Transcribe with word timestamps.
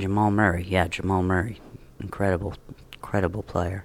Jamal 0.00 0.30
Murray. 0.30 0.62
Yeah, 0.62 0.86
Jamal 0.86 1.24
Murray. 1.24 1.60
Incredible, 1.98 2.54
incredible 2.92 3.42
player. 3.42 3.84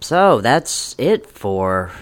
So 0.00 0.40
that's 0.40 0.96
it 0.98 1.30
for 1.30 1.92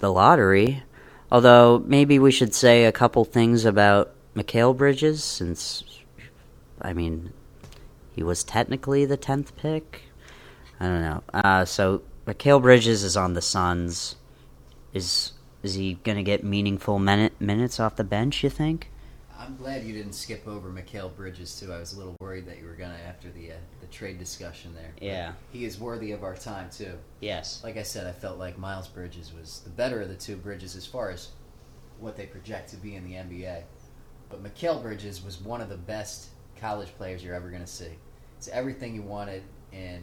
the 0.00 0.12
lottery. 0.12 0.82
Although 1.30 1.84
maybe 1.86 2.18
we 2.18 2.32
should 2.32 2.52
say 2.52 2.84
a 2.84 2.90
couple 2.90 3.24
things 3.24 3.64
about 3.64 4.12
Mikal 4.34 4.76
Bridges, 4.76 5.22
since 5.22 5.84
I 6.82 6.92
mean 6.92 7.32
he 8.16 8.24
was 8.24 8.42
technically 8.42 9.04
the 9.04 9.16
tenth 9.16 9.54
pick. 9.54 10.02
I 10.80 10.86
don't 10.86 11.02
know. 11.02 11.22
Uh, 11.32 11.64
so 11.64 12.02
Mikal 12.26 12.60
Bridges 12.60 13.04
is 13.04 13.16
on 13.16 13.34
the 13.34 13.40
Suns. 13.40 14.16
Is 14.92 15.32
is 15.62 15.74
he 15.74 15.94
going 16.02 16.16
to 16.16 16.24
get 16.24 16.42
meaningful 16.42 16.98
minute, 16.98 17.40
minutes 17.40 17.78
off 17.78 17.94
the 17.94 18.02
bench? 18.02 18.42
You 18.42 18.50
think? 18.50 18.90
I'm 19.44 19.56
glad 19.56 19.84
you 19.84 19.92
didn't 19.92 20.14
skip 20.14 20.46
over 20.48 20.70
Mikal 20.70 21.14
Bridges 21.14 21.58
too. 21.58 21.72
I 21.72 21.78
was 21.78 21.92
a 21.92 21.98
little 21.98 22.16
worried 22.20 22.46
that 22.46 22.58
you 22.58 22.64
were 22.66 22.74
gonna 22.74 22.98
after 23.06 23.30
the 23.30 23.52
uh, 23.52 23.56
the 23.80 23.86
trade 23.88 24.18
discussion 24.18 24.74
there. 24.74 24.92
But 24.94 25.02
Yeah. 25.02 25.32
he 25.52 25.64
is 25.64 25.78
worthy 25.78 26.12
of 26.12 26.22
our 26.24 26.34
time 26.34 26.70
too. 26.70 26.92
Yes. 27.20 27.60
Like 27.62 27.76
I 27.76 27.82
said, 27.82 28.06
I 28.06 28.12
felt 28.12 28.38
like 28.38 28.58
Miles 28.58 28.88
Bridges 28.88 29.32
was 29.38 29.60
the 29.60 29.70
better 29.70 30.00
of 30.00 30.08
the 30.08 30.14
two 30.14 30.36
Bridges 30.36 30.76
as 30.76 30.86
far 30.86 31.10
as 31.10 31.28
what 32.00 32.16
they 32.16 32.26
project 32.26 32.70
to 32.70 32.76
be 32.76 32.94
in 32.96 33.04
the 33.04 33.14
NBA. 33.14 33.64
But 34.30 34.42
Mikal 34.42 34.80
Bridges 34.82 35.22
was 35.22 35.40
one 35.40 35.60
of 35.60 35.68
the 35.68 35.76
best 35.76 36.28
college 36.58 36.88
players 36.96 37.22
you're 37.22 37.34
ever 37.34 37.50
going 37.50 37.62
to 37.62 37.70
see. 37.70 37.90
It's 38.38 38.48
everything 38.48 38.94
you 38.94 39.02
wanted 39.02 39.42
in 39.72 40.02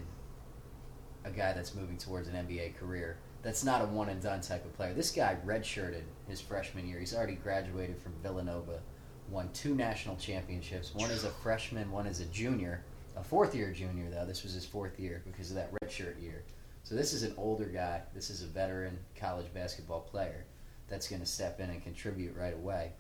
a 1.26 1.32
guy 1.32 1.54
that's 1.54 1.74
moving 1.76 1.98
towards 1.98 2.28
an 2.28 2.36
NBA 2.36 2.76
career. 2.78 3.18
That's 3.44 3.64
not 3.64 3.82
a 3.82 3.86
one 3.88 4.10
and 4.10 4.22
done 4.22 4.42
type 4.42 4.64
of 4.66 4.74
player. 4.74 4.94
This 4.94 5.12
guy 5.12 5.36
redshirted 5.46 6.04
his 6.28 6.40
freshman 6.40 6.88
year. 6.88 7.00
He's 7.00 7.16
already 7.16 7.34
graduated 7.36 8.00
from 8.02 8.14
Villanova, 8.22 8.80
won 9.32 9.50
two 9.54 9.74
national 9.74 10.18
championships. 10.18 10.94
One 10.94 11.10
as 11.10 11.24
a 11.24 11.30
freshman, 11.30 11.92
one 11.92 12.06
as 12.06 12.20
a 12.20 12.26
junior. 12.26 12.84
A 13.16 13.24
fourth 13.24 13.56
year 13.56 13.72
junior 13.72 14.10
though. 14.10 14.26
This 14.26 14.44
was 14.44 14.54
his 14.54 14.66
fourth 14.66 15.00
year 15.00 15.22
because 15.26 15.50
of 15.50 15.56
that 15.56 15.72
redshirt 15.74 16.22
year. 16.22 16.44
So 16.84 16.96
this 16.96 17.14
is 17.14 17.24
an 17.24 17.34
older 17.38 17.66
guy. 17.66 18.02
This 18.14 18.30
is 18.30 18.44
a 18.44 18.48
veteran 18.48 18.98
college 19.16 19.54
basketball 19.54 20.02
player 20.02 20.46
that's 20.90 21.08
going 21.08 21.22
to 21.22 21.28
step 21.28 21.60
in 21.60 21.70
and 21.70 21.82
contribute 21.82 22.36
right 22.36 22.54
away. 22.54 22.92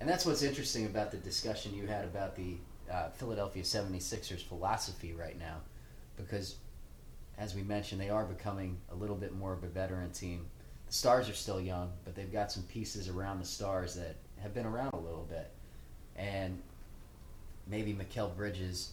And 0.00 0.08
that's 0.08 0.26
what's 0.26 0.42
interesting 0.42 0.86
about 0.86 1.10
the 1.10 1.16
discussion 1.18 1.74
you 1.74 1.86
had 1.86 2.04
about 2.04 2.34
the 2.34 2.56
uh, 2.92 3.10
Philadelphia 3.10 3.62
76ers 3.62 4.42
philosophy 4.42 5.14
right 5.14 5.38
now. 5.38 5.60
Because, 6.16 6.56
as 7.38 7.54
we 7.54 7.62
mentioned, 7.62 8.00
they 8.00 8.10
are 8.10 8.24
becoming 8.24 8.78
a 8.90 8.94
little 8.94 9.16
bit 9.16 9.34
more 9.34 9.52
of 9.52 9.62
a 9.62 9.68
veteran 9.68 10.10
team. 10.10 10.46
The 10.86 10.92
Stars 10.92 11.28
are 11.28 11.34
still 11.34 11.60
young, 11.60 11.92
but 12.04 12.14
they've 12.14 12.32
got 12.32 12.50
some 12.50 12.64
pieces 12.64 13.08
around 13.08 13.38
the 13.38 13.46
Stars 13.46 13.94
that 13.94 14.16
have 14.40 14.54
been 14.54 14.66
around 14.66 14.92
a 14.92 14.98
little 14.98 15.26
bit. 15.28 15.50
And 16.16 16.62
maybe 17.66 17.92
Mikal 17.92 18.34
Bridges 18.36 18.92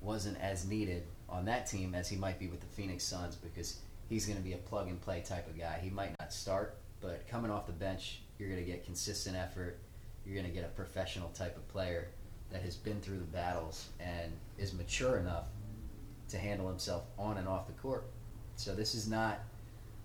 wasn't 0.00 0.40
as 0.40 0.66
needed 0.66 1.04
on 1.28 1.44
that 1.46 1.66
team 1.66 1.94
as 1.94 2.08
he 2.08 2.16
might 2.16 2.38
be 2.38 2.46
with 2.46 2.60
the 2.60 2.66
Phoenix 2.66 3.04
Suns 3.04 3.36
because 3.36 3.78
he's 4.08 4.26
going 4.26 4.38
to 4.38 4.44
be 4.44 4.52
a 4.52 4.58
plug 4.58 4.88
and 4.88 5.00
play 5.00 5.20
type 5.20 5.48
of 5.48 5.58
guy. 5.58 5.78
He 5.82 5.90
might 5.90 6.14
not 6.20 6.32
start, 6.32 6.76
but 7.00 7.26
coming 7.28 7.50
off 7.50 7.66
the 7.66 7.72
bench, 7.72 8.20
you're 8.38 8.48
going 8.48 8.64
to 8.64 8.70
get 8.70 8.84
consistent 8.84 9.36
effort. 9.36 9.78
You're 10.24 10.34
going 10.34 10.46
to 10.46 10.52
get 10.52 10.64
a 10.64 10.68
professional 10.68 11.28
type 11.30 11.56
of 11.56 11.66
player 11.68 12.08
that 12.50 12.62
has 12.62 12.76
been 12.76 13.00
through 13.00 13.18
the 13.18 13.24
battles 13.24 13.88
and 14.00 14.32
is 14.58 14.72
mature 14.72 15.18
enough 15.18 15.46
to 16.28 16.38
handle 16.38 16.68
himself 16.68 17.04
on 17.18 17.36
and 17.38 17.48
off 17.48 17.66
the 17.66 17.72
court. 17.74 18.06
So 18.56 18.74
this 18.74 18.94
is 18.94 19.08
not 19.08 19.40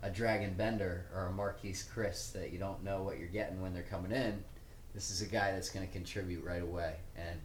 a 0.02 0.10
Dragan 0.10 0.56
Bender 0.58 1.06
or 1.14 1.28
a 1.28 1.32
Marquese 1.32 1.86
Chriss 1.90 2.32
that 2.34 2.52
you 2.52 2.60
don't 2.60 2.84
know 2.84 3.04
what 3.04 3.20
you're 3.20 3.28
getting 3.28 3.62
when 3.62 3.74
they're 3.74 3.84
coming 3.84 4.12
in. 4.12 4.44
This 5.00 5.12
is 5.12 5.22
a 5.22 5.28
guy 5.28 5.54
that's 5.54 5.70
going 5.70 5.88
to 5.88 5.94
contribute 5.94 6.44
right 6.44 6.62
away 6.62 6.96
and 7.16 7.40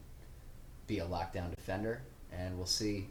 be 0.89 0.99
a 0.99 1.05
lockdown 1.05 1.55
defender. 1.55 2.03
And 2.33 2.57
we'll 2.57 2.67
see. 2.67 3.07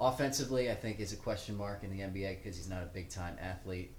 Offensively, 0.00 0.70
I 0.70 0.74
think 0.74 0.98
is 0.98 1.12
a 1.12 1.16
question 1.16 1.54
mark 1.54 1.82
in 1.82 1.90
the 1.90 1.98
NBA 2.02 2.38
because 2.38 2.56
he's 2.56 2.70
not 2.70 2.82
a 2.82 2.86
big 2.86 3.10
time 3.10 3.36
athlete, 3.38 3.90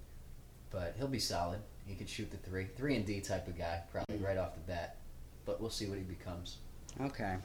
but 0.71 0.95
he'll 0.97 1.07
be 1.07 1.19
solid. 1.19 1.59
He 1.85 1.93
can 1.93 2.07
shoot 2.07 2.31
the 2.31 2.37
three, 2.37 2.69
three 2.75 2.95
and 2.95 3.05
D 3.05 3.21
type 3.21 3.47
of 3.47 3.55
guy, 3.55 3.83
probably 3.91 4.17
right 4.17 4.35
off 4.35 4.55
the 4.55 4.61
bat. 4.61 4.97
But 5.45 5.61
we'll 5.61 5.69
see 5.69 5.85
what 5.85 5.99
he 5.99 6.03
becomes. 6.03 6.57
Okay. 6.99 7.35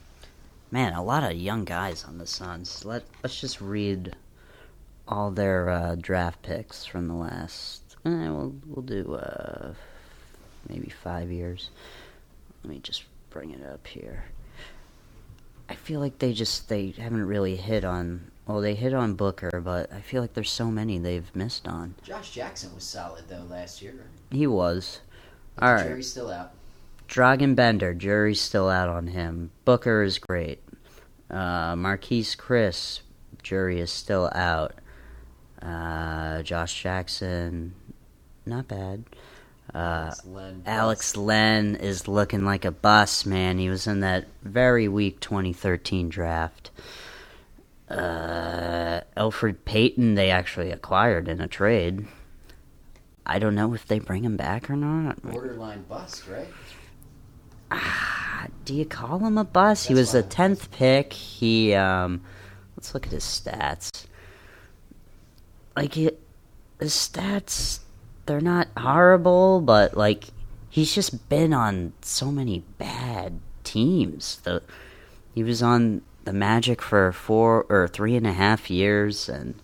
Man, 0.71 0.93
a 0.93 1.03
lot 1.03 1.23
of 1.23 1.37
young 1.37 1.65
guys 1.65 2.03
on 2.03 2.17
the 2.17 2.25
Suns. 2.25 2.83
Let 2.83 3.03
Let's 3.21 3.39
just 3.39 3.61
read 3.61 4.15
all 5.07 5.29
their 5.29 5.69
uh, 5.69 5.95
draft 6.01 6.41
picks 6.41 6.83
from 6.83 7.07
the 7.07 7.13
last. 7.13 7.95
Eh, 8.07 8.09
we'll 8.09 8.55
we'll 8.65 8.81
do 8.81 9.13
uh, 9.13 9.75
maybe 10.69 10.89
five 10.89 11.31
years. 11.31 11.69
Let 12.63 12.69
me 12.71 12.79
just 12.79 13.03
bring 13.29 13.51
it 13.51 13.63
up 13.65 13.85
here. 13.87 14.25
I 15.67 15.75
feel 15.75 15.99
like 15.99 16.19
they 16.19 16.33
just 16.33 16.69
they 16.69 16.91
haven't 16.91 17.25
really 17.25 17.55
hit 17.55 17.83
on. 17.83 18.31
Well, 18.47 18.61
they 18.61 18.75
hit 18.75 18.93
on 18.93 19.15
Booker, 19.15 19.61
but 19.63 19.91
I 19.91 20.01
feel 20.01 20.21
like 20.21 20.33
there's 20.33 20.51
so 20.51 20.69
many 20.69 20.99
they've 20.99 21.35
missed 21.35 21.67
on. 21.67 21.95
Josh 22.03 22.31
Jackson 22.31 22.73
was 22.75 22.83
solid 22.83 23.23
though 23.27 23.45
last 23.49 23.81
year. 23.81 24.05
He 24.31 24.45
was. 24.45 25.01
All 25.59 25.77
jury's 25.77 26.11
still 26.11 26.29
out. 26.29 26.51
Dragan 27.07 27.55
Bender, 27.55 27.93
jury's 27.93 28.41
still 28.41 28.69
out 28.69 28.89
on 28.89 29.07
him. 29.07 29.51
Booker 29.63 30.03
is 30.03 30.17
great. 30.17 30.61
Uh, 31.29 31.75
Marquese 31.75 32.35
Chriss, 32.35 33.01
jury 33.41 33.79
is 33.79 33.91
still 33.91 34.29
out. 34.33 34.73
Uh, 35.61 36.41
Josh 36.43 36.81
Jackson, 36.81 37.73
not 38.45 38.67
bad. 38.67 39.05
Uh, 39.73 39.77
Alex 39.77 40.25
Len. 40.25 40.63
Alex 40.65 41.17
Len 41.17 41.75
is 41.75 42.07
looking 42.07 42.45
like 42.45 42.65
a 42.65 42.71
bus, 42.71 43.25
man. 43.25 43.57
He 43.57 43.69
was 43.69 43.87
in 43.87 43.99
that 44.01 44.25
very 44.43 44.87
weak 44.87 45.19
2013 45.19 46.09
draft. 46.09 46.71
Uh, 47.89 49.01
Elfrid 49.17 49.57
Payton, 49.65 50.15
they 50.15 50.31
actually 50.31 50.71
acquired 50.71 51.27
in 51.27 51.41
a 51.41 51.47
trade. 51.47 52.05
I 53.25 53.39
don't 53.39 53.55
know 53.55 53.73
if 53.73 53.85
they 53.87 53.99
bring 53.99 54.23
him 54.23 54.37
back 54.37 54.69
or 54.69 54.75
not. 54.75 55.21
borderline 55.21 55.83
bust, 55.83 56.27
right? 56.27 56.47
Ah, 57.71 58.45
do 58.63 58.73
you 58.75 58.85
call 58.85 59.19
him 59.19 59.37
a 59.37 59.43
bust? 59.43 59.87
he 59.87 59.93
was 59.93 60.11
the 60.11 60.21
fine. 60.21 60.29
tenth 60.29 60.71
pick. 60.71 61.11
He 61.13 61.73
um, 61.73 62.21
let's 62.77 62.93
look 62.93 63.07
at 63.07 63.11
his 63.11 63.23
stats. 63.23 64.05
Like 65.75 65.97
it, 65.97 66.21
his 66.79 66.93
stats, 66.93 67.79
they're 68.25 68.41
not 68.41 68.67
horrible, 68.77 69.61
but 69.61 69.95
like 69.95 70.25
he's 70.69 70.93
just 70.93 71.29
been 71.29 71.53
on 71.53 71.93
so 72.01 72.31
many 72.31 72.63
bad 72.77 73.39
teams. 73.63 74.37
The 74.43 74.61
he 75.33 75.43
was 75.43 75.61
on 75.61 76.01
the 76.23 76.33
Magic 76.33 76.81
for 76.81 77.11
four 77.11 77.65
or 77.69 77.87
three 77.87 78.15
and 78.15 78.25
a 78.25 78.33
half 78.33 78.69
years, 78.69 79.29
and 79.29 79.55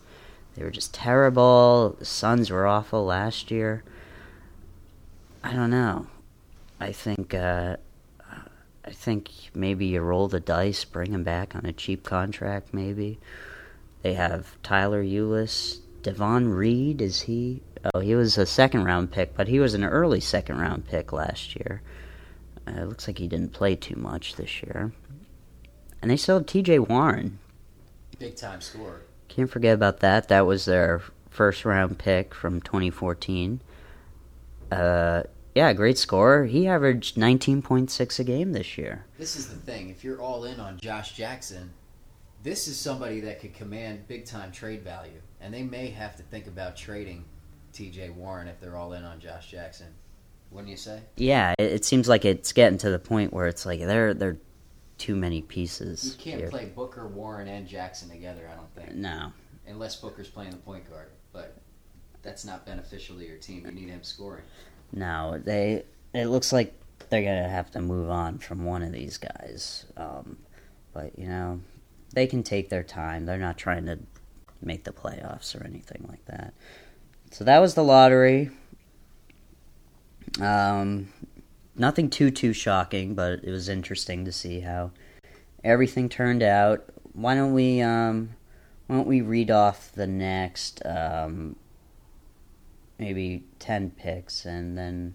they 0.55 0.63
were 0.63 0.71
just 0.71 0.93
terrible. 0.93 1.95
The 1.97 2.05
Suns 2.05 2.49
were 2.51 2.67
awful 2.67 3.05
last 3.05 3.51
year. 3.51 3.83
I 5.43 5.53
don't 5.53 5.71
know. 5.71 6.07
I 6.79 6.91
think 6.91 7.33
uh, 7.33 7.77
I 8.85 8.91
think 8.91 9.29
maybe 9.53 9.87
you 9.87 10.01
roll 10.01 10.27
the 10.27 10.39
dice, 10.39 10.83
bring 10.85 11.13
him 11.13 11.23
back 11.23 11.55
on 11.55 11.65
a 11.65 11.73
cheap 11.73 12.03
contract. 12.03 12.73
Maybe 12.73 13.19
they 14.01 14.13
have 14.13 14.61
Tyler 14.63 15.03
Ulis, 15.03 15.79
Davon 16.03 16.49
Reed. 16.49 17.01
Is 17.01 17.21
he? 17.21 17.61
Oh, 17.93 17.99
he 17.99 18.15
was 18.15 18.37
a 18.37 18.45
second 18.45 18.83
round 18.83 19.11
pick, 19.11 19.35
but 19.35 19.47
he 19.47 19.59
was 19.59 19.73
an 19.73 19.83
early 19.83 20.19
second 20.19 20.59
round 20.59 20.85
pick 20.85 21.11
last 21.11 21.55
year. 21.55 21.81
Uh, 22.67 22.81
it 22.81 22.87
looks 22.87 23.07
like 23.07 23.17
he 23.17 23.27
didn't 23.27 23.53
play 23.53 23.75
too 23.75 23.95
much 23.95 24.35
this 24.35 24.61
year. 24.61 24.91
And 26.01 26.11
they 26.11 26.17
still 26.17 26.37
have 26.37 26.45
T.J. 26.45 26.79
Warren. 26.79 27.39
Big 28.19 28.35
time 28.35 28.61
scorer. 28.61 29.01
Can't 29.27 29.49
forget 29.49 29.73
about 29.73 29.99
that. 30.01 30.27
That 30.27 30.45
was 30.45 30.65
their 30.65 31.01
first 31.29 31.65
round 31.65 31.97
pick 31.97 32.35
from 32.35 32.61
2014. 32.61 33.61
Uh, 34.71 35.23
yeah, 35.55 35.73
great 35.73 35.97
scorer. 35.97 36.45
He 36.45 36.67
averaged 36.67 37.15
19.6 37.15 38.19
a 38.19 38.23
game 38.23 38.53
this 38.53 38.77
year. 38.77 39.05
This 39.17 39.35
is 39.35 39.47
the 39.47 39.55
thing. 39.55 39.89
If 39.89 40.03
you're 40.03 40.21
all 40.21 40.45
in 40.45 40.59
on 40.59 40.77
Josh 40.79 41.13
Jackson, 41.13 41.71
this 42.43 42.67
is 42.67 42.77
somebody 42.77 43.19
that 43.21 43.39
could 43.39 43.53
command 43.53 44.07
big 44.07 44.25
time 44.25 44.51
trade 44.51 44.83
value. 44.83 45.21
And 45.39 45.53
they 45.53 45.63
may 45.63 45.87
have 45.87 46.15
to 46.17 46.23
think 46.23 46.47
about 46.47 46.77
trading 46.77 47.25
TJ 47.73 48.13
Warren 48.15 48.47
if 48.47 48.59
they're 48.59 48.77
all 48.77 48.93
in 48.93 49.03
on 49.03 49.19
Josh 49.19 49.49
Jackson. 49.49 49.87
Wouldn't 50.51 50.69
you 50.69 50.77
say? 50.77 50.99
Yeah, 51.15 51.53
it, 51.57 51.71
it 51.71 51.85
seems 51.85 52.09
like 52.09 52.25
it's 52.25 52.51
getting 52.51 52.77
to 52.79 52.89
the 52.89 52.99
point 52.99 53.33
where 53.33 53.47
it's 53.47 53.65
like 53.65 53.79
there 53.79 54.09
are 54.09 54.37
too 54.97 55.15
many 55.15 55.41
pieces. 55.41 56.15
You 56.17 56.23
can't 56.23 56.41
here. 56.41 56.49
play 56.49 56.65
Booker, 56.65 57.07
Warren, 57.07 57.47
and 57.47 57.67
Jackson 57.67 58.09
together, 58.09 58.49
I 58.51 58.55
don't 58.55 58.73
think. 58.75 58.95
No. 58.95 59.31
Unless 59.65 59.95
Booker's 59.97 60.29
playing 60.29 60.51
the 60.51 60.57
point 60.57 60.89
guard. 60.89 61.07
But 61.31 61.55
that's 62.21 62.45
not 62.45 62.65
beneficial 62.65 63.17
to 63.17 63.25
your 63.25 63.37
team. 63.37 63.65
You 63.65 63.71
need 63.71 63.89
him 63.89 64.03
scoring. 64.03 64.43
No, 64.91 65.39
they. 65.43 65.85
It 66.13 66.25
looks 66.25 66.51
like 66.51 66.73
they're 67.09 67.23
gonna 67.23 67.49
have 67.49 67.71
to 67.71 67.81
move 67.81 68.09
on 68.09 68.37
from 68.37 68.65
one 68.65 68.83
of 68.83 68.91
these 68.91 69.17
guys. 69.17 69.85
Um, 69.97 70.37
but 70.93 71.17
you 71.17 71.27
know, 71.27 71.61
they 72.13 72.27
can 72.27 72.43
take 72.43 72.69
their 72.69 72.83
time. 72.83 73.25
They're 73.25 73.37
not 73.37 73.57
trying 73.57 73.85
to 73.85 73.99
make 74.61 74.83
the 74.83 74.91
playoffs 74.91 75.59
or 75.59 75.65
anything 75.65 76.05
like 76.09 76.25
that. 76.25 76.53
So 77.31 77.45
that 77.45 77.59
was 77.59 77.75
the 77.75 77.83
lottery. 77.83 78.51
Um, 80.39 81.11
nothing 81.75 82.09
too 82.09 82.29
too 82.29 82.51
shocking, 82.51 83.15
but 83.15 83.43
it 83.43 83.51
was 83.51 83.69
interesting 83.69 84.25
to 84.25 84.31
see 84.33 84.59
how 84.59 84.91
everything 85.63 86.09
turned 86.09 86.43
out. 86.43 86.83
Why 87.13 87.35
don't 87.35 87.53
we 87.53 87.81
um, 87.81 88.31
why 88.87 88.97
don't 88.97 89.07
we 89.07 89.21
read 89.21 89.49
off 89.49 89.93
the 89.93 90.07
next 90.07 90.85
um, 90.85 91.55
maybe 92.99 93.45
ten 93.59 93.91
picks 93.91 94.45
and 94.45 94.77
then 94.77 95.13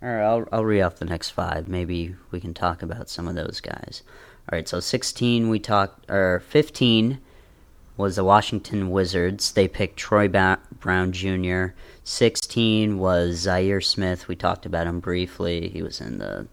or 0.00 0.20
I'll 0.20 0.44
I'll 0.50 0.64
read 0.64 0.82
off 0.82 0.96
the 0.96 1.04
next 1.04 1.30
five. 1.30 1.68
Maybe 1.68 2.16
we 2.32 2.40
can 2.40 2.54
talk 2.54 2.82
about 2.82 3.08
some 3.08 3.28
of 3.28 3.36
those 3.36 3.60
guys. 3.60 4.02
All 4.50 4.56
right, 4.56 4.68
so 4.68 4.80
16 4.80 5.48
we 5.48 5.60
talked 5.60 6.10
or 6.10 6.40
15 6.40 7.20
was 8.02 8.16
the 8.16 8.24
Washington 8.24 8.90
Wizards. 8.90 9.52
They 9.52 9.68
picked 9.68 9.96
Troy 9.96 10.28
ba- 10.28 10.58
Brown 10.80 11.12
Jr. 11.12 11.66
16 12.04 12.98
was 12.98 13.46
Zhaire 13.46 13.82
Smith. 13.82 14.28
We 14.28 14.36
talked 14.36 14.66
about 14.66 14.86
him 14.86 15.00
briefly. 15.00 15.68
He 15.68 15.82
was 15.82 16.00
in 16.00 16.18
the 16.18 16.48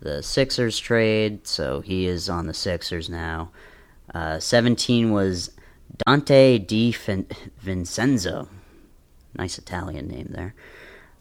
the 0.00 0.22
Sixers 0.22 0.78
trade, 0.78 1.46
so 1.46 1.80
he 1.82 2.06
is 2.06 2.28
on 2.28 2.46
the 2.46 2.54
Sixers 2.54 3.10
now. 3.10 3.50
Uh, 4.14 4.40
17 4.40 5.12
was 5.12 5.50
Donte 6.08 6.66
Di 6.66 6.90
Fin- 6.90 7.26
Vincenzo. 7.58 8.48
Nice 9.36 9.58
Italian 9.58 10.08
name 10.08 10.28
there. 10.30 10.54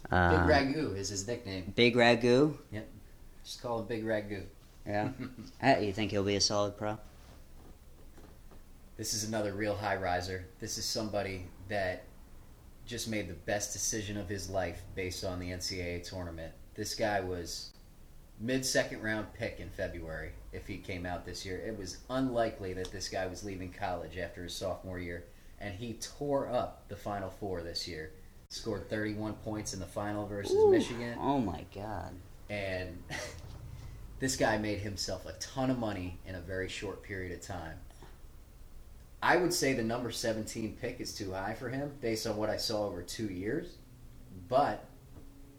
Uh, 0.09 0.47
Big 0.47 0.55
Ragu 0.55 0.95
is 0.95 1.09
his 1.09 1.27
nickname. 1.27 1.73
Big 1.75 1.95
Ragu. 1.95 2.55
Yep. 2.71 2.87
Just 3.43 3.61
call 3.61 3.79
him 3.81 3.85
Big 3.87 4.03
Ragu. 4.05 4.43
Yeah. 4.87 5.09
You 5.81 5.91
think 5.93 6.11
he'll 6.11 6.23
be 6.23 6.35
a 6.37 6.41
solid 6.41 6.77
pro? 6.77 6.97
This 8.99 9.13
is 9.13 9.23
another 9.23 9.53
real 9.53 9.77
high 9.77 9.95
riser. 9.95 10.45
This 10.59 10.77
is 10.77 10.83
somebody 10.83 11.45
that 11.69 12.03
just 12.85 13.07
made 13.07 13.29
the 13.29 13.33
best 13.33 13.71
decision 13.71 14.17
of 14.17 14.27
his 14.27 14.49
life 14.49 14.81
based 14.93 15.23
on 15.23 15.39
the 15.39 15.51
NCAA 15.51 16.03
tournament. 16.03 16.51
This 16.75 16.95
guy 16.95 17.21
was 17.21 17.69
mid 18.41 18.65
second 18.65 19.01
round 19.01 19.33
pick 19.33 19.61
in 19.61 19.69
February 19.69 20.31
if 20.51 20.67
he 20.67 20.79
came 20.79 21.05
out 21.05 21.25
this 21.25 21.45
year. 21.45 21.63
It 21.65 21.77
was 21.77 21.99
unlikely 22.09 22.73
that 22.73 22.91
this 22.91 23.07
guy 23.07 23.25
was 23.25 23.45
leaving 23.45 23.71
college 23.71 24.17
after 24.17 24.43
his 24.43 24.53
sophomore 24.53 24.99
year, 24.99 25.23
and 25.61 25.73
he 25.73 25.93
tore 25.93 26.49
up 26.49 26.89
the 26.89 26.97
Final 26.97 27.29
Four 27.29 27.61
this 27.61 27.87
year. 27.87 28.11
Scored 28.49 28.89
31 28.89 29.31
points 29.45 29.73
in 29.73 29.79
the 29.79 29.85
final 29.85 30.27
versus 30.27 30.57
Ooh. 30.57 30.71
Michigan, 30.71 31.17
Oh 31.21 31.39
my 31.39 31.63
god. 31.73 32.11
and 32.49 33.01
this 34.19 34.35
guy 34.35 34.57
made 34.57 34.79
himself 34.79 35.25
a 35.25 35.31
ton 35.39 35.69
of 35.69 35.79
money 35.79 36.17
in 36.27 36.35
a 36.35 36.41
very 36.41 36.67
short 36.67 37.01
period 37.01 37.31
of 37.31 37.39
time. 37.39 37.77
I 39.21 39.35
would 39.35 39.53
say 39.53 39.73
the 39.73 39.83
number 39.83 40.11
17 40.11 40.77
pick 40.81 41.01
is 41.01 41.13
too 41.13 41.33
high 41.33 41.53
for 41.53 41.69
him 41.69 41.91
based 42.01 42.25
on 42.25 42.37
what 42.37 42.49
I 42.49 42.57
saw 42.57 42.85
over 42.85 43.01
two 43.01 43.27
years, 43.27 43.75
but 44.47 44.85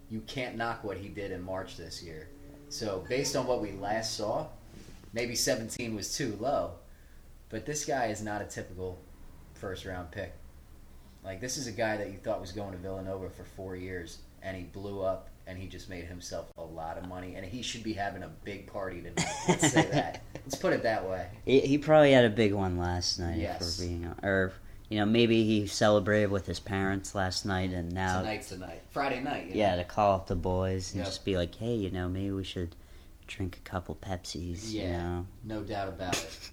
you 0.08 0.20
can't 0.22 0.56
knock 0.56 0.82
what 0.82 0.96
he 0.96 1.08
did 1.08 1.30
in 1.30 1.42
March 1.42 1.76
this 1.76 2.02
year. 2.02 2.28
So, 2.70 3.04
based 3.08 3.36
on 3.36 3.46
what 3.46 3.60
we 3.60 3.72
last 3.72 4.16
saw, 4.16 4.46
maybe 5.12 5.34
17 5.34 5.94
was 5.94 6.16
too 6.16 6.36
low, 6.40 6.72
but 7.48 7.66
this 7.66 7.84
guy 7.84 8.06
is 8.06 8.22
not 8.22 8.40
a 8.40 8.44
typical 8.44 8.98
first 9.54 9.84
round 9.84 10.10
pick. 10.10 10.32
Like, 11.22 11.40
this 11.40 11.58
is 11.58 11.66
a 11.66 11.72
guy 11.72 11.96
that 11.98 12.10
you 12.10 12.16
thought 12.16 12.40
was 12.40 12.52
going 12.52 12.72
to 12.72 12.78
Villanova 12.78 13.28
for 13.28 13.44
four 13.44 13.76
years, 13.76 14.18
and 14.42 14.56
he 14.56 14.62
blew 14.64 15.02
up, 15.02 15.28
and 15.46 15.58
he 15.58 15.66
just 15.66 15.88
made 15.88 16.04
himself 16.04 16.46
a 16.58 16.62
lot 16.62 16.96
of 16.98 17.08
money, 17.08 17.34
and 17.34 17.44
he 17.44 17.62
should 17.62 17.82
be 17.82 17.92
having 17.92 18.22
a 18.22 18.28
big 18.44 18.66
party 18.66 19.00
tonight. 19.02 19.26
Let's 19.48 19.72
say 19.72 19.82
that. 19.92 20.22
Let's 20.44 20.54
put 20.56 20.72
it 20.72 20.82
that 20.84 21.08
way. 21.08 21.26
He, 21.44 21.60
he 21.60 21.78
probably 21.78 22.12
had 22.12 22.24
a 22.24 22.30
big 22.30 22.52
one 22.52 22.78
last 22.78 23.18
night 23.18 23.38
Yes. 23.38 23.76
for 23.76 23.82
being, 23.82 24.04
or 24.22 24.52
you 24.88 24.98
know, 24.98 25.06
maybe 25.06 25.44
he 25.44 25.66
celebrated 25.68 26.30
with 26.30 26.46
his 26.46 26.58
parents 26.60 27.14
last 27.14 27.46
night, 27.46 27.70
and 27.72 27.92
now, 27.92 28.18
Tonight's 28.20 28.48
the 28.50 28.56
night. 28.58 28.82
Friday 28.90 29.20
night. 29.20 29.44
you 29.46 29.50
know? 29.54 29.56
yeah, 29.60 29.76
to 29.76 29.84
call 29.84 30.14
up 30.16 30.26
the 30.26 30.34
boys 30.36 30.92
and 30.92 30.98
Yep. 30.98 31.06
just 31.06 31.24
be 31.24 31.36
like, 31.36 31.54
hey, 31.54 31.74
you 31.74 31.90
know, 31.90 32.08
maybe 32.08 32.32
we 32.32 32.42
should 32.44 32.74
drink 33.28 33.56
a 33.64 33.68
couple 33.68 33.94
Pepsis. 33.94 34.70
You 34.72 34.82
Yeah. 34.82 34.92
know, 34.98 35.26
No 35.44 35.62
doubt 35.62 35.88
about 35.88 36.14
it. 36.16 36.50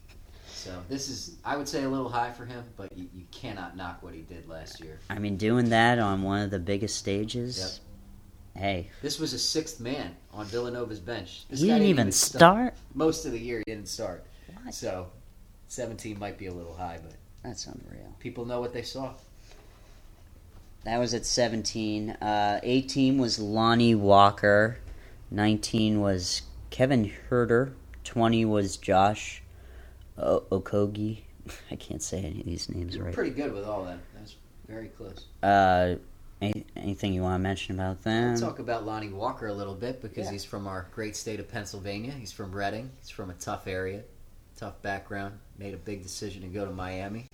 So 0.68 0.84
this 0.90 1.08
is, 1.08 1.38
I 1.46 1.56
would 1.56 1.70
say, 1.70 1.84
a 1.84 1.90
little 1.90 2.10
high 2.10 2.32
for 2.32 2.46
him, 2.46 2.62
but 2.76 2.96
you, 2.98 3.08
you 3.16 3.24
cannot 3.32 3.78
knock 3.78 4.04
what 4.04 4.14
he 4.14 4.20
did 4.22 4.50
last 4.50 4.82
year. 4.82 5.00
I 5.10 5.18
mean, 5.18 5.38
doing 5.38 5.70
that 5.70 5.98
on 5.98 6.24
one 6.24 6.42
of 6.42 6.52
the 6.52 6.60
biggest 6.60 6.98
stages. 6.98 7.80
Hey, 8.54 8.90
This 9.02 9.18
was 9.18 9.32
a 9.32 9.40
sixth 9.40 9.80
man 9.80 10.18
on 10.34 10.46
Villanova's 10.48 11.00
bench. 11.00 11.46
This 11.48 11.62
he 11.62 11.68
guy 11.68 11.76
didn't 11.76 11.88
even 11.88 12.12
st- 12.12 12.38
start. 12.38 12.74
Most 12.94 13.26
of 13.26 13.32
the 13.32 13.40
year, 13.40 13.60
he 13.66 13.72
didn't 13.72 13.88
start. 13.88 14.26
What? 14.62 14.74
So, 14.74 15.08
17 15.70 16.20
might 16.20 16.38
be 16.38 16.48
a 16.48 16.54
little 16.54 16.76
high, 16.76 17.00
but 17.02 17.14
That's 17.44 17.66
unreal. 17.66 18.14
people 18.20 18.44
know 18.44 18.60
what 18.60 18.74
they 18.74 18.82
saw. 18.82 19.14
That 20.84 20.98
was 20.98 21.14
at 21.14 21.26
17. 21.26 22.10
Uh, 22.10 22.60
18 22.62 23.18
was 23.18 23.40
Lonnie 23.40 23.96
Walker. 23.96 24.80
19 25.32 26.02
was 26.02 26.42
Kevin 26.72 27.10
Huerter. 27.30 27.72
20 28.04 28.44
was 28.44 28.76
Josh 28.76 29.44
o- 30.18 30.42
Okogie. 30.52 31.20
I 31.72 31.76
can't 31.76 32.02
say 32.02 32.20
any 32.20 32.40
of 32.42 32.46
these 32.46 32.70
names 32.70 32.94
You 32.96 33.00
were 33.02 33.06
right. 33.08 33.14
pretty 33.16 33.32
good 33.32 33.54
with 33.54 33.66
all. 33.66 33.84
That 33.86 34.00
was 34.20 34.36
very 34.68 34.88
close. 34.90 35.26
Uh, 35.42 35.96
any, 36.42 36.66
anything 36.76 37.14
you 37.14 37.22
want 37.24 37.36
to 37.36 37.40
mention 37.44 37.76
about 37.80 38.04
them? 38.04 38.38
Talk 38.40 38.60
about 38.60 38.86
Lonnie 38.86 39.10
Walker 39.10 39.48
a 39.48 39.54
little 39.54 39.74
bit 39.74 40.02
because 40.02 40.26
Yeah. 40.26 40.32
he's 40.34 40.46
from 40.46 40.68
our 40.68 40.88
great 40.94 41.16
state 41.16 41.40
of 41.40 41.48
Pennsylvania. 41.50 42.12
He's 42.12 42.32
from 42.32 42.52
Reading. 42.52 42.92
He's 43.00 43.10
from 43.10 43.30
a 43.30 43.34
tough 43.36 43.66
area, 43.68 44.04
tough 44.56 44.82
background. 44.82 45.40
Made 45.58 45.74
a 45.74 45.78
big 45.78 46.04
decision 46.04 46.42
to 46.44 46.48
go 46.50 46.66
to 46.66 46.72
Miami. 46.72 47.28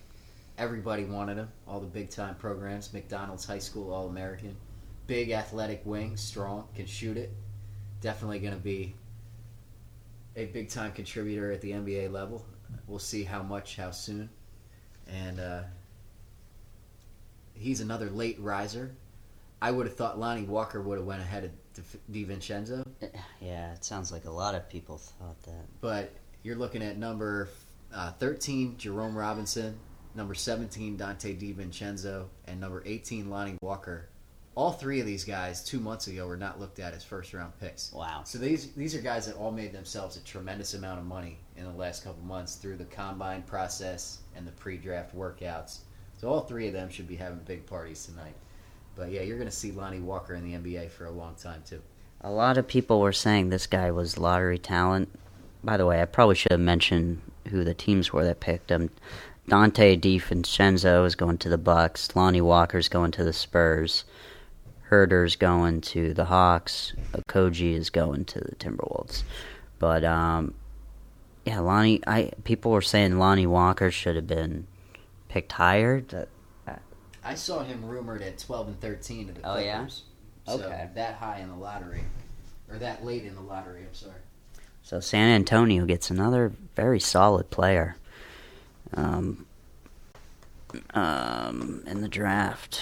Everybody 0.57 1.03
wanted 1.05 1.37
him. 1.37 1.49
All 1.67 1.79
the 1.79 1.87
big 1.87 2.09
time 2.11 2.35
programs. 2.35 2.93
McDonald's 2.93 3.43
High 3.45 3.57
School 3.59 3.91
All 3.91 4.07
American. 4.07 4.55
Big 5.07 5.31
athletic 5.31 5.81
wing, 5.85 6.15
strong, 6.15 6.67
can 6.75 6.85
shoot 6.85 7.17
it. 7.17 7.31
Definitely 7.99 8.39
going 8.39 8.53
to 8.53 8.59
be 8.59 8.95
a 10.35 10.45
big 10.45 10.69
time 10.69 10.91
contributor 10.93 11.51
at 11.51 11.59
the 11.61 11.71
NBA 11.71 12.11
level. 12.11 12.45
We'll 12.87 12.99
see 12.99 13.23
how 13.23 13.41
much, 13.43 13.75
how 13.77 13.91
soon. 13.91 14.29
And 15.07 15.39
uh, 15.39 15.61
he's 17.53 17.81
another 17.81 18.09
late 18.09 18.39
riser. 18.39 18.91
I 19.61 19.71
would 19.71 19.85
have 19.87 19.95
thought 19.95 20.19
Lonnie 20.19 20.43
Walker 20.43 20.81
would 20.81 20.97
have 20.97 21.07
went 21.07 21.21
ahead 21.21 21.45
of 21.45 21.51
Di- 22.09 22.25
DiVincenzo, 22.25 22.85
Yeah, 23.41 23.73
it 23.73 23.83
sounds 23.85 24.11
like 24.11 24.25
a 24.25 24.29
lot 24.31 24.55
of 24.55 24.67
people 24.69 24.97
thought 24.97 25.41
that. 25.43 25.65
but 25.81 26.11
you're 26.43 26.55
looking 26.57 26.83
at 26.83 26.97
number 26.97 27.47
uh, 27.93 28.11
13 28.13 28.77
Jerome 28.77 29.17
Robinson, 29.17 29.77
number 30.15 30.33
17 30.35 30.97
Donte 30.97 31.39
DiVincenzo, 31.39 32.25
and 32.47 32.59
number 32.59 32.83
18 32.85 33.29
Lonnie 33.29 33.57
Walker. 33.61 34.09
All 34.55 34.71
three 34.71 34.99
of 34.99 35.07
these 35.07 35.23
guys 35.23 35.63
two 35.63 35.79
months 35.79 36.07
ago 36.07 36.27
were 36.27 36.37
not 36.37 36.59
looked 36.59 36.79
at 36.79 36.93
as 36.93 37.03
first 37.03 37.33
round 37.33 37.53
picks. 37.59 37.91
Wow. 37.91 38.21
So 38.23 38.37
these 38.37 38.71
these 38.73 38.93
are 38.93 39.01
guys 39.01 39.25
that 39.25 39.35
all 39.35 39.51
made 39.51 39.73
themselves 39.73 40.15
a 40.15 40.23
tremendous 40.23 40.75
amount 40.75 40.99
of 40.99 41.05
money 41.05 41.39
in 41.57 41.63
the 41.63 41.71
last 41.71 42.03
couple 42.03 42.23
months 42.23 42.55
through 42.55 42.77
the 42.77 42.85
combine 42.85 43.41
process 43.43 44.19
and 44.35 44.45
the 44.45 44.51
pre-draft 44.51 45.15
workouts. 45.15 45.79
So 46.17 46.29
all 46.29 46.41
three 46.41 46.67
of 46.67 46.73
them 46.73 46.89
should 46.89 47.07
be 47.07 47.15
having 47.15 47.39
big 47.39 47.65
parties 47.65 48.05
tonight. 48.05 48.35
But 48.95 49.11
yeah, 49.11 49.21
you're 49.21 49.37
going 49.37 49.49
to 49.49 49.55
see 49.55 49.71
Lonnie 49.71 49.99
Walker 49.99 50.35
in 50.35 50.43
the 50.43 50.57
NBA 50.57 50.91
for 50.91 51.05
a 51.05 51.11
long 51.11 51.35
time 51.35 51.63
too. 51.67 51.81
A 52.21 52.29
lot 52.29 52.57
of 52.57 52.67
people 52.67 53.01
were 53.01 53.11
saying 53.11 53.49
this 53.49 53.67
guy 53.67 53.91
was 53.91 54.17
lottery 54.17 54.59
talent. 54.59 55.09
By 55.63 55.77
the 55.77 55.85
way, 55.85 56.01
I 56.01 56.05
probably 56.05 56.35
should 56.35 56.51
have 56.51 56.61
mentioned 56.61 57.21
who 57.49 57.63
the 57.63 57.73
teams 57.73 58.13
were 58.13 58.23
that 58.23 58.39
picked 58.39 58.69
him. 58.69 58.91
Donte 59.49 59.99
DiVincenzo 59.99 61.05
is 61.05 61.15
going 61.15 61.37
to 61.39 61.49
the 61.49 61.57
Bucks. 61.57 62.15
Lonnie 62.15 62.39
Walker's 62.39 62.87
going 62.87 63.11
to 63.11 63.23
the 63.23 63.33
Spurs. 63.33 64.05
Huerter's 64.89 65.35
going 65.35 65.81
to 65.81 66.13
the 66.13 66.25
Hawks. 66.25 66.93
Okogie 67.13 67.73
is 67.75 67.89
going 67.89 68.25
to 68.25 68.39
the 68.39 68.55
Timberwolves. 68.55 69.23
But 69.79 70.03
um, 70.03 70.53
yeah, 71.45 71.59
Lonnie. 71.59 72.01
I 72.07 72.31
people 72.43 72.71
were 72.71 72.81
saying 72.81 73.17
Lonnie 73.17 73.47
Walker 73.47 73.91
should 73.91 74.15
have 74.15 74.27
been 74.27 74.67
picked 75.29 75.51
higher. 75.53 76.01
That, 76.01 76.29
I 77.25 77.35
saw 77.35 77.63
him 77.63 77.85
rumored 77.85 78.21
at 78.21 78.37
12 78.37 78.67
and 78.67 78.81
13 78.81 79.27
to 79.27 79.33
the 79.33 79.41
Oh, 79.49 79.57
yeah? 79.57 79.75
Clippers. 79.77 80.03
So 80.45 80.53
Okay. 80.55 80.89
that 80.95 81.15
high 81.15 81.39
in 81.39 81.47
the 81.47 81.55
lottery, 81.55 82.03
or 82.69 82.77
that 82.79 83.05
late 83.05 83.23
in 83.23 83.33
the 83.35 83.41
lottery. 83.41 83.83
I'm 83.87 83.93
sorry. 83.93 84.19
So 84.81 84.99
San 84.99 85.29
Antonio 85.29 85.85
gets 85.85 86.09
another 86.09 86.51
very 86.75 86.99
solid 86.99 87.49
player 87.49 87.95
um, 88.93 89.45
um, 90.93 91.83
in 91.87 92.01
the 92.01 92.09
draft, 92.09 92.81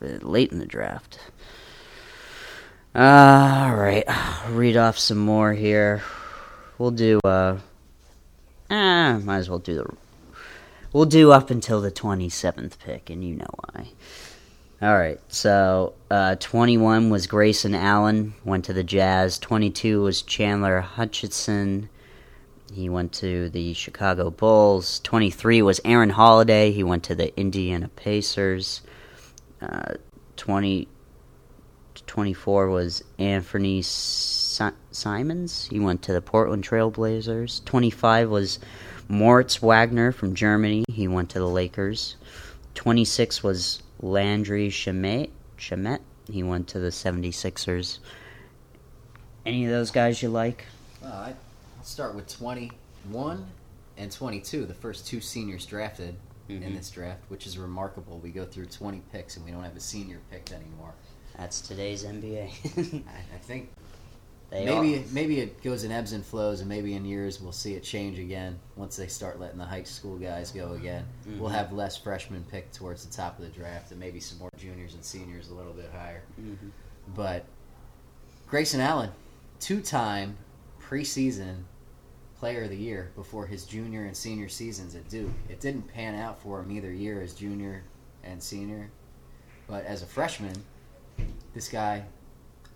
late 0.00 0.52
in 0.52 0.58
the 0.58 0.66
draft. 0.66 1.18
all 2.94 3.74
right, 3.74 4.04
read 4.50 4.76
off 4.76 4.98
some 4.98 5.18
more 5.18 5.52
here. 5.52 6.02
We'll 6.78 6.90
do. 6.90 7.20
Uh, 7.24 7.58
ah, 8.70 9.20
might 9.22 9.38
as 9.38 9.48
well 9.48 9.58
do 9.58 9.74
the. 9.74 9.96
We'll 10.92 11.06
do 11.06 11.32
up 11.32 11.50
until 11.50 11.80
the 11.80 11.90
twenty 11.90 12.28
seventh 12.28 12.78
pick, 12.80 13.10
and 13.10 13.24
you 13.24 13.36
know 13.36 13.50
why. 13.64 13.88
All 14.82 14.94
right, 14.94 15.18
so 15.28 15.94
uh, 16.10 16.34
21 16.34 17.08
was 17.08 17.26
Grayson 17.26 17.74
Allen, 17.74 18.34
went 18.44 18.66
to 18.66 18.74
the 18.74 18.84
Jazz. 18.84 19.38
22 19.38 20.02
was 20.02 20.20
Chandler 20.20 20.82
Hutchison, 20.82 21.88
he 22.72 22.88
went 22.88 23.12
to 23.14 23.48
the 23.48 23.72
Chicago 23.72 24.30
Bulls. 24.30 25.00
23 25.00 25.62
was 25.62 25.80
Aaron 25.84 26.10
Holiday, 26.10 26.72
he 26.72 26.82
went 26.82 27.04
to 27.04 27.14
the 27.14 27.34
Indiana 27.38 27.88
Pacers. 27.88 28.82
Uh, 29.60 29.94
20, 30.36 30.86
24 32.06 32.68
was 32.68 33.02
Anthony 33.18 33.82
si- 33.82 34.64
Simons. 34.90 35.66
He 35.70 35.80
went 35.80 36.02
to 36.02 36.12
the 36.12 36.20
Portland 36.20 36.64
Trailblazers. 36.64 37.64
25 37.64 38.30
was 38.30 38.58
Moritz 39.08 39.56
Wagner 39.62 40.12
from 40.12 40.34
Germany. 40.34 40.84
He 40.88 41.08
went 41.08 41.30
to 41.30 41.38
the 41.38 41.48
Lakers. 41.48 42.16
26 42.74 43.42
was 43.42 43.82
Landry 44.00 44.68
Shamet. 44.68 45.30
Shamet. 45.58 46.00
He 46.30 46.42
went 46.42 46.68
to 46.68 46.78
the 46.78 46.88
76ers. 46.90 47.98
Any 49.46 49.64
of 49.64 49.70
those 49.70 49.90
guys 49.90 50.22
you 50.22 50.28
like? 50.28 50.64
Uh, 51.02 51.32
I'll 51.78 51.84
start 51.84 52.14
with 52.14 52.28
21 52.36 53.46
and 53.96 54.12
22, 54.12 54.66
the 54.66 54.74
first 54.74 55.06
two 55.06 55.20
seniors 55.20 55.64
drafted 55.64 56.16
in 56.48 56.62
Mhm. 56.62 56.76
this 56.76 56.90
draft, 56.90 57.22
which 57.28 57.46
is 57.46 57.58
remarkable. 57.58 58.18
We 58.18 58.30
go 58.30 58.44
through 58.44 58.66
20 58.66 59.02
picks 59.12 59.36
and 59.36 59.44
we 59.44 59.50
don't 59.50 59.64
have 59.64 59.76
a 59.76 59.80
senior 59.80 60.20
picked 60.30 60.52
anymore. 60.52 60.94
That's 61.36 61.60
today's 61.60 62.04
NBA. 62.04 63.04
I, 63.08 63.34
I 63.34 63.38
think 63.38 63.70
they 64.50 64.64
maybe 64.64 64.98
all- 64.98 65.04
maybe 65.12 65.40
it 65.40 65.62
goes 65.62 65.82
in 65.84 65.90
ebbs 65.90 66.12
and 66.12 66.24
flows, 66.24 66.60
and 66.60 66.68
maybe 66.68 66.94
in 66.94 67.04
years 67.04 67.40
we'll 67.40 67.50
see 67.52 67.74
it 67.74 67.82
change 67.82 68.18
again 68.18 68.58
once 68.76 68.96
they 68.96 69.08
start 69.08 69.40
letting 69.40 69.58
the 69.58 69.64
high 69.64 69.82
school 69.82 70.16
guys 70.18 70.50
go 70.52 70.72
again. 70.74 71.04
We'll 71.38 71.50
Mhm. 71.50 71.54
have 71.54 71.72
less 71.72 71.96
freshmen 71.96 72.44
picked 72.50 72.74
towards 72.74 73.04
the 73.04 73.12
top 73.12 73.38
of 73.38 73.44
the 73.44 73.50
draft, 73.50 73.90
and 73.90 73.98
maybe 74.00 74.20
some 74.20 74.38
more 74.38 74.50
juniors 74.56 74.94
and 74.94 75.04
seniors 75.04 75.48
a 75.50 75.54
little 75.54 75.72
bit 75.72 75.90
higher. 75.90 76.22
Mhm. 76.40 76.70
But 77.14 77.44
Grayson 78.46 78.80
Allen, 78.80 79.10
two-time 79.58 80.36
preseason 80.80 81.64
player 82.38 82.64
of 82.64 82.70
the 82.70 82.76
year 82.76 83.10
before 83.16 83.46
his 83.46 83.64
junior 83.64 84.04
and 84.04 84.16
senior 84.16 84.48
seasons 84.48 84.94
at 84.94 85.08
Duke. 85.08 85.30
It 85.48 85.60
didn't 85.60 85.88
pan 85.88 86.14
out 86.14 86.40
for 86.40 86.60
him 86.60 86.70
either 86.70 86.92
year 86.92 87.22
as 87.22 87.34
junior 87.34 87.84
and 88.24 88.42
senior, 88.42 88.90
but 89.66 89.84
as 89.84 90.02
a 90.02 90.06
freshman, 90.06 90.64
this 91.54 91.68
guy 91.68 92.04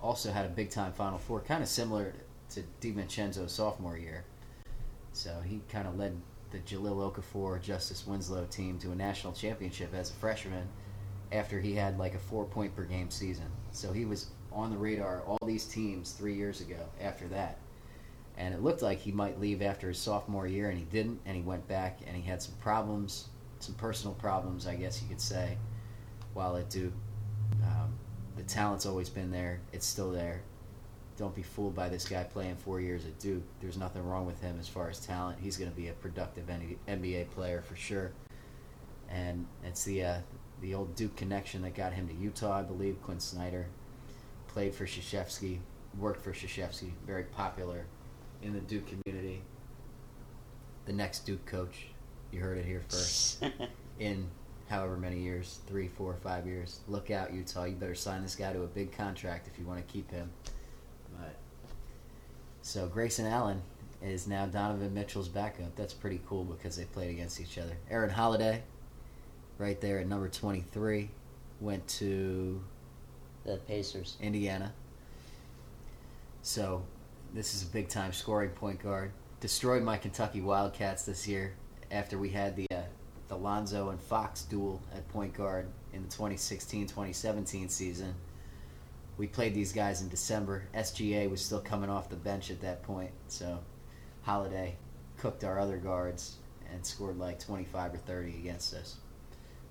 also 0.00 0.30
had 0.32 0.46
a 0.46 0.48
big-time 0.48 0.92
Final 0.92 1.18
Four, 1.18 1.40
kind 1.40 1.62
of 1.62 1.68
similar 1.68 2.14
to 2.50 2.62
DiVincenzo's 2.80 3.52
sophomore 3.52 3.98
year. 3.98 4.24
So 5.12 5.40
he 5.44 5.60
kind 5.68 5.86
of 5.86 5.98
led 5.98 6.16
the 6.50 6.58
Jahlil 6.58 7.12
Okafor, 7.12 7.60
Justice 7.60 8.06
Winslow 8.06 8.46
team 8.46 8.78
to 8.78 8.92
a 8.92 8.94
national 8.94 9.32
championship 9.32 9.94
as 9.94 10.10
a 10.10 10.14
freshman 10.14 10.66
after 11.32 11.60
he 11.60 11.74
had 11.74 11.98
like 11.98 12.14
a 12.14 12.18
four 12.18 12.44
point 12.44 12.74
per 12.74 12.84
game 12.84 13.10
season. 13.10 13.46
So 13.72 13.92
he 13.92 14.04
was 14.04 14.30
on 14.52 14.70
the 14.70 14.78
radar 14.78 15.22
all 15.26 15.38
these 15.46 15.66
teams 15.66 16.12
three 16.12 16.34
years 16.34 16.60
ago 16.60 16.88
after 17.00 17.28
that. 17.28 17.58
And 18.36 18.54
it 18.54 18.62
looked 18.62 18.82
like 18.82 18.98
he 19.00 19.12
might 19.12 19.40
leave 19.40 19.60
after 19.60 19.88
his 19.88 19.98
sophomore 19.98 20.46
year, 20.46 20.70
and 20.70 20.78
he 20.78 20.84
didn't. 20.84 21.20
And 21.26 21.36
he 21.36 21.42
went 21.42 21.66
back, 21.68 22.00
and 22.06 22.16
he 22.16 22.22
had 22.22 22.42
some 22.42 22.54
problems, 22.54 23.28
some 23.58 23.74
personal 23.74 24.14
problems, 24.14 24.66
I 24.66 24.76
guess 24.76 25.02
you 25.02 25.08
could 25.08 25.20
say, 25.20 25.56
while 26.32 26.56
at 26.56 26.70
Duke. 26.70 26.92
Um, 27.62 27.92
the 28.36 28.42
talent's 28.44 28.86
always 28.86 29.10
been 29.10 29.30
there. 29.30 29.60
It's 29.72 29.86
still 29.86 30.10
there. 30.10 30.42
Don't 31.18 31.34
be 31.34 31.42
fooled 31.42 31.74
by 31.74 31.90
this 31.90 32.08
guy 32.08 32.24
playing 32.24 32.56
four 32.56 32.80
years 32.80 33.04
at 33.04 33.18
Duke. 33.18 33.42
There's 33.60 33.76
nothing 33.76 34.02
wrong 34.06 34.24
with 34.24 34.40
him 34.40 34.56
as 34.58 34.66
far 34.66 34.88
as 34.88 34.98
talent. 34.98 35.38
He's 35.42 35.58
going 35.58 35.70
to 35.70 35.76
be 35.76 35.88
a 35.88 35.92
productive 35.92 36.46
NBA 36.88 37.30
player 37.32 37.60
for 37.60 37.76
sure. 37.76 38.12
And 39.10 39.46
it's 39.62 39.84
the 39.84 40.04
uh, 40.04 40.18
the 40.62 40.74
old 40.74 40.94
Duke 40.94 41.16
connection 41.16 41.60
that 41.62 41.74
got 41.74 41.92
him 41.92 42.08
to 42.08 42.14
Utah, 42.14 42.60
I 42.60 42.62
believe. 42.62 43.02
Quin 43.02 43.20
Snyder 43.20 43.66
played 44.48 44.74
for 44.74 44.86
Krzyzewski, 44.86 45.58
worked 45.98 46.22
for 46.22 46.32
Krzyzewski, 46.32 46.92
very 47.06 47.24
popular 47.24 47.84
in 48.42 48.52
the 48.52 48.60
Duke 48.60 48.86
community. 48.86 49.42
The 50.86 50.92
next 50.92 51.20
Duke 51.20 51.44
coach, 51.46 51.86
you 52.32 52.40
heard 52.40 52.58
it 52.58 52.64
here 52.64 52.82
first. 52.88 53.44
In 53.98 54.28
however 54.68 54.96
many 54.96 55.18
years, 55.18 55.58
three, 55.66 55.88
four, 55.88 56.16
five 56.22 56.46
years, 56.46 56.80
look 56.88 57.10
out, 57.10 57.32
Utah. 57.32 57.64
You 57.64 57.74
better 57.74 57.94
sign 57.94 58.22
this 58.22 58.34
guy 58.34 58.52
to 58.52 58.62
a 58.62 58.66
big 58.66 58.92
contract 58.92 59.46
if 59.46 59.58
you 59.58 59.66
want 59.66 59.86
to 59.86 59.92
keep 59.92 60.10
him. 60.10 60.30
But 61.18 61.36
so 62.62 62.86
Grayson 62.86 63.26
Allen 63.26 63.62
is 64.02 64.26
now 64.26 64.46
Donovan 64.46 64.94
Mitchell's 64.94 65.28
backup. 65.28 65.76
That's 65.76 65.92
pretty 65.92 66.20
cool 66.26 66.44
because 66.44 66.76
they 66.76 66.84
played 66.84 67.10
against 67.10 67.40
each 67.40 67.58
other. 67.58 67.76
Aaron 67.90 68.10
Holiday, 68.10 68.62
right 69.58 69.80
there 69.80 69.98
at 69.98 70.06
number 70.06 70.28
twenty-three, 70.28 71.10
went 71.60 71.86
to 71.88 72.62
the 73.44 73.56
Pacers. 73.58 74.16
Indiana. 74.20 74.72
So, 76.42 76.82
this 77.34 77.54
is 77.54 77.62
a 77.62 77.66
big 77.66 77.88
time 77.88 78.12
scoring 78.12 78.50
point 78.50 78.82
guard. 78.82 79.12
Destroyed 79.40 79.82
my 79.82 79.96
Kentucky 79.96 80.40
Wildcats 80.40 81.04
this 81.04 81.26
year 81.26 81.54
after 81.90 82.18
we 82.18 82.30
had 82.30 82.56
the 82.56 82.66
uh, 82.72 82.82
the 83.28 83.36
Lonzo 83.36 83.90
and 83.90 84.00
Fox 84.00 84.42
duel 84.42 84.82
at 84.92 85.08
point 85.08 85.32
guard 85.34 85.68
in 85.92 86.02
the 86.02 86.08
2016-2017 86.08 87.70
season. 87.70 88.14
We 89.18 89.28
played 89.28 89.54
these 89.54 89.72
guys 89.72 90.02
in 90.02 90.08
December. 90.08 90.64
SGA 90.74 91.30
was 91.30 91.44
still 91.44 91.60
coming 91.60 91.90
off 91.90 92.08
the 92.08 92.16
bench 92.16 92.50
at 92.50 92.60
that 92.62 92.82
point, 92.82 93.12
so 93.28 93.60
Holiday 94.22 94.76
cooked 95.16 95.44
our 95.44 95.60
other 95.60 95.76
guards 95.76 96.36
and 96.72 96.84
scored 96.84 97.18
like 97.18 97.38
25 97.38 97.94
or 97.94 97.98
30 97.98 98.30
against 98.38 98.74
us. 98.74 98.96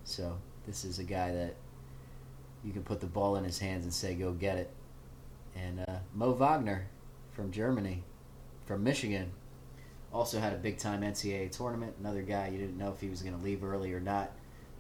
So, 0.04 0.38
this 0.66 0.86
is 0.86 1.00
a 1.00 1.04
guy 1.04 1.34
that 1.34 1.56
you 2.64 2.72
can 2.72 2.84
put 2.84 3.00
the 3.00 3.08
ball 3.08 3.36
in 3.36 3.44
his 3.44 3.60
hands 3.60 3.84
and 3.84 3.94
say, 3.94 4.16
"Go 4.16 4.32
get 4.32 4.58
it." 4.58 4.72
And 5.56 5.82
uh, 5.82 5.98
Mo 6.14 6.32
Wagner 6.32 6.88
from 7.40 7.52
Germany, 7.52 8.04
from 8.66 8.84
Michigan, 8.84 9.32
also 10.12 10.40
had 10.40 10.52
a 10.52 10.58
big 10.58 10.78
time 10.78 11.02
NCAA 11.02 11.50
tournament. 11.56 11.96
Another 11.98 12.22
guy 12.22 12.50
you 12.50 12.58
didn't 12.58 12.78
know 12.78 12.92
if 12.92 13.00
he 13.00 13.08
was 13.08 13.22
going 13.22 13.38
to 13.38 13.42
leave 13.42 13.64
early 13.64 13.94
or 13.94 14.02
not. 14.02 14.32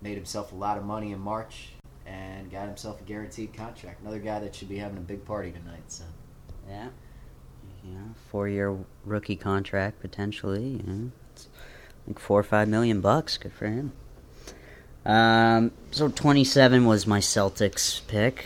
Made 0.01 0.15
himself 0.15 0.51
a 0.51 0.55
lot 0.55 0.77
of 0.77 0.83
money 0.83 1.13
in 1.13 1.19
March 1.19 1.69
and 2.05 2.51
got 2.51 2.67
himself 2.67 2.99
a 2.99 3.03
guaranteed 3.05 3.53
contract. 3.53 4.01
Another 4.01 4.19
guy 4.19 4.39
that 4.39 4.53
should 4.53 4.67
be 4.67 4.77
having 4.77 4.97
a 4.97 5.01
big 5.01 5.23
party 5.23 5.51
tonight. 5.51 5.83
So 5.87 6.03
Yeah. 6.67 6.89
Know, 7.85 8.13
four 8.29 8.49
year 8.49 8.75
rookie 9.05 9.37
contract 9.37 10.01
potentially. 10.01 10.67
You 10.67 10.83
know, 10.85 11.11
like 12.07 12.19
four 12.19 12.41
or 12.41 12.43
five 12.43 12.67
million 12.67 12.99
bucks. 12.99 13.37
Good 13.37 13.53
for 13.53 13.67
him. 13.67 13.93
Um, 15.05 15.71
so 15.91 16.09
27 16.09 16.85
was 16.85 17.07
my 17.07 17.19
Celtics 17.19 18.05
pick. 18.07 18.45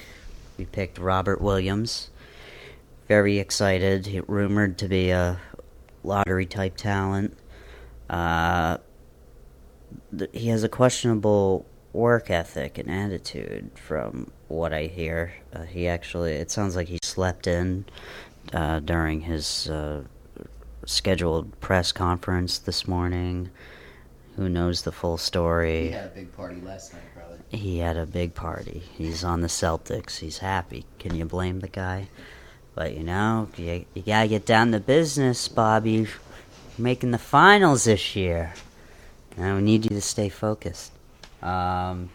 We 0.55 0.65
picked 0.65 0.99
Robert 0.99 1.41
Williams. 1.41 2.11
Very 3.07 3.39
excited. 3.39 4.05
He, 4.05 4.19
rumored 4.21 4.77
to 4.79 4.87
be 4.87 5.09
a 5.11 5.39
lottery 6.03 6.45
type 6.45 6.77
talent. 6.77 7.37
Uh, 8.09 8.77
th- 10.17 10.29
he 10.33 10.49
has 10.49 10.63
a 10.63 10.69
questionable 10.69 11.65
work 11.91 12.29
ethic 12.29 12.77
and 12.77 12.89
attitude 12.89 13.71
from 13.75 14.31
what 14.47 14.73
I 14.73 14.85
hear. 14.85 15.33
Uh, 15.53 15.63
he 15.63 15.87
actually, 15.87 16.33
it 16.33 16.49
sounds 16.49 16.75
like 16.75 16.87
he 16.87 16.99
slept 17.03 17.47
in 17.47 17.85
uh, 18.53 18.79
during 18.79 19.21
his 19.21 19.69
uh, 19.69 20.03
scheduled 20.85 21.59
press 21.59 21.91
conference 21.91 22.57
this 22.57 22.87
morning. 22.87 23.49
Who 24.35 24.49
knows 24.49 24.81
the 24.81 24.91
full 24.91 25.17
story? 25.17 25.87
he 25.87 25.91
had 25.91 26.05
a 26.05 26.15
big 26.15 26.33
party 26.35 26.59
last 26.61 26.93
night, 26.93 27.03
probably. 27.15 27.37
He 27.49 27.77
had 27.77 27.97
a 27.97 28.05
big 28.07 28.33
party. 28.33 28.81
He's 28.97 29.23
on 29.23 29.41
the 29.41 29.47
Celtics. 29.47 30.17
He's 30.17 30.39
happy. 30.39 30.85
Can 30.97 31.15
you 31.15 31.25
blame 31.25 31.59
the 31.59 31.67
guy? 31.67 32.07
But 32.75 32.93
you 32.95 33.03
know, 33.03 33.49
you, 33.57 33.85
you 33.93 34.01
gotta 34.01 34.27
get 34.27 34.45
down 34.45 34.71
to 34.71 34.79
business, 34.79 35.47
Bobby. 35.47 35.91
You're 35.91 36.07
making 36.77 37.11
the 37.11 37.17
finals 37.17 37.83
this 37.85 38.15
year. 38.15 38.53
And 39.37 39.55
we 39.57 39.61
need 39.61 39.85
you 39.85 39.89
to 39.91 40.01
stay 40.01 40.29
focused. 40.29 40.91
Um, 41.41 42.09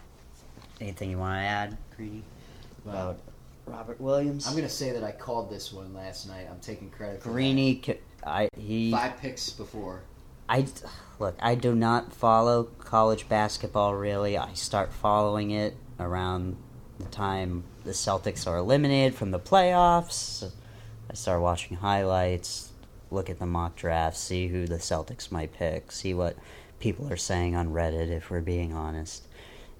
anything 0.79 1.11
you 1.11 1.17
want 1.17 1.35
to 1.35 1.45
add, 1.45 1.77
Greeny, 1.95 2.23
Well, 2.85 3.11
about 3.11 3.19
Robert 3.65 4.01
Williams? 4.01 4.47
I'm 4.47 4.53
going 4.53 4.63
to 4.63 4.73
say 4.73 4.91
that 4.91 5.03
I 5.03 5.11
called 5.11 5.49
this 5.49 5.73
one 5.73 5.93
last 5.93 6.27
night. 6.27 6.47
I'm 6.49 6.59
taking 6.59 6.89
credit 6.89 7.21
for. 7.21 7.29
Greeny, 7.29 7.81
I 8.25 8.49
he. 8.57 8.91
Five 8.91 9.17
picks 9.17 9.49
before. 9.49 10.01
I 10.47 10.65
look. 11.19 11.35
I 11.39 11.55
do 11.55 11.75
not 11.75 12.11
follow 12.13 12.63
college 12.79 13.29
basketball 13.29 13.93
really. 13.95 14.37
I 14.37 14.53
start 14.53 14.91
following 14.91 15.51
it 15.51 15.75
around 15.99 16.57
the 16.99 17.05
time 17.05 17.63
the 17.83 17.91
Celtics 17.91 18.45
are 18.45 18.57
eliminated 18.57 19.15
from 19.15 19.31
the 19.31 19.39
playoffs. 19.39 20.49
I 21.09 21.13
start 21.13 21.41
watching 21.41 21.77
highlights, 21.77 22.71
look 23.09 23.29
at 23.29 23.39
the 23.39 23.45
mock 23.45 23.75
drafts, 23.75 24.19
see 24.19 24.47
who 24.47 24.67
the 24.67 24.77
Celtics 24.77 25.31
might 25.31 25.53
pick, 25.53 25.91
see 25.91 26.13
what 26.13 26.35
people 26.79 27.11
are 27.11 27.17
saying 27.17 27.55
on 27.55 27.69
Reddit 27.69 28.09
if 28.09 28.29
we're 28.29 28.41
being 28.41 28.73
honest. 28.73 29.27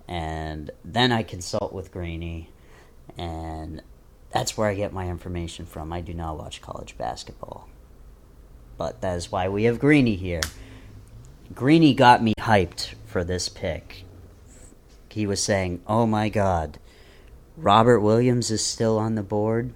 And 0.07 0.71
then 0.83 1.11
I 1.11 1.23
consult 1.23 1.71
with 1.71 1.91
Greeny 1.91 2.49
and 3.17 3.81
that's 4.31 4.57
where 4.57 4.69
I 4.69 4.75
get 4.75 4.93
my 4.93 5.07
information 5.07 5.65
from. 5.65 5.91
I 5.91 6.01
do 6.01 6.13
not 6.13 6.37
watch 6.37 6.61
college 6.61 6.97
basketball. 6.97 7.67
But 8.77 9.01
that 9.01 9.17
is 9.17 9.31
why 9.31 9.49
we 9.49 9.63
have 9.63 9.79
Greeny 9.79 10.15
here. 10.15 10.41
Greeny 11.53 11.93
got 11.93 12.23
me 12.23 12.33
hyped 12.39 12.93
for 13.05 13.23
this 13.23 13.49
pick. 13.49 14.03
He 15.09 15.25
was 15.25 15.41
saying, 15.41 15.81
"Oh 15.87 16.05
my 16.05 16.29
God, 16.29 16.77
Robert 17.61 17.99
Williams 17.99 18.51
is 18.51 18.65
still 18.65 18.97
on 18.97 19.15
the 19.15 19.23
board. 19.23 19.73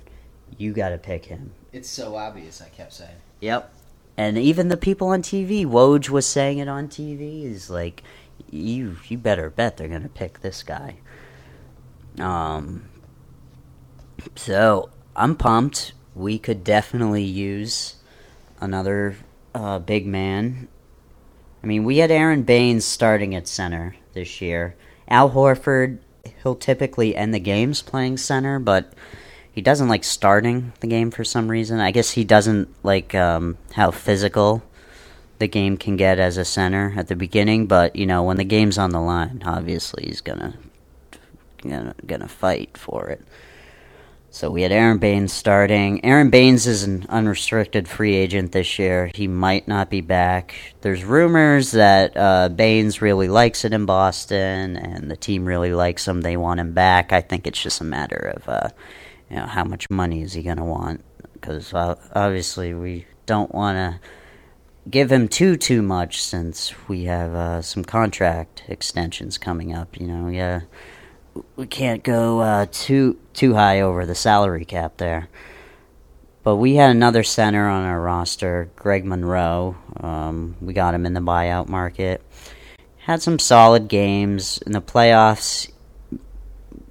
You 0.57 0.73
got 0.73 0.89
to 0.89 0.97
pick 0.97 1.25
him." 1.25 1.51
It's 1.71 1.89
so 1.89 2.15
obvious, 2.15 2.61
I 2.61 2.69
kept 2.69 2.93
saying. 2.93 3.15
Yep. 3.41 3.73
And 4.15 4.37
even 4.37 4.67
the 4.67 4.77
people 4.77 5.07
on 5.07 5.23
TV, 5.23 5.65
Woj 5.65 6.09
was 6.09 6.25
saying 6.27 6.59
it 6.59 6.67
on 6.67 6.87
TV. 6.87 7.43
Is 7.45 7.69
like, 7.69 8.03
you 8.49 8.97
you 9.07 9.17
better 9.17 9.49
bet 9.49 9.77
they're 9.77 9.87
gonna 9.87 10.09
pick 10.09 10.41
this 10.41 10.63
guy. 10.63 10.97
Um. 12.19 12.89
So 14.35 14.89
I'm 15.15 15.35
pumped. 15.35 15.93
we 16.15 16.37
could 16.37 16.63
definitely 16.63 17.23
use 17.23 17.95
another 18.61 19.15
uh, 19.53 19.79
big 19.79 20.05
man. 20.05 20.67
I 21.63 21.67
mean, 21.67 21.83
we 21.83 21.97
had 21.97 22.11
Aron 22.11 22.43
Baynes 22.43 22.85
starting 22.85 23.33
at 23.35 23.47
center 23.47 23.95
this 24.13 24.41
year. 24.41 24.75
Al 25.07 25.31
Horford, 25.31 25.99
he'll 26.41 26.55
typically 26.55 27.15
end 27.15 27.33
the 27.33 27.39
games 27.39 27.81
playing 27.81 28.17
center, 28.17 28.59
but 28.59 28.93
he 29.51 29.61
doesn't 29.61 29.87
like 29.87 30.03
starting 30.03 30.73
the 30.79 30.87
game 30.87 31.11
for 31.11 31.23
some 31.23 31.49
reason. 31.49 31.79
I 31.79 31.91
guess 31.91 32.11
he 32.11 32.23
doesn't 32.23 32.69
like 32.83 33.13
um, 33.13 33.57
how 33.73 33.91
physical 33.91 34.63
the 35.39 35.47
game 35.47 35.77
can 35.77 35.97
get 35.97 36.19
as 36.19 36.37
a 36.37 36.45
center 36.45 36.93
at 36.95 37.07
the 37.07 37.15
beginning, 37.15 37.65
but 37.65 37.95
you 37.95 38.05
know 38.05 38.23
when 38.23 38.37
the 38.37 38.43
game's 38.43 38.77
on 38.77 38.91
the 38.91 39.01
line, 39.01 39.41
obviously 39.45 40.05
he's 40.05 40.21
gonna 40.21 40.57
gonna 41.61 41.95
gonna 42.05 42.27
fight 42.27 42.77
for 42.77 43.07
it. 43.09 43.21
So 44.33 44.49
we 44.49 44.63
had 44.63 44.71
Aron 44.71 44.97
Baynes 44.97 45.31
starting. 45.31 46.03
Aron 46.03 46.31
Baynes 46.31 46.65
is 46.65 46.81
an 46.81 47.05
unrestricted 47.07 47.87
free 47.87 48.15
agent 48.15 48.51
this 48.51 48.79
year. 48.79 49.11
He 49.13 49.27
might 49.27 49.67
not 49.67 49.91
be 49.91 50.01
back. 50.01 50.55
There's 50.81 51.03
rumors 51.03 51.69
that 51.73 52.17
uh, 52.17 52.49
Baynes 52.49 52.99
really 52.99 53.27
likes 53.27 53.63
it 53.63 53.73
in 53.73 53.85
Boston, 53.85 54.75
and 54.75 55.11
the 55.11 55.15
team 55.15 55.45
really 55.45 55.71
likes 55.71 56.07
him. 56.07 56.21
They 56.21 56.35
want 56.35 56.59
him 56.59 56.73
back. 56.73 57.13
I 57.13 57.21
think 57.21 57.45
it's 57.45 57.61
just 57.61 57.79
a 57.79 57.83
matter 57.83 58.33
of 58.35 58.49
uh, 58.49 58.69
you 59.29 59.35
know 59.35 59.45
how 59.45 59.65
much 59.65 59.87
money 59.91 60.23
is 60.23 60.33
he 60.33 60.41
going 60.41 60.57
to 60.57 60.63
want 60.63 61.05
because 61.35 61.71
uh, 61.71 61.93
obviously 62.15 62.73
we 62.73 63.05
don't 63.27 63.53
want 63.53 63.75
to 63.75 64.09
give 64.89 65.11
him 65.11 65.27
too 65.27 65.57
too 65.57 65.83
much 65.83 66.23
since 66.23 66.73
we 66.87 67.03
have 67.03 67.35
uh, 67.35 67.61
some 67.61 67.85
contract 67.85 68.63
extensions 68.67 69.37
coming 69.37 69.75
up. 69.75 69.95
You 70.01 70.07
know, 70.07 70.27
yeah 70.27 70.61
we 71.55 71.67
can't 71.67 72.03
go 72.03 72.39
uh, 72.39 72.65
too 72.71 73.19
too 73.33 73.55
high 73.55 73.81
over 73.81 74.05
the 74.05 74.15
salary 74.15 74.65
cap 74.65 74.97
there. 74.97 75.29
But 76.43 76.57
we 76.57 76.75
had 76.75 76.91
another 76.91 77.23
center 77.23 77.69
on 77.69 77.85
our 77.85 78.01
roster, 78.01 78.69
Greg 78.75 79.05
Monroe. 79.05 79.77
Um, 79.97 80.57
we 80.59 80.73
got 80.73 80.93
him 80.93 81.05
in 81.05 81.13
the 81.13 81.21
buyout 81.21 81.69
market. 81.69 82.21
Had 82.97 83.21
some 83.21 83.39
solid 83.39 83.87
games 83.87 84.57
in 84.65 84.73
the 84.73 84.81
playoffs. 84.81 85.71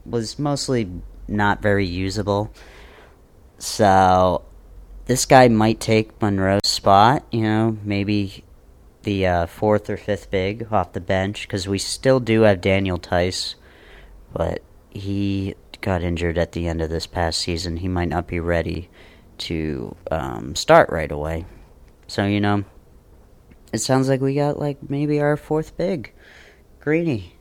Was 0.07 0.39
mostly 0.39 0.91
not 1.29 1.61
very 1.61 1.87
usable. 1.87 2.53
So 3.59 4.43
this 5.05 5.27
guy 5.27 5.49
might 5.49 5.81
take 5.81 6.21
Monroe's 6.21 6.67
spot. 6.67 7.25
You 7.31 7.43
know, 7.43 7.79
maybe 7.85 8.45
the 9.03 9.27
uh, 9.27 9.47
fourth 9.47 9.91
or 9.91 9.97
fifth 9.97 10.31
big 10.31 10.73
off 10.73 10.93
the 10.93 11.01
bench 11.01 11.47
because 11.47 11.69
we 11.69 11.79
still 11.79 12.21
do 12.21 12.43
have 12.43 12.61
Daniel 12.61 12.99
Theis 12.99 13.55
but 14.33 14.63
he 14.91 15.55
got 15.81 16.03
injured 16.03 16.39
at 16.39 16.53
the 16.53 16.69
end 16.69 16.81
of 16.81 16.91
this 16.91 17.07
past 17.07 17.41
season. 17.41 17.79
He 17.79 17.89
might 17.89 18.09
not 18.09 18.27
be 18.27 18.41
ready 18.41 18.89
to 19.39 19.97
um, 20.11 20.55
start 20.55 20.91
right 20.91 21.11
away. 21.11 21.45
So, 22.07 22.27
you 22.27 22.41
know, 22.41 22.65
it 23.73 23.79
sounds 23.79 24.09
like 24.09 24.21
we 24.21 24.35
got 24.35 24.59
like 24.59 24.89
maybe 24.89 25.21
our 25.21 25.37
fourth 25.37 25.77
big. 25.77 26.13
Greeny. 26.81 27.35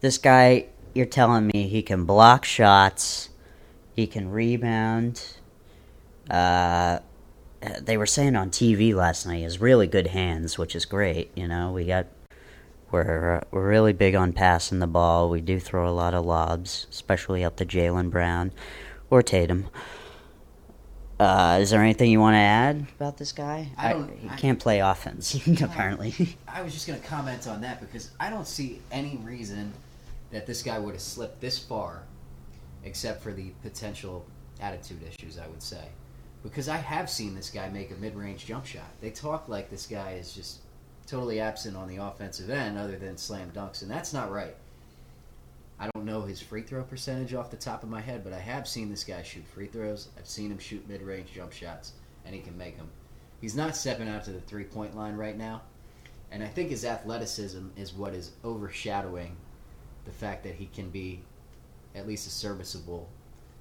This 0.00 0.18
guy, 0.18 0.66
you're 0.94 1.06
telling 1.06 1.46
me 1.46 1.68
he 1.68 1.82
can 1.82 2.04
block 2.04 2.44
shots, 2.44 3.30
he 3.94 4.06
can 4.06 4.30
rebound. 4.30 5.36
Uh, 6.30 6.98
they 7.80 7.96
were 7.96 8.06
saying 8.06 8.36
on 8.36 8.50
TV 8.50 8.94
last 8.94 9.26
night 9.26 9.38
he 9.38 9.42
has 9.42 9.60
really 9.60 9.86
good 9.86 10.08
hands, 10.08 10.58
which 10.58 10.76
is 10.76 10.84
great. 10.84 11.30
You 11.34 11.48
know, 11.48 11.72
we 11.72 11.86
got 11.86 12.06
we're 12.94 13.36
uh, 13.36 13.40
we're 13.50 13.68
really 13.68 13.92
big 13.92 14.14
on 14.14 14.32
passing 14.32 14.78
the 14.78 14.86
ball. 14.86 15.28
We 15.28 15.40
do 15.40 15.58
throw 15.58 15.88
a 15.88 15.90
lot 15.90 16.14
of 16.14 16.24
lobs, 16.24 16.86
especially 16.90 17.42
up 17.42 17.56
to 17.56 17.66
Jaylen 17.66 18.08
Brown 18.08 18.52
or 19.10 19.20
Tatum. 19.20 19.68
Uh, 21.18 21.58
is 21.60 21.70
there 21.70 21.82
anything 21.82 22.10
you 22.10 22.20
want 22.20 22.34
to 22.34 22.38
add 22.38 22.86
about 22.96 23.16
this 23.16 23.32
guy? 23.32 23.68
I 23.76 23.92
don't. 23.92 24.10
I, 24.10 24.14
he 24.14 24.28
I, 24.28 24.36
can't 24.36 24.60
play 24.60 24.78
offense, 24.78 25.34
apparently. 25.60 26.36
I 26.46 26.62
was 26.62 26.72
just 26.72 26.86
going 26.86 27.00
to 27.00 27.06
comment 27.06 27.48
on 27.48 27.60
that 27.62 27.80
because 27.80 28.10
I 28.20 28.30
don't 28.30 28.46
see 28.46 28.80
any 28.92 29.18
reason 29.24 29.72
that 30.30 30.46
this 30.46 30.62
guy 30.62 30.78
would 30.78 30.94
have 30.94 31.02
slipped 31.02 31.40
this 31.40 31.58
far, 31.58 32.02
except 32.84 33.22
for 33.22 33.32
the 33.32 33.50
potential 33.62 34.24
attitude 34.60 35.00
issues. 35.02 35.36
I 35.36 35.48
would 35.48 35.62
say, 35.62 35.88
because 36.44 36.68
I 36.68 36.76
have 36.76 37.10
seen 37.10 37.34
this 37.34 37.50
guy 37.50 37.68
make 37.70 37.90
a 37.90 37.96
mid-range 37.96 38.46
jump 38.46 38.66
shot. 38.66 38.90
They 39.00 39.10
talk 39.10 39.48
like 39.48 39.68
this 39.68 39.86
guy 39.86 40.12
is 40.12 40.32
just 40.32 40.60
totally 41.04 41.40
absent 41.40 41.76
on 41.76 41.88
the 41.88 41.96
offensive 41.96 42.50
end 42.50 42.78
other 42.78 42.96
than 42.96 43.16
slam 43.16 43.50
dunks, 43.50 43.82
and 43.82 43.90
that's 43.90 44.12
not 44.12 44.30
right. 44.30 44.54
I 45.78 45.88
don't 45.94 46.04
know 46.04 46.22
his 46.22 46.40
free 46.40 46.62
throw 46.62 46.82
percentage 46.82 47.34
off 47.34 47.50
the 47.50 47.56
top 47.56 47.82
of 47.82 47.88
my 47.88 48.00
head, 48.00 48.22
but 48.22 48.32
I 48.32 48.38
have 48.38 48.68
seen 48.68 48.88
this 48.88 49.04
guy 49.04 49.22
shoot 49.22 49.46
free 49.46 49.66
throws. 49.66 50.08
I've 50.16 50.26
seen 50.26 50.50
him 50.50 50.58
shoot 50.58 50.88
mid 50.88 51.02
range 51.02 51.32
jump 51.32 51.52
shots, 51.52 51.92
and 52.24 52.34
he 52.34 52.40
can 52.40 52.56
make 52.56 52.76
them. 52.76 52.88
He's 53.40 53.56
not 53.56 53.76
stepping 53.76 54.08
out 54.08 54.24
to 54.24 54.32
the 54.32 54.40
three 54.40 54.64
point 54.64 54.96
line 54.96 55.16
right 55.16 55.36
now, 55.36 55.62
and 56.30 56.42
I 56.42 56.46
think 56.46 56.70
his 56.70 56.84
athleticism 56.84 57.68
is 57.76 57.92
what 57.92 58.14
is 58.14 58.32
overshadowing 58.44 59.36
the 60.04 60.12
fact 60.12 60.44
that 60.44 60.54
he 60.54 60.66
can 60.66 60.90
be 60.90 61.22
at 61.94 62.06
least 62.06 62.26
a 62.26 62.30
serviceable 62.30 63.08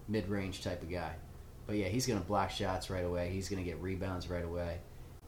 mid 0.07 0.29
range 0.29 0.63
type 0.63 0.81
of 0.81 0.89
guy. 0.89 1.13
But 1.65 1.77
yeah, 1.77 1.87
he's 1.87 2.05
going 2.05 2.19
to 2.19 2.25
block 2.25 2.51
shots 2.51 2.89
right 2.89 3.05
away, 3.05 3.29
he's 3.29 3.49
going 3.49 3.63
to 3.63 3.69
get 3.69 3.81
rebounds 3.81 4.29
right 4.29 4.45
away 4.45 4.79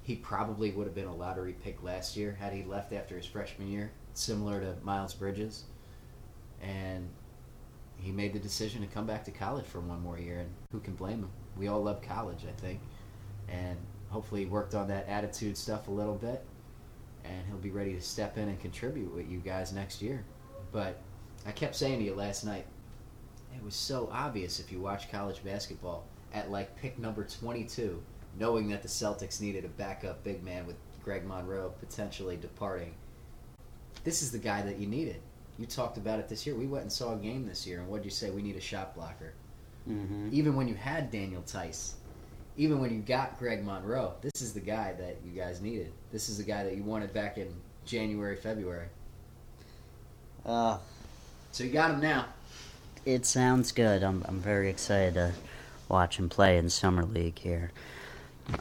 he 0.06 0.16
probably 0.16 0.70
would 0.70 0.86
have 0.86 0.94
been 0.94 1.08
a 1.08 1.16
lottery 1.16 1.54
pick 1.64 1.82
last 1.82 2.16
year 2.16 2.38
had 2.40 2.54
he 2.54 2.64
left 2.64 2.94
after 2.94 3.18
his 3.18 3.26
freshman 3.26 3.68
year, 3.68 3.92
similar 4.14 4.62
to 4.62 4.76
Miles 4.84 5.16
Bridges. 5.16 5.64
And 6.62 7.10
he 7.98 8.12
made 8.12 8.32
the 8.32 8.40
decision 8.40 8.82
to 8.82 8.88
come 8.88 9.08
back 9.08 9.26
to 9.26 9.32
college 9.32 9.66
for 9.66 9.80
one 9.80 10.04
more 10.04 10.20
year, 10.20 10.42
and 10.42 10.50
who 10.72 10.80
can 10.80 10.94
blame 10.94 11.22
him? 11.22 11.30
We 11.58 11.70
all 11.70 11.82
love 11.82 12.04
college, 12.04 12.46
I 12.48 12.52
think. 12.62 12.82
And 13.50 13.78
hopefully, 14.10 14.42
he 14.42 14.46
worked 14.46 14.76
on 14.76 14.88
that 14.90 15.08
attitude 15.08 15.58
stuff 15.58 15.88
a 15.88 15.92
little 15.92 16.14
bit, 16.14 16.46
and 17.24 17.48
he'll 17.48 17.58
be 17.58 17.72
ready 17.72 17.96
to 17.96 18.02
step 18.02 18.38
in 18.38 18.48
and 18.48 18.60
contribute 18.60 19.12
with 19.12 19.28
you 19.28 19.40
guys 19.40 19.74
next 19.74 20.04
year. 20.04 20.24
But 20.72 21.02
I 21.48 21.52
kept 21.52 21.76
saying 21.76 21.98
to 21.98 22.06
you 22.06 22.14
last 22.14 22.46
night, 22.46 22.68
it 23.56 23.64
was 23.64 23.74
so 23.74 24.08
obvious 24.12 24.60
if 24.60 24.72
you 24.72 24.80
watch 24.80 25.12
college 25.12 25.44
basketball 25.44 26.06
at 26.32 26.52
like 26.52 26.76
pick 26.76 27.00
number 27.00 27.24
22 27.24 28.04
knowing 28.38 28.70
that 28.70 28.82
the 28.82 28.88
Celtics 28.88 29.42
needed 29.42 29.66
a 29.66 29.70
backup 29.70 30.24
big 30.24 30.44
man 30.44 30.66
with 30.68 30.76
Greg 31.04 31.26
Monroe 31.26 31.74
potentially 31.80 32.38
departing. 32.38 32.94
This 34.04 34.22
is 34.22 34.32
the 34.32 34.40
guy 34.40 34.62
that 34.62 34.78
you 34.78 34.88
needed. 34.88 35.22
You 35.58 35.66
talked 35.66 35.98
about 35.98 36.20
it 36.20 36.28
this 36.28 36.46
year. 36.46 36.56
We 36.56 36.68
went 36.68 36.84
and 36.84 36.92
saw 36.92 37.14
a 37.14 37.18
game 37.18 37.48
this 37.48 37.66
year, 37.66 37.80
and 37.80 37.88
what 37.88 37.98
did 37.98 38.06
you 38.06 38.12
say? 38.12 38.30
We 38.30 38.42
need 38.42 38.56
a 38.56 38.62
shot 38.62 38.96
blocker. 38.96 39.34
Mm-hmm. 39.90 40.30
Even 40.32 40.56
when 40.56 40.68
you 40.68 40.76
had 40.76 41.12
Daniel 41.12 41.44
Theis, 41.44 41.94
even 42.58 42.80
when 42.80 42.94
you 42.94 43.00
got 43.02 43.38
Greg 43.38 43.64
Monroe, 43.64 44.14
this 44.22 44.42
is 44.42 44.54
the 44.54 44.60
guy 44.60 44.94
that 44.94 45.18
you 45.26 45.32
guys 45.32 45.62
needed. 45.62 45.92
This 46.12 46.30
is 46.30 46.38
the 46.38 46.44
guy 46.44 46.64
that 46.64 46.76
you 46.76 46.84
wanted 46.84 47.14
back 47.14 47.38
in 47.38 47.54
January, 47.86 48.36
February. 48.36 48.88
Uh, 50.46 50.78
so 51.52 51.64
you 51.64 51.72
got 51.72 51.92
him 51.92 52.02
now. 52.02 52.26
It 53.06 53.26
sounds 53.26 53.72
good. 53.72 54.04
I'm 54.04 54.26
I'm 54.28 54.40
very 54.40 54.70
excited 54.70 55.14
to 55.16 55.34
watch 55.90 56.18
him 56.18 56.30
play 56.30 56.58
in 56.58 56.70
summer 56.70 57.04
league 57.04 57.40
here. 57.40 57.72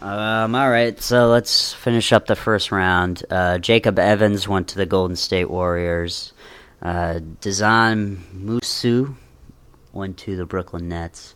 Um, 0.01 0.55
all 0.55 0.70
right, 0.70 1.01
so 1.01 1.29
let's 1.29 1.73
finish 1.73 2.12
up 2.12 2.27
the 2.27 2.37
first 2.37 2.73
round. 2.73 3.23
Uh, 3.31 3.59
Jacob 3.59 3.99
Evans 3.99 4.49
went 4.49 4.68
to 4.68 4.77
the 4.77 4.87
Golden 4.87 5.16
State 5.16 5.51
Warriors. 5.51 6.33
Uh, 6.81 7.20
Musa 7.44 9.14
went 9.92 10.18
to 10.18 10.37
the 10.37 10.47
Brooklyn 10.47 10.88
Nets. 10.88 11.35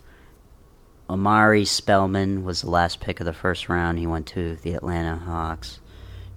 Omari 1.10 1.64
Spellman 1.64 2.44
was 2.44 2.62
the 2.62 2.70
last 2.70 3.00
pick 3.00 3.20
of 3.20 3.26
the 3.26 3.32
first 3.32 3.68
round. 3.68 3.98
He 3.98 4.06
went 4.06 4.26
to 4.28 4.56
the 4.56 4.74
Atlanta 4.74 5.16
Hawks. 5.16 5.80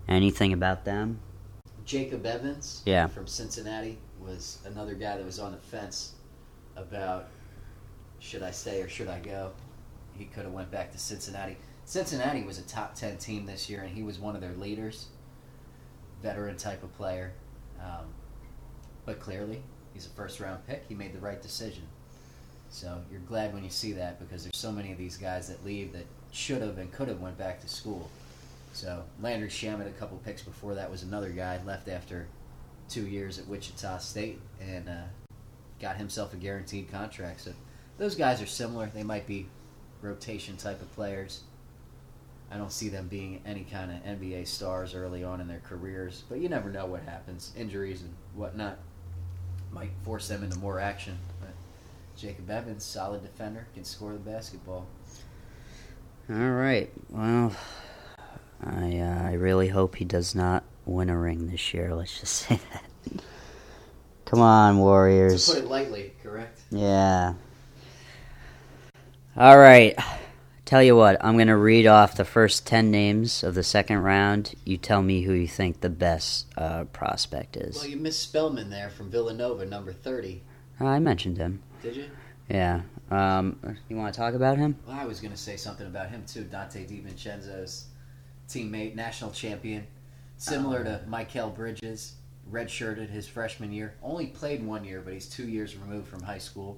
Anything 0.08 0.54
about 0.54 0.86
them? 0.86 1.20
Jacob 1.86 2.26
Evans, 2.26 2.82
yeah, 2.86 3.08
from 3.08 3.28
Cincinnati, 3.28 3.98
was 4.20 4.60
another 4.66 4.94
guy 4.94 5.18
that 5.18 5.26
was 5.26 5.40
on 5.40 5.52
the 5.52 5.58
fence 5.58 6.14
about 6.76 7.28
should 8.20 8.44
I 8.44 8.52
stay 8.52 8.82
or 8.82 8.88
should 8.88 9.08
I 9.08 9.20
go. 9.20 9.52
He 10.18 10.26
could 10.26 10.44
have 10.44 10.54
went 10.54 10.72
back 10.72 10.92
to 10.92 10.98
Cincinnati. 10.98 11.58
Cincinnati 11.92 12.44
was 12.44 12.58
a 12.58 12.62
top 12.62 12.96
10 12.96 13.18
team 13.18 13.46
this 13.46 13.70
year, 13.70 13.82
and 13.82 13.94
he 13.94 14.02
was 14.02 14.18
one 14.18 14.34
of 14.34 14.40
their 14.40 14.54
leaders, 14.54 15.08
veteran 16.24 16.56
type 16.56 16.84
of 16.84 16.94
player. 16.96 17.34
Um, 17.82 18.06
but 19.06 19.20
clearly, 19.20 19.62
he's 19.94 20.06
a 20.06 20.10
first 20.12 20.40
round 20.40 20.66
pick. 20.66 20.86
He 20.88 20.96
made 20.96 21.12
the 21.12 21.20
right 21.20 21.42
decision. 21.42 21.84
So 22.70 23.02
you're 23.12 23.20
glad 23.20 23.54
when 23.54 23.66
you 23.66 23.70
see 23.70 23.92
that 23.92 24.22
because 24.22 24.46
there's 24.46 24.56
so 24.56 24.72
many 24.72 24.94
of 24.94 24.98
these 24.98 25.18
guys 25.18 25.50
that 25.50 25.66
leave 25.66 25.92
that 25.92 26.06
should 26.32 26.62
have 26.62 26.78
and 26.78 26.90
could 26.94 27.10
have 27.10 27.20
went 27.20 27.38
back 27.38 27.60
to 27.60 27.68
school. 27.68 28.10
So 28.72 29.04
Landry 29.20 29.50
Shamet, 29.50 29.86
a 29.86 29.92
couple 29.92 30.18
picks 30.20 30.44
before 30.44 30.76
that, 30.76 30.90
was 30.90 31.04
another 31.04 31.32
guy 31.32 31.60
left 31.66 31.90
after 31.90 32.28
two 32.88 33.06
years 33.06 33.38
at 33.38 33.50
Wichita 33.50 33.98
State 33.98 34.40
and 34.62 34.88
uh, 34.88 35.04
got 35.82 35.98
himself 35.98 36.34
a 36.34 36.38
guaranteed 36.38 36.90
contract. 36.90 37.42
So 37.42 37.52
those 37.98 38.16
guys 38.16 38.42
are 38.42 38.46
similar. 38.46 38.90
They 38.94 39.04
might 39.04 39.28
be 39.28 39.48
rotation 40.02 40.56
type 40.56 40.82
of 40.82 40.90
players. 40.96 41.42
I 42.52 42.58
don't 42.58 42.72
see 42.72 42.90
them 42.90 43.08
being 43.08 43.42
any 43.46 43.64
kind 43.64 43.92
of 43.92 43.98
NBA 44.04 44.46
stars 44.48 44.94
early 44.94 45.24
on 45.24 45.40
in 45.40 45.48
their 45.48 45.62
careers, 45.64 46.24
but 46.30 46.40
you 46.40 46.50
never 46.50 46.70
know 46.70 46.86
what 46.86 47.02
happens. 47.04 47.54
Injuries 47.58 48.02
and 48.02 48.14
whatnot 48.36 48.78
might 49.72 49.92
force 50.04 50.28
them 50.28 50.44
into 50.44 50.58
more 50.60 50.80
action. 50.80 51.18
But 51.40 51.52
Jacob 52.18 52.50
Evans, 52.50 52.84
solid 52.84 53.22
defender, 53.22 53.68
can 53.74 53.86
score 53.86 54.12
the 54.14 54.20
basketball. 54.20 54.86
All 56.30 56.36
right. 56.52 56.92
Well, 57.10 57.56
I 58.64 59.00
uh, 59.00 59.24
I 59.30 59.34
really 59.34 59.70
hope 59.70 59.96
he 59.96 60.06
does 60.06 60.36
not 60.36 60.64
win 60.86 61.10
a 61.10 61.18
ring 61.18 61.48
this 61.48 61.74
year. 61.74 61.96
Let's 61.96 62.20
just 62.20 62.34
say 62.34 62.60
that. 62.74 62.84
Come 64.26 64.40
on, 64.42 64.76
To 64.76 64.80
Warriors. 64.82 65.48
put 65.50 65.58
it 65.64 65.68
lightly, 65.68 66.14
correct? 66.22 66.60
Yeah. 66.70 67.34
All 69.38 69.58
right. 69.58 69.98
Tell 70.72 70.82
you 70.82 70.96
what, 70.96 71.18
I'm 71.20 71.34
going 71.34 71.50
to 71.50 71.58
read 71.58 71.86
off 71.86 72.16
the 72.16 72.24
first 72.24 72.66
10 72.66 72.90
names 72.90 73.44
of 73.44 73.56
the 73.56 73.62
second 73.62 73.98
round. 73.98 74.56
You 74.64 74.78
tell 74.78 75.02
me 75.02 75.24
who 75.24 75.34
you 75.34 75.46
think 75.46 75.82
the 75.82 75.90
best 75.90 76.48
uh, 76.56 76.86
prospect 76.86 77.58
is. 77.58 77.76
Well, 77.76 77.88
you 77.88 77.98
missed 77.98 78.22
Spellman 78.22 78.70
there 78.70 78.90
from 78.90 79.12
Villanova, 79.12 79.66
number 79.66 79.92
30. 79.92 80.42
I 80.80 81.00
mentioned 81.00 81.38
him. 81.38 81.62
Did 81.84 81.98
you? 81.98 82.06
Yeah. 82.50 82.84
Um, 83.10 83.60
you 83.90 83.98
want 83.98 84.14
to 84.14 84.18
talk 84.18 84.34
about 84.34 84.58
him? 84.58 84.78
Well, 84.88 84.96
I 84.98 85.04
was 85.04 85.20
going 85.20 85.34
to 85.34 85.38
say 85.38 85.58
something 85.58 85.88
about 85.88 86.10
him 86.10 86.24
too. 86.26 86.46
Donte 86.46 86.88
DiVincenzo's 86.88 87.88
teammate, 88.48 88.96
national 88.96 89.32
champion, 89.32 89.86
similar 90.38 90.86
to 90.86 91.02
Mikal 91.06 91.54
Bridges, 91.54 92.14
redshirted 92.50 93.10
his 93.10 93.28
freshman 93.28 93.74
year. 93.74 93.96
Only 94.02 94.28
played 94.28 94.66
one 94.66 94.86
year, 94.86 95.02
but 95.02 95.12
he's 95.12 95.28
two 95.28 95.50
years 95.50 95.76
removed 95.76 96.08
from 96.08 96.24
high 96.24 96.38
school. 96.38 96.78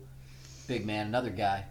Big 0.67 0.83
man, 0.83 1.05
another 1.05 1.29
guy. 1.29 1.65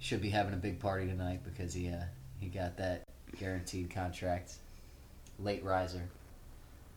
Should 0.00 0.22
be 0.22 0.30
having 0.30 0.54
a 0.54 0.56
big 0.56 0.80
party 0.80 1.06
tonight 1.06 1.40
because 1.44 1.74
he 1.74 1.88
uh, 1.88 2.02
he 2.38 2.48
got 2.48 2.76
that 2.78 3.04
guaranteed 3.38 3.90
contract. 3.90 4.54
Late 5.38 5.64
riser. 5.64 6.02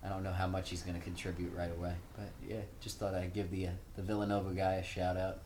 I 0.04 0.10
don't 0.10 0.24
know 0.24 0.34
how 0.34 0.48
much 0.48 0.70
he's 0.70 0.82
going 0.82 0.98
to 0.98 1.04
contribute 1.04 1.54
right 1.56 1.72
away, 1.72 1.94
but 2.18 2.30
yeah, 2.48 2.62
just 2.82 3.00
thought 3.00 3.14
I'd 3.14 3.34
give 3.34 3.52
the 3.52 3.68
uh, 3.68 3.72
the 3.96 4.02
Villanova 4.02 4.54
guy 4.54 4.74
a 4.74 4.84
shout 4.84 5.18
out. 5.18 5.40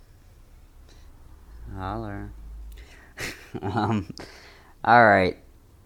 Holler. 1.75 2.31
um, 3.61 4.13
all 4.83 5.05
right. 5.05 5.37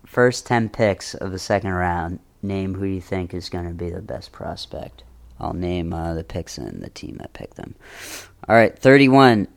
First 0.05 0.45
10 0.45 0.69
picks 0.69 1.15
of 1.15 1.31
the 1.31 1.39
second 1.39 1.71
round. 1.71 2.19
Name 2.41 2.73
who 2.73 2.85
you 2.85 3.01
think 3.01 3.33
is 3.33 3.49
going 3.49 3.67
to 3.67 3.73
be 3.73 3.89
the 3.89 4.01
best 4.01 4.31
prospect. 4.31 5.03
I'll 5.39 5.53
name 5.53 5.93
uh, 5.93 6.13
the 6.13 6.23
picks 6.23 6.57
and 6.57 6.81
the 6.81 6.89
team 6.89 7.17
that 7.17 7.33
picked 7.33 7.55
them. 7.55 7.75
All 8.47 8.55
right. 8.55 8.77
31. 8.77 9.47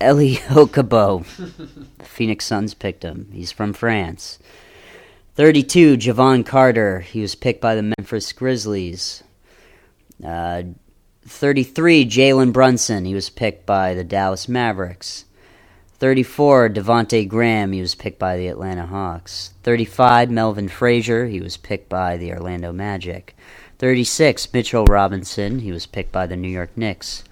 Elie 0.00 0.36
Okobo. 0.48 1.24
the 1.96 2.04
Phoenix 2.04 2.44
Suns 2.44 2.74
picked 2.74 3.02
him. 3.02 3.28
He's 3.32 3.52
from 3.52 3.72
France. 3.72 4.38
32. 5.36 5.96
Jevon 5.96 6.44
Carter. 6.44 7.00
He 7.00 7.20
was 7.20 7.34
picked 7.34 7.60
by 7.60 7.74
the 7.74 7.82
Memphis 7.98 8.32
Grizzlies. 8.32 9.22
Uh, 10.24 10.62
33. 11.26 12.06
Jalen 12.06 12.52
Brunson. 12.52 13.04
He 13.04 13.14
was 13.14 13.30
picked 13.30 13.66
by 13.66 13.94
the 13.94 14.04
Dallas 14.04 14.48
Mavericks. 14.48 15.24
34, 15.98 16.68
Devonte 16.70 17.26
Graham. 17.26 17.72
He 17.72 17.80
was 17.80 17.94
picked 17.94 18.18
by 18.18 18.36
the 18.36 18.48
Atlanta 18.48 18.84
Hawks. 18.84 19.54
35, 19.62 20.30
Melvin 20.30 20.68
Frazier. 20.68 21.26
He 21.26 21.40
was 21.40 21.56
picked 21.56 21.88
by 21.88 22.18
the 22.18 22.32
Orlando 22.32 22.70
Magic. 22.70 23.34
36, 23.78 24.52
Mitchell 24.52 24.84
Robinson. 24.84 25.60
He 25.60 25.72
was 25.72 25.86
picked 25.86 26.12
by 26.12 26.26
the 26.26 26.36
New 26.36 26.50
York 26.50 26.70
Knicks. 26.76 27.24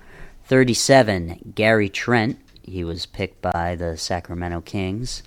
37, 0.46 1.52
Gary 1.54 1.90
Trent. 1.90 2.38
He 2.64 2.82
was 2.82 3.06
picked 3.06 3.42
by 3.42 3.74
the 3.74 3.96
Sacramento 3.96 4.62
Kings. 4.62 5.22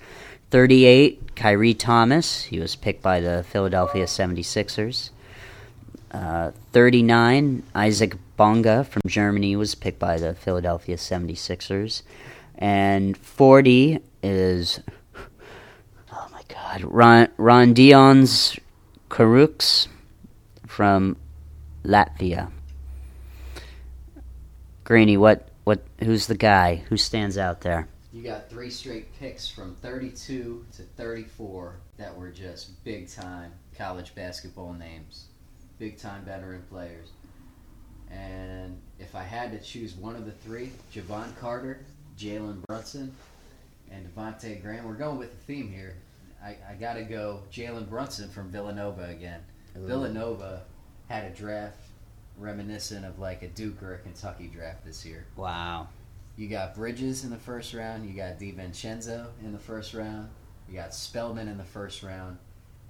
38, 0.50 1.34
Khyri 1.34 1.78
Thomas. 1.78 2.44
He 2.44 2.58
was 2.58 2.74
picked 2.74 3.02
by 3.02 3.20
the 3.20 3.44
Philadelphia 3.48 4.06
76ers. 4.06 5.10
Uh, 6.10 6.52
39, 6.72 7.62
Isaac 7.74 8.16
Bonga 8.36 8.84
from 8.84 9.02
Germany 9.06 9.56
was 9.56 9.74
picked 9.74 9.98
by 9.98 10.16
the 10.16 10.34
Philadelphia 10.34 10.96
76ers. 10.96 12.02
And 12.56 13.16
40 13.16 14.00
is, 14.22 14.80
oh 16.12 16.28
my 16.32 16.42
God, 16.48 16.82
Ron, 16.82 17.28
Ron 17.36 17.74
Dion's 17.74 18.58
Kurucs 19.10 19.88
from 20.66 21.16
Latvia. 21.84 22.50
Greeny, 24.84 25.16
what, 25.16 25.47
what, 25.68 25.84
who's 26.02 26.26
the 26.26 26.34
guy? 26.34 26.76
Who 26.88 26.96
stands 26.96 27.36
out 27.36 27.60
there? 27.60 27.88
You 28.10 28.22
got 28.22 28.48
three 28.48 28.70
straight 28.70 29.14
picks 29.20 29.50
from 29.50 29.74
32 29.82 30.64
to 30.76 30.82
34 30.96 31.76
that 31.98 32.16
were 32.16 32.30
just 32.30 32.82
big 32.84 33.06
time 33.06 33.52
college 33.76 34.14
basketball 34.14 34.72
names, 34.72 35.26
big 35.78 35.98
time 35.98 36.24
veteran 36.24 36.62
players. 36.70 37.10
And 38.10 38.80
if 38.98 39.14
I 39.14 39.22
had 39.22 39.52
to 39.52 39.58
choose 39.58 39.94
one 39.94 40.16
of 40.16 40.24
the 40.24 40.32
three, 40.32 40.70
Jevon 40.90 41.36
Carter, 41.38 41.84
Jalen 42.18 42.62
Brunson, 42.66 43.14
and 43.90 44.08
Devonte 44.08 44.62
Graham, 44.62 44.86
we're 44.86 44.94
going 44.94 45.18
with 45.18 45.32
the 45.32 45.44
theme 45.44 45.70
here. 45.70 45.96
I, 46.42 46.56
I 46.66 46.76
got 46.80 46.94
to 46.94 47.02
go 47.02 47.42
Jalen 47.52 47.90
Brunson 47.90 48.30
from 48.30 48.48
Villanova 48.48 49.04
again. 49.10 49.40
Villanova 49.76 50.62
had 51.10 51.24
a 51.24 51.30
draft 51.36 51.76
reminiscent 52.38 53.04
of 53.04 53.18
like 53.18 53.42
a 53.42 53.48
Duke 53.48 53.82
or 53.82 53.94
a 53.94 53.98
Kentucky 53.98 54.48
draft 54.48 54.84
this 54.84 55.04
year. 55.04 55.26
Wow. 55.36 55.88
You 56.36 56.48
got 56.48 56.74
Bridges 56.74 57.24
in 57.24 57.30
the 57.30 57.36
first 57.36 57.74
round. 57.74 58.08
You 58.08 58.14
got 58.16 58.38
DiVincenzo 58.38 59.26
in 59.42 59.52
the 59.52 59.58
first 59.58 59.92
round. 59.94 60.28
You 60.68 60.74
got 60.76 60.94
Spellman 60.94 61.48
in 61.48 61.58
the 61.58 61.64
first 61.64 62.02
round. 62.02 62.38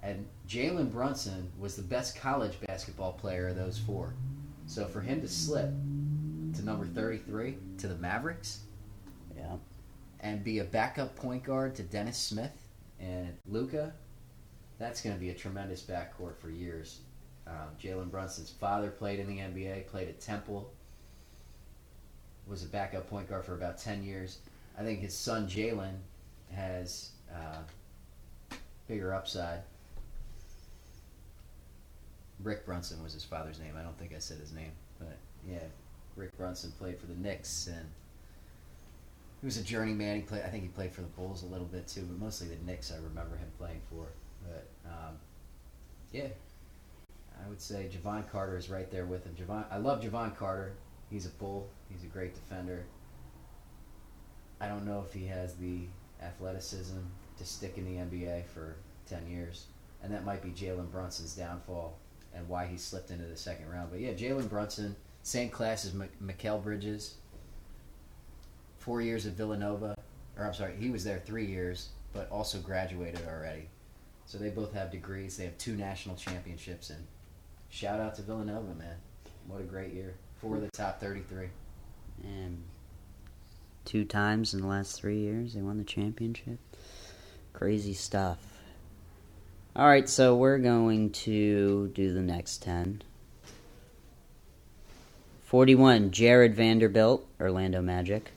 And 0.03 0.27
Jalen 0.47 0.91
Brunson 0.91 1.51
was 1.59 1.75
the 1.75 1.81
best 1.81 2.15
college 2.15 2.59
basketball 2.67 3.13
player 3.13 3.47
of 3.49 3.55
those 3.55 3.77
four. 3.77 4.13
So 4.65 4.85
for 4.85 5.01
him 5.01 5.19
to 5.21 5.27
slip 5.27 5.69
to 6.55 6.63
number 6.63 6.85
33 6.85 7.57
to 7.79 7.87
the 7.87 7.95
Mavericks 7.95 8.59
Yeah. 9.35 9.55
and 10.19 10.43
be 10.43 10.59
a 10.59 10.63
backup 10.63 11.15
point 11.15 11.43
guard 11.43 11.75
to 11.75 11.83
Dennis 11.83 12.17
Smith 12.17 12.67
and 12.99 13.35
Luka, 13.47 13.93
that's 14.77 15.01
going 15.01 15.15
to 15.15 15.19
be 15.19 15.29
a 15.31 15.33
tremendous 15.35 15.81
backcourt 15.81 16.37
for 16.37 16.49
years. 16.49 16.99
Um, 17.49 17.69
Jalen 17.81 18.11
Brunson's 18.11 18.51
father 18.51 18.91
played 18.91 19.19
in 19.19 19.27
the 19.27 19.37
NBA, 19.37 19.87
played 19.87 20.07
at 20.07 20.19
Temple, 20.21 20.71
was 22.47 22.63
a 22.63 22.67
backup 22.67 23.09
point 23.09 23.27
guard 23.27 23.43
for 23.43 23.55
about 23.55 23.77
10 23.77 24.03
years. 24.03 24.39
I 24.77 24.83
think 24.83 24.99
his 24.99 25.15
son 25.15 25.47
Jalen 25.47 25.95
has 26.53 27.11
uh, 27.33 28.55
bigger 28.87 29.13
upside. 29.13 29.61
Rick 32.43 32.65
Brunson 32.65 33.01
was 33.03 33.13
his 33.13 33.23
father's 33.23 33.59
name. 33.59 33.73
I 33.77 33.81
don't 33.81 33.97
think 33.97 34.13
I 34.15 34.19
said 34.19 34.37
his 34.37 34.53
name, 34.53 34.71
but 34.97 35.17
yeah, 35.47 35.63
Rick 36.15 36.37
Brunson 36.37 36.71
played 36.77 36.99
for 36.99 37.07
the 37.07 37.15
Knicks 37.15 37.67
and 37.67 37.85
he 39.41 39.45
was 39.45 39.57
a 39.57 39.63
journeyman. 39.63 40.17
He 40.17 40.21
played. 40.21 40.43
I 40.43 40.49
think 40.49 40.63
he 40.63 40.69
played 40.69 40.91
for 40.91 41.01
the 41.01 41.07
Bulls 41.07 41.43
a 41.43 41.45
little 41.45 41.65
bit 41.65 41.87
too, 41.87 42.01
but 42.01 42.19
mostly 42.19 42.47
the 42.47 42.57
Knicks. 42.65 42.91
I 42.91 42.95
remember 42.95 43.37
him 43.37 43.47
playing 43.57 43.81
for. 43.89 44.07
But 44.45 44.67
um, 44.85 45.15
yeah, 46.11 46.27
I 47.43 47.49
would 47.49 47.61
say 47.61 47.89
Jevon 47.91 48.29
Carter 48.29 48.57
is 48.57 48.69
right 48.69 48.89
there 48.91 49.05
with 49.05 49.23
him. 49.25 49.35
Jevon, 49.35 49.65
I 49.71 49.77
love 49.77 50.01
Jevon 50.01 50.35
Carter. 50.35 50.73
He's 51.09 51.25
a 51.25 51.29
bull. 51.29 51.69
He's 51.89 52.03
a 52.03 52.07
great 52.07 52.33
defender. 52.33 52.85
I 54.61 54.67
don't 54.67 54.85
know 54.85 55.03
if 55.07 55.13
he 55.13 55.25
has 55.27 55.55
the 55.55 55.81
athleticism 56.21 56.97
to 57.37 57.45
stick 57.45 57.77
in 57.77 57.85
the 57.85 58.01
NBA 58.01 58.45
for 58.47 58.75
ten 59.07 59.27
years, 59.29 59.67
and 60.03 60.13
that 60.13 60.25
might 60.25 60.41
be 60.41 60.49
Jalen 60.49 60.91
Brunson's 60.91 61.33
downfall 61.35 61.97
and 62.35 62.47
why 62.47 62.65
he 62.67 62.77
slipped 62.77 63.11
into 63.11 63.25
the 63.25 63.37
second 63.37 63.69
round. 63.69 63.89
But 63.89 64.01
yeah, 64.01 64.13
Jalen 64.13 64.49
Brunson, 64.49 64.95
same 65.23 65.49
class 65.49 65.85
as 65.85 65.93
M- 65.93 66.61
Bridges. 66.61 67.15
Four 68.77 69.01
years 69.01 69.25
at 69.25 69.33
Villanova, 69.33 69.95
or 70.37 70.45
I'm 70.45 70.53
sorry, 70.53 70.73
he 70.77 70.89
was 70.89 71.03
there 71.03 71.21
three 71.25 71.45
years, 71.45 71.89
but 72.13 72.29
also 72.31 72.59
graduated 72.59 73.21
already. 73.27 73.67
So 74.25 74.37
they 74.37 74.49
both 74.49 74.73
have 74.73 74.91
degrees. 74.91 75.37
They 75.37 75.45
have 75.45 75.57
two 75.57 75.75
national 75.75 76.15
championships, 76.15 76.89
and 76.91 77.05
shout 77.69 77.99
out 77.99 78.15
to 78.15 78.21
Villanova, 78.21 78.73
man! 78.75 78.95
What 79.47 79.61
a 79.61 79.63
great 79.63 79.93
year. 79.93 80.15
Four 80.41 80.55
of 80.55 80.61
the 80.61 80.69
top 80.69 80.99
33. 80.99 81.49
And 82.23 82.63
two 83.85 84.05
times 84.05 84.53
in 84.53 84.61
the 84.61 84.67
last 84.67 84.99
three 84.99 85.19
years 85.19 85.53
they 85.53 85.61
won 85.61 85.77
the 85.77 85.83
championship. 85.83 86.59
Crazy 87.53 87.93
stuff. 87.93 88.37
All 89.75 89.87
right, 89.87 90.09
so 90.09 90.35
we're 90.35 90.57
going 90.57 91.11
to 91.11 91.89
do 91.89 92.13
the 92.13 92.21
next 92.21 92.61
10. 92.63 93.01
41, 95.45 96.11
Jared 96.11 96.55
Vanderbilt, 96.55 97.25
Orlando 97.39 97.81
Magic. 97.81 98.31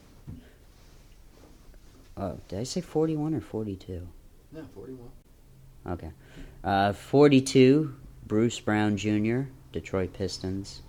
Oh, 2.17 2.39
did 2.49 2.59
I 2.59 2.63
say 2.63 2.81
41 2.81 3.35
or 3.35 3.41
42? 3.41 4.07
No, 4.53 4.65
41. 4.75 5.09
Okay. 5.89 6.11
Uh, 6.63 6.93
42, 6.93 7.95
Bruce 8.27 8.61
Brown 8.61 8.97
Jr., 8.97 9.43
Detroit 9.73 10.13
Pistons. 10.13 10.83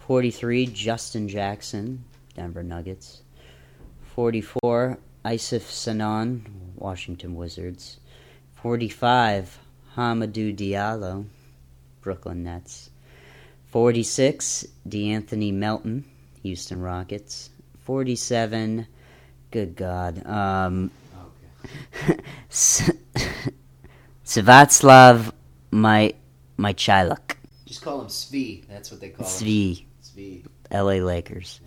43, 0.00 0.66
Justin 0.66 1.28
Jackson, 1.28 2.04
Denver 2.34 2.62
Nuggets. 2.62 3.22
44, 4.14 4.98
Issuf 5.24 5.62
Sanon, 5.62 6.44
Washington 6.76 7.34
Wizards. 7.34 7.98
45, 8.54 9.58
Hamidou 9.96 10.54
Diallo, 10.54 11.24
Brooklyn 12.00 12.42
Nets. 12.44 12.90
46, 13.66 14.66
DeAnthony 14.88 15.52
Melton, 15.52 16.04
Houston 16.42 16.80
Rockets. 16.80 17.50
47, 17.80 18.86
good 19.50 19.74
God, 19.76 20.24
um, 20.26 20.90
Okay. 22.08 22.20
S- 22.50 22.90
Sviatoslav 24.24 25.32
my 26.56 26.72
Mykhailiuk. 26.72 27.36
Just 27.66 27.82
call 27.82 28.00
him 28.00 28.08
Svi. 28.08 28.66
That's 28.68 28.90
what 28.90 29.00
they 29.00 29.10
call 29.10 29.26
him. 29.26 29.32
Svi, 29.32 29.84
Svi. 30.02 30.44
LA 30.70 31.04
Lakers. 31.04 31.60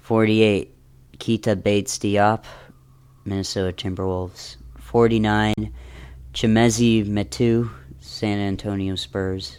48, 0.00 0.74
Keita 1.18 1.62
Bates 1.62 1.98
Diop, 1.98 2.44
Minnesota 3.24 3.72
Timberwolves. 3.72 4.56
49, 4.78 5.54
Chimezie 6.32 7.06
Metu, 7.06 7.70
San 8.00 8.38
Antonio 8.38 8.94
Spurs. 8.94 9.58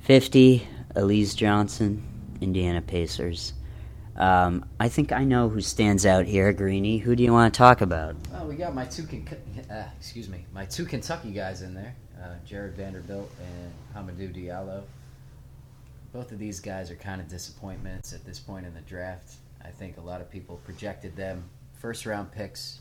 50, 0.00 0.66
Alize 0.96 1.36
Johnson, 1.36 2.02
Indiana 2.40 2.82
Pacers. 2.82 3.54
Um, 4.16 4.64
I 4.78 4.88
think 4.88 5.12
I 5.12 5.24
know 5.24 5.48
who 5.48 5.60
stands 5.60 6.04
out 6.04 6.26
here, 6.26 6.52
Greeny. 6.52 6.98
Who 6.98 7.16
do 7.16 7.22
you 7.22 7.32
want 7.32 7.54
to 7.54 7.58
talk 7.58 7.80
about? 7.80 8.14
Well, 8.30 8.46
we 8.46 8.56
got 8.56 8.74
my 8.74 8.84
two 8.84 9.06
uh, 9.70 9.84
excuse 9.98 10.28
me, 10.28 10.44
my 10.52 10.66
two 10.66 10.84
Kentucky 10.84 11.30
guys 11.30 11.62
in 11.62 11.72
there, 11.74 11.94
uh, 12.22 12.34
Jared 12.46 12.74
Vanderbilt 12.74 13.30
and 13.40 13.72
Hamidou 13.94 14.34
Diallo. 14.34 14.82
Both 16.12 16.30
of 16.30 16.38
these 16.38 16.60
guys 16.60 16.90
are 16.90 16.96
kind 16.96 17.20
of 17.20 17.28
disappointments 17.28 18.12
at 18.12 18.24
this 18.24 18.38
point 18.38 18.66
in 18.66 18.74
the 18.74 18.80
draft. 18.82 19.34
I 19.64 19.68
think 19.68 19.96
a 19.96 20.00
lot 20.00 20.20
of 20.20 20.30
people 20.30 20.60
projected 20.64 21.16
them 21.16 21.44
first 21.74 22.06
round 22.06 22.30
picks 22.32 22.80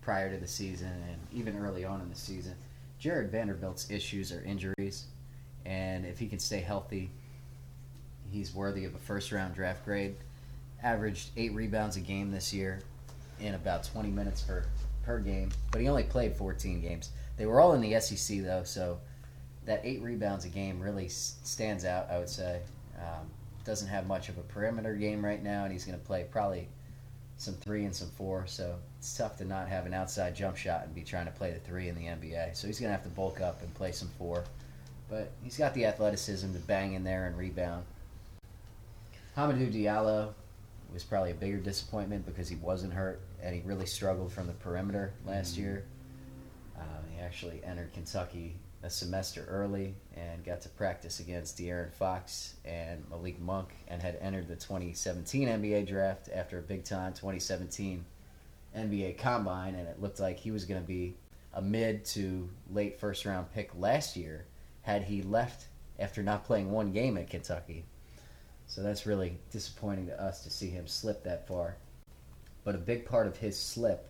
prior 0.00 0.30
to 0.30 0.38
the 0.38 0.46
season 0.48 0.92
and 1.08 1.18
even 1.32 1.56
early 1.56 1.84
on 1.84 2.00
in 2.00 2.08
the 2.08 2.16
season. 2.16 2.54
Jared 2.98 3.30
Vanderbilt's 3.30 3.90
issues 3.90 4.32
are 4.32 4.42
injuries, 4.44 5.06
and 5.64 6.04
if 6.04 6.18
he 6.18 6.26
can 6.26 6.38
stay 6.38 6.60
healthy, 6.60 7.10
he's 8.30 8.54
worthy 8.54 8.84
of 8.84 8.94
a 8.94 8.98
first 8.98 9.32
round 9.32 9.54
draft 9.54 9.84
grade. 9.84 10.16
Averaged 10.82 11.30
eight 11.36 11.54
rebounds 11.54 11.96
a 11.96 12.00
game 12.00 12.30
this 12.30 12.52
year 12.52 12.80
in 13.38 13.54
about 13.54 13.84
20 13.84 14.10
minutes 14.10 14.42
per, 14.42 14.64
per 15.04 15.18
game, 15.18 15.50
but 15.70 15.80
he 15.80 15.88
only 15.88 16.02
played 16.02 16.36
14 16.36 16.80
games. 16.80 17.10
They 17.40 17.46
were 17.46 17.58
all 17.58 17.72
in 17.72 17.80
the 17.80 17.98
SEC, 17.98 18.42
though, 18.42 18.64
so 18.64 18.98
that 19.64 19.80
eight 19.82 20.02
rebounds 20.02 20.44
a 20.44 20.50
game 20.50 20.78
really 20.78 21.06
s- 21.06 21.36
stands 21.42 21.86
out, 21.86 22.10
I 22.10 22.18
would 22.18 22.28
say. 22.28 22.60
Um, 22.98 23.30
doesn't 23.64 23.88
have 23.88 24.06
much 24.06 24.28
of 24.28 24.36
a 24.36 24.42
perimeter 24.42 24.94
game 24.94 25.24
right 25.24 25.42
now, 25.42 25.64
and 25.64 25.72
he's 25.72 25.86
going 25.86 25.98
to 25.98 26.04
play 26.04 26.26
probably 26.30 26.68
some 27.38 27.54
three 27.54 27.86
and 27.86 27.96
some 27.96 28.10
four, 28.10 28.46
so 28.46 28.76
it's 28.98 29.16
tough 29.16 29.38
to 29.38 29.46
not 29.46 29.68
have 29.70 29.86
an 29.86 29.94
outside 29.94 30.36
jump 30.36 30.58
shot 30.58 30.84
and 30.84 30.94
be 30.94 31.02
trying 31.02 31.24
to 31.24 31.32
play 31.32 31.50
the 31.50 31.60
three 31.60 31.88
in 31.88 31.94
the 31.94 32.02
NBA. 32.02 32.54
So 32.54 32.66
he's 32.66 32.78
going 32.78 32.90
to 32.90 32.94
have 32.94 33.04
to 33.04 33.08
bulk 33.08 33.40
up 33.40 33.62
and 33.62 33.72
play 33.72 33.92
some 33.92 34.10
four. 34.18 34.44
But 35.08 35.32
he's 35.42 35.56
got 35.56 35.72
the 35.72 35.86
athleticism 35.86 36.52
to 36.52 36.58
bang 36.58 36.92
in 36.92 37.04
there 37.04 37.26
and 37.26 37.38
rebound. 37.38 37.84
Hamidou 39.34 39.72
Diallo 39.72 40.34
was 40.92 41.04
probably 41.04 41.30
a 41.30 41.34
bigger 41.34 41.56
disappointment 41.56 42.26
because 42.26 42.50
he 42.50 42.56
wasn't 42.56 42.92
hurt 42.92 43.22
and 43.42 43.54
he 43.54 43.62
really 43.64 43.86
struggled 43.86 44.30
from 44.30 44.46
the 44.46 44.52
perimeter 44.52 45.14
last 45.24 45.56
year. 45.56 45.86
Actually 47.20 47.62
entered 47.64 47.92
Kentucky 47.92 48.56
a 48.82 48.88
semester 48.88 49.44
early 49.48 49.94
and 50.16 50.42
got 50.42 50.62
to 50.62 50.68
practice 50.70 51.20
against 51.20 51.58
De'Aaron 51.58 51.92
Fox 51.92 52.54
and 52.64 53.04
Malik 53.10 53.38
Monk 53.38 53.68
and 53.88 54.00
had 54.00 54.16
entered 54.22 54.48
the 54.48 54.56
2017 54.56 55.48
NBA 55.48 55.86
draft 55.86 56.30
after 56.34 56.58
a 56.58 56.62
big 56.62 56.82
time 56.84 57.12
2017 57.12 58.04
NBA 58.76 59.18
combine 59.18 59.74
and 59.74 59.86
it 59.86 60.00
looked 60.00 60.18
like 60.18 60.38
he 60.38 60.50
was 60.50 60.64
going 60.64 60.80
to 60.80 60.86
be 60.86 61.14
a 61.54 61.60
mid 61.60 62.04
to 62.06 62.48
late 62.70 62.98
first 62.98 63.26
round 63.26 63.52
pick 63.52 63.70
last 63.76 64.16
year 64.16 64.46
had 64.82 65.02
he 65.02 65.22
left 65.22 65.66
after 65.98 66.22
not 66.22 66.44
playing 66.44 66.70
one 66.70 66.92
game 66.92 67.18
at 67.18 67.28
Kentucky. 67.28 67.84
So 68.66 68.82
that's 68.82 69.04
really 69.04 69.36
disappointing 69.50 70.06
to 70.06 70.22
us 70.22 70.42
to 70.44 70.50
see 70.50 70.70
him 70.70 70.86
slip 70.86 71.22
that 71.24 71.46
far. 71.46 71.76
But 72.64 72.76
a 72.76 72.78
big 72.78 73.04
part 73.04 73.26
of 73.26 73.36
his 73.36 73.58
slip 73.58 74.08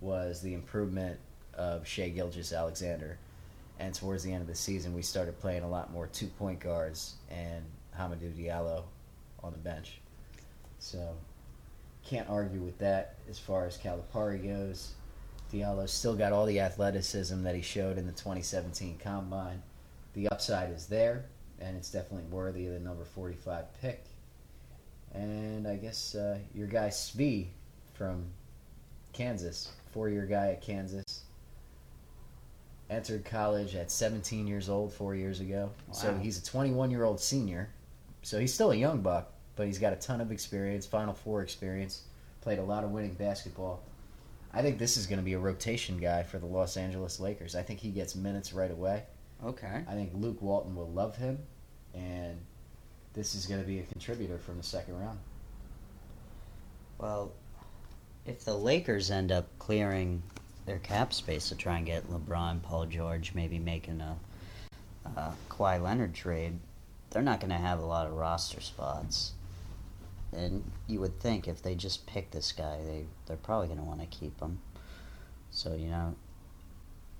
was 0.00 0.40
the 0.40 0.54
improvement 0.54 1.18
of 1.56 1.86
Shai 1.86 2.08
Gilgeous 2.10 2.52
Alexander. 2.52 3.18
And 3.78 3.94
towards 3.94 4.22
the 4.22 4.32
end 4.32 4.42
of 4.42 4.46
the 4.46 4.54
season, 4.54 4.94
we 4.94 5.02
started 5.02 5.38
playing 5.40 5.62
a 5.62 5.68
lot 5.68 5.92
more 5.92 6.06
two 6.06 6.28
point 6.28 6.60
guards 6.60 7.14
and 7.30 7.64
Hamidou 7.98 8.32
Diallo 8.32 8.84
on 9.42 9.52
the 9.52 9.58
bench. 9.58 10.00
So 10.78 11.14
can't 12.04 12.28
argue 12.28 12.60
with 12.60 12.78
that 12.78 13.16
as 13.28 13.38
far 13.38 13.66
as 13.66 13.76
Calipari 13.76 14.42
goes. 14.42 14.92
Diallo 15.52 15.88
still 15.88 16.16
got 16.16 16.32
all 16.32 16.46
the 16.46 16.60
athleticism 16.60 17.42
that 17.42 17.54
he 17.54 17.62
showed 17.62 17.98
in 17.98 18.06
the 18.06 18.12
2017 18.12 18.98
combine. 18.98 19.62
The 20.14 20.28
upside 20.28 20.70
is 20.70 20.86
there, 20.86 21.26
and 21.60 21.76
it's 21.76 21.90
definitely 21.90 22.26
worthy 22.30 22.66
of 22.66 22.72
the 22.72 22.80
number 22.80 23.04
45 23.04 23.64
pick. 23.80 24.04
And 25.14 25.66
I 25.66 25.76
guess 25.76 26.14
uh, 26.14 26.38
your 26.54 26.66
guy 26.66 26.88
Svi 26.88 27.46
from 27.94 28.24
Kansas, 29.12 29.72
four 29.92 30.08
year 30.08 30.26
guy 30.26 30.48
at 30.48 30.62
Kansas, 30.62 31.04
entered 32.88 33.24
college 33.24 33.74
at 33.74 33.90
17 33.90 34.46
years 34.46 34.68
old 34.68 34.92
four 34.92 35.14
years 35.14 35.40
ago. 35.40 35.70
So 35.92 36.14
he's 36.14 36.38
a 36.38 36.44
21 36.44 36.90
year 36.90 37.04
old 37.04 37.20
senior. 37.20 37.70
So 38.22 38.38
he's 38.38 38.52
still 38.52 38.72
a 38.72 38.76
young 38.76 39.00
buck, 39.00 39.32
but 39.54 39.66
he's 39.66 39.78
got 39.78 39.92
a 39.92 39.96
ton 39.96 40.20
of 40.20 40.32
experience, 40.32 40.86
Final 40.86 41.14
Four 41.14 41.42
experience, 41.42 42.02
played 42.40 42.58
a 42.58 42.62
lot 42.62 42.84
of 42.84 42.90
winning 42.90 43.14
basketball. 43.14 43.82
I 44.52 44.62
think 44.62 44.78
this 44.78 44.96
is 44.96 45.06
going 45.06 45.18
to 45.18 45.24
be 45.24 45.34
a 45.34 45.38
rotation 45.38 45.98
guy 45.98 46.22
for 46.22 46.38
the 46.38 46.46
Los 46.46 46.76
Angeles 46.76 47.20
Lakers. 47.20 47.54
I 47.54 47.62
think 47.62 47.78
he 47.78 47.90
gets 47.90 48.14
minutes 48.14 48.52
right 48.52 48.70
away. 48.70 49.04
Okay. 49.44 49.84
I 49.86 49.92
think 49.92 50.12
Luke 50.14 50.40
Walton 50.40 50.74
will 50.74 50.90
love 50.90 51.16
him, 51.16 51.38
and 51.94 52.38
this 53.12 53.34
is 53.34 53.46
going 53.46 53.60
to 53.60 53.66
be 53.66 53.80
a 53.80 53.82
contributor 53.82 54.38
from 54.38 54.56
the 54.56 54.62
second 54.62 54.98
round. 54.98 55.18
Well, 56.98 57.32
if 58.24 58.44
the 58.44 58.56
Lakers 58.56 59.10
end 59.10 59.30
up 59.30 59.46
clearing 59.58 60.22
their 60.66 60.78
cap 60.78 61.14
space 61.14 61.48
to 61.48 61.54
try 61.54 61.78
and 61.78 61.86
get 61.86 62.10
LeBron, 62.10 62.62
Paul 62.62 62.86
George, 62.86 63.32
maybe 63.34 63.58
making 63.58 64.00
a, 64.00 64.16
a 65.16 65.32
Kawhi 65.48 65.80
Leonard 65.80 66.14
trade, 66.14 66.58
they're 67.10 67.22
not 67.22 67.40
going 67.40 67.50
to 67.50 67.56
have 67.56 67.78
a 67.78 67.86
lot 67.86 68.06
of 68.06 68.12
roster 68.12 68.60
spots. 68.60 69.32
And 70.32 70.64
you 70.86 71.00
would 71.00 71.18
think 71.20 71.48
if 71.48 71.62
they 71.62 71.74
just 71.74 72.06
pick 72.06 72.32
this 72.32 72.52
guy, 72.52 72.78
they 72.84 73.06
they're 73.26 73.36
probably 73.36 73.68
going 73.68 73.78
to 73.78 73.84
want 73.84 74.00
to 74.00 74.06
keep 74.06 74.38
him. 74.40 74.60
So 75.50 75.74
you 75.74 75.86
know, 75.86 76.16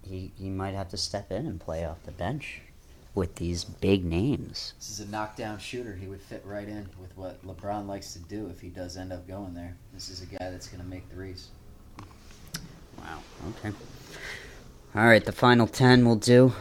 he 0.02 0.32
he 0.36 0.50
might 0.50 0.74
have 0.74 0.88
to 0.90 0.96
step 0.96 1.30
in 1.30 1.46
and 1.46 1.60
play 1.60 1.84
off 1.84 2.02
the 2.04 2.12
bench 2.12 2.60
with 3.14 3.36
these 3.36 3.64
big 3.64 4.04
names. 4.04 4.74
This 4.78 4.90
is 4.90 5.00
a 5.00 5.10
knockdown 5.10 5.58
shooter. 5.58 5.94
He 5.94 6.08
would 6.08 6.20
fit 6.20 6.42
right 6.44 6.68
in 6.68 6.90
with 7.00 7.16
what 7.16 7.44
LeBron 7.46 7.86
likes 7.86 8.12
to 8.12 8.18
do 8.18 8.48
if 8.48 8.60
he 8.60 8.68
does 8.68 8.98
end 8.98 9.12
up 9.12 9.26
going 9.26 9.54
there. 9.54 9.74
This 9.94 10.10
is 10.10 10.20
a 10.20 10.26
guy 10.26 10.50
that's 10.50 10.68
going 10.68 10.82
to 10.82 10.88
make 10.88 11.08
threes. 11.10 11.48
Wow. 12.98 13.22
Okay. 13.48 13.74
All 14.94 15.06
right, 15.06 15.24
the 15.24 15.32
final 15.32 15.66
10 15.66 16.06
will 16.06 16.16
do. 16.16 16.52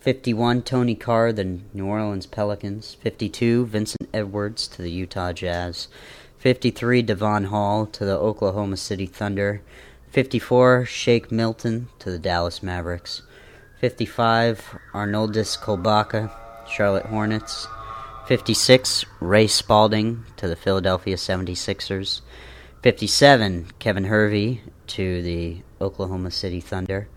51, 0.00 0.62
Tony 0.62 0.94
Carr, 0.94 1.32
the 1.32 1.60
New 1.74 1.86
Orleans 1.86 2.26
Pelicans. 2.26 2.94
52, 2.94 3.66
Vincent 3.66 4.08
Edwards 4.14 4.66
to 4.68 4.82
the 4.82 4.90
Utah 4.90 5.32
Jazz. 5.32 5.88
53, 6.38 7.02
Devon 7.02 7.44
Hall 7.44 7.86
to 7.86 8.04
the 8.04 8.18
Oklahoma 8.18 8.78
City 8.78 9.06
Thunder. 9.06 9.62
54, 10.10 10.86
Shake 10.86 11.30
Milton 11.30 11.88
to 11.98 12.10
the 12.10 12.18
Dallas 12.18 12.62
Mavericks. 12.62 13.22
55, 13.78 14.78
Arnoldas 14.94 15.58
Kulboka, 15.58 16.30
Charlotte 16.66 17.06
Hornets. 17.06 17.66
56, 18.26 19.04
Ray 19.20 19.46
Spalding 19.46 20.24
to 20.36 20.48
the 20.48 20.56
Philadelphia 20.56 21.16
76ers. 21.16 22.20
57, 22.82 23.72
Kevin 23.78 24.04
Hervey 24.04 24.62
to 24.90 25.22
the 25.22 25.58
Oklahoma 25.80 26.30
City 26.30 26.60
Thunder. 26.60 27.08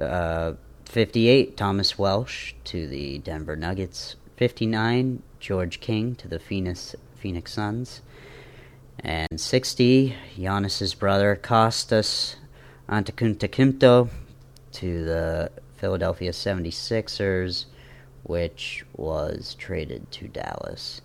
Uh, 0.00 0.54
58, 0.86 1.56
Thomas 1.56 1.98
Welsh 1.98 2.54
to 2.64 2.86
the 2.86 3.18
Denver 3.18 3.56
Nuggets. 3.56 4.16
59, 4.36 5.22
George 5.38 5.80
King 5.80 6.14
to 6.16 6.28
the 6.28 6.38
Phoenix, 6.38 6.94
Phoenix 7.16 7.52
Suns. 7.52 8.00
And 9.00 9.38
60, 9.38 10.16
Giannis's 10.36 10.94
brother 10.94 11.38
Kostas 11.40 12.36
Antetokounmpo 12.88 14.08
to 14.72 15.04
the 15.04 15.50
Philadelphia 15.76 16.30
76ers, 16.30 17.66
which 18.22 18.84
was 18.96 19.54
traded 19.58 20.10
to 20.12 20.28
Dallas. 20.28 21.02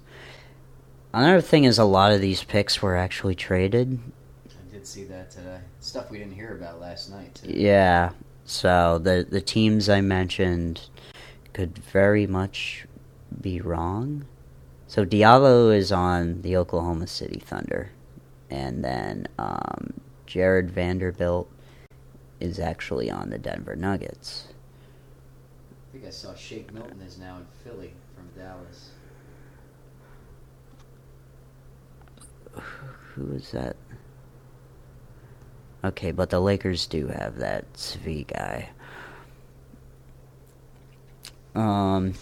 Another 1.13 1.41
thing 1.41 1.65
is 1.65 1.77
a 1.77 1.83
lot 1.83 2.13
of 2.13 2.21
these 2.21 2.43
picks 2.43 2.81
were 2.81 2.95
actually 2.95 3.35
traded. 3.35 3.99
Did 4.81 4.87
see 4.87 5.03
that 5.03 5.29
today. 5.29 5.59
Stuff 5.79 6.09
we 6.09 6.17
didn't 6.17 6.33
hear 6.33 6.55
about 6.55 6.81
last 6.81 7.11
night, 7.11 7.35
too. 7.35 7.51
Yeah. 7.53 8.13
So 8.45 8.97
the 8.97 9.27
the 9.29 9.39
teams 9.39 9.87
I 9.89 10.01
mentioned 10.01 10.89
could 11.53 11.77
very 11.77 12.25
much 12.25 12.87
be 13.41 13.61
wrong. 13.61 14.25
So 14.87 15.05
Diallo 15.05 15.71
is 15.71 15.91
on 15.91 16.41
the 16.41 16.57
Oklahoma 16.57 17.05
City 17.05 17.39
Thunder, 17.39 17.91
and 18.49 18.83
then 18.83 19.27
um, 19.37 19.93
Jared 20.25 20.71
Vanderbilt 20.71 21.47
is 22.39 22.57
actually 22.59 23.11
on 23.11 23.29
the 23.29 23.37
Denver 23.37 23.75
Nuggets. 23.75 24.47
I 25.51 25.91
think 25.91 26.05
I 26.07 26.09
saw 26.09 26.33
Shake 26.33 26.73
Milton 26.73 27.01
is 27.01 27.19
now 27.19 27.37
in 27.37 27.45
Philly 27.63 27.93
from 28.15 28.27
Dallas. 28.35 28.89
Who 33.13 33.33
is 33.33 33.51
that? 33.51 33.75
Okay, 35.83 36.11
but 36.11 36.29
the 36.29 36.39
Lakers 36.39 36.85
do 36.85 37.07
have 37.07 37.37
that 37.37 37.71
Svi 37.73 38.27
guy. 38.27 38.69
Um, 41.55 42.13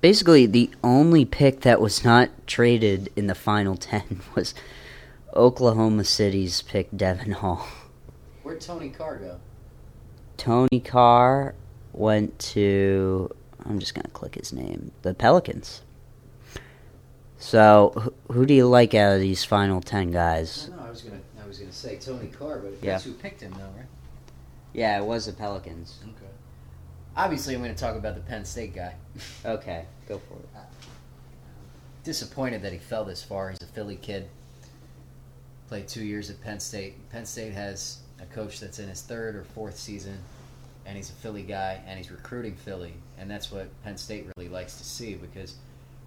basically, 0.00 0.46
the 0.46 0.70
only 0.82 1.24
pick 1.24 1.60
that 1.60 1.80
was 1.80 2.04
not 2.04 2.30
traded 2.46 3.10
in 3.14 3.28
the 3.28 3.34
final 3.34 3.76
10 3.76 4.20
was 4.34 4.54
Oklahoma 5.34 6.04
City's 6.04 6.62
pick, 6.62 6.88
Devon 6.96 7.32
Hall. 7.32 7.66
Where'd 8.42 8.60
Tony 8.60 8.88
Carr 8.88 9.18
go? 9.18 9.40
Tony 10.36 10.80
Carr 10.80 11.54
went 11.92 12.38
to. 12.38 13.30
I'm 13.64 13.78
just 13.78 13.94
going 13.94 14.04
to 14.04 14.10
click 14.10 14.36
his 14.36 14.52
name. 14.52 14.92
The 15.02 15.14
Pelicans. 15.14 15.82
So, 17.38 17.92
who, 17.94 18.32
who 18.32 18.46
do 18.46 18.54
you 18.54 18.66
like 18.66 18.94
out 18.94 19.14
of 19.14 19.20
these 19.20 19.44
final 19.44 19.80
10 19.80 20.10
guys? 20.10 20.70
Was 20.98 21.10
gonna, 21.10 21.22
I 21.40 21.46
was 21.46 21.58
gonna 21.60 21.72
say 21.72 21.96
Tony 21.96 22.26
Carr, 22.26 22.58
but 22.58 22.72
Yeah. 22.82 22.92
that's 22.92 23.04
who 23.04 23.12
picked 23.12 23.40
him, 23.40 23.52
though, 23.52 23.70
right? 23.76 23.86
Yeah, 24.72 24.98
it 25.00 25.04
was 25.04 25.26
the 25.26 25.32
Pelicans. 25.32 25.98
Okay. 26.02 26.32
Obviously, 27.16 27.54
I'm 27.54 27.62
going 27.62 27.72
to 27.74 27.80
talk 27.80 27.94
about 27.96 28.16
the 28.16 28.20
Penn 28.20 28.44
State 28.44 28.74
guy. 28.74 28.94
Okay, 29.44 29.86
go 30.08 30.18
for 30.18 30.34
it. 30.34 30.48
Uh, 30.56 30.60
disappointed 32.04 32.62
that 32.62 32.72
he 32.72 32.78
fell 32.78 33.04
this 33.04 33.22
far. 33.22 33.50
He's 33.50 33.60
a 33.62 33.66
Philly 33.66 33.96
kid. 33.96 34.28
Played 35.68 35.86
two 35.88 36.04
years 36.04 36.30
at 36.30 36.40
Penn 36.42 36.58
State. 36.60 36.94
Penn 37.10 37.24
State 37.26 37.52
has 37.52 37.98
a 38.20 38.26
coach 38.34 38.58
that's 38.60 38.78
in 38.80 38.88
his 38.88 39.02
third 39.02 39.36
or 39.36 39.44
fourth 39.44 39.78
season, 39.78 40.18
and 40.86 40.96
he's 40.96 41.10
a 41.10 41.14
Philly 41.14 41.42
guy, 41.42 41.80
and 41.86 41.96
he's 41.98 42.10
recruiting 42.10 42.54
Philly, 42.56 42.94
and 43.18 43.30
that's 43.30 43.52
what 43.52 43.68
Penn 43.84 43.96
State 43.96 44.26
really 44.36 44.48
likes 44.48 44.78
to 44.78 44.84
see 44.84 45.14
because 45.14 45.54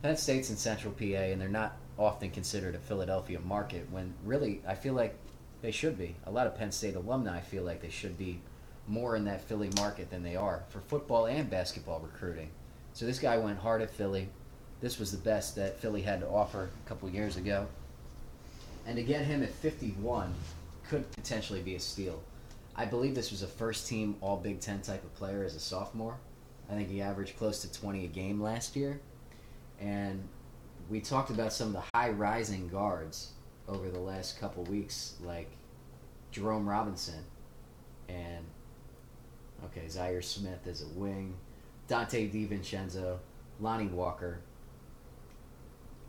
Penn 0.02 0.18
State's 0.18 0.50
in 0.50 0.58
Central 0.58 0.94
PA, 0.94 1.04
and 1.06 1.40
they're 1.40 1.48
not 1.50 1.78
often 2.02 2.32
considered 2.32 2.76
a 2.76 2.80
Philadelphia 2.80 3.40
market. 3.40 3.88
When 3.92 4.14
really, 4.24 4.62
I 4.68 4.76
feel 4.76 4.94
like 4.94 5.16
they 5.62 5.72
should 5.72 5.98
be. 5.98 6.16
A 6.26 6.32
lot 6.32 6.48
of 6.48 6.58
Penn 6.58 6.72
State 6.72 6.96
alumni 6.96 7.40
feel 7.40 7.64
like 7.64 7.82
they 7.82 7.90
should 7.90 8.18
be 8.18 8.42
more 8.88 9.16
in 9.16 9.26
that 9.26 9.44
Philly 9.44 9.70
market 9.78 10.10
than 10.10 10.24
they 10.24 10.36
are 10.36 10.64
for 10.70 10.82
football 10.82 11.28
and 11.28 11.50
basketball 11.50 12.00
recruiting. 12.00 12.50
So 12.94 13.06
this 13.06 13.20
guy 13.20 13.38
went 13.38 13.60
hard 13.60 13.82
at 13.82 13.92
Philly. 13.92 14.28
This 14.82 15.00
was 15.00 15.12
the 15.12 15.18
best 15.18 15.56
that 15.56 15.80
Philly 15.80 16.02
had 16.02 16.20
to 16.22 16.28
offer 16.28 16.70
a 16.86 16.90
couple 16.90 17.10
years 17.10 17.38
ago. 17.38 17.68
And 18.86 18.98
to 18.98 19.04
get 19.04 19.26
him 19.26 19.44
at 19.44 19.54
51 19.54 20.34
could 20.90 21.10
potentially 21.12 21.62
be 21.62 21.76
a 21.76 21.80
steal. 21.80 22.22
I 22.76 22.86
believe 22.86 23.14
this 23.14 23.32
was 23.32 23.44
a 23.44 23.48
first 23.48 23.88
team 23.88 24.16
All 24.22 24.38
Big 24.38 24.60
Ten 24.60 24.82
type 24.82 25.04
of 25.04 25.14
player 25.16 25.44
as 25.44 25.56
a 25.56 25.60
sophomore. 25.60 26.18
I 26.70 26.74
think 26.74 26.90
he 26.90 27.02
averaged 27.02 27.38
close 27.38 27.62
to 27.62 27.72
20 27.72 28.06
a 28.06 28.08
game 28.08 28.42
last 28.42 28.76
year. 28.76 29.00
And 29.80 30.28
we 30.92 31.00
talked 31.00 31.30
about 31.30 31.54
some 31.54 31.68
of 31.68 31.74
the 31.74 31.98
high 31.98 32.10
rising 32.10 32.68
guards 32.68 33.32
over 33.70 33.90
the 33.90 34.00
last 34.00 34.38
couple 34.38 34.66
weeks, 34.66 35.16
like 35.24 35.50
Jerome 36.32 36.68
Robinson 36.68 37.24
and, 38.10 38.46
okay, 39.64 39.86
Zhaire 39.88 40.22
Smith 40.22 40.68
as 40.68 40.82
a 40.82 40.88
wing, 41.00 41.34
Donte 41.88 42.30
DiVincenzo, 42.30 43.20
Lonnie 43.62 43.88
Walker. 43.88 44.42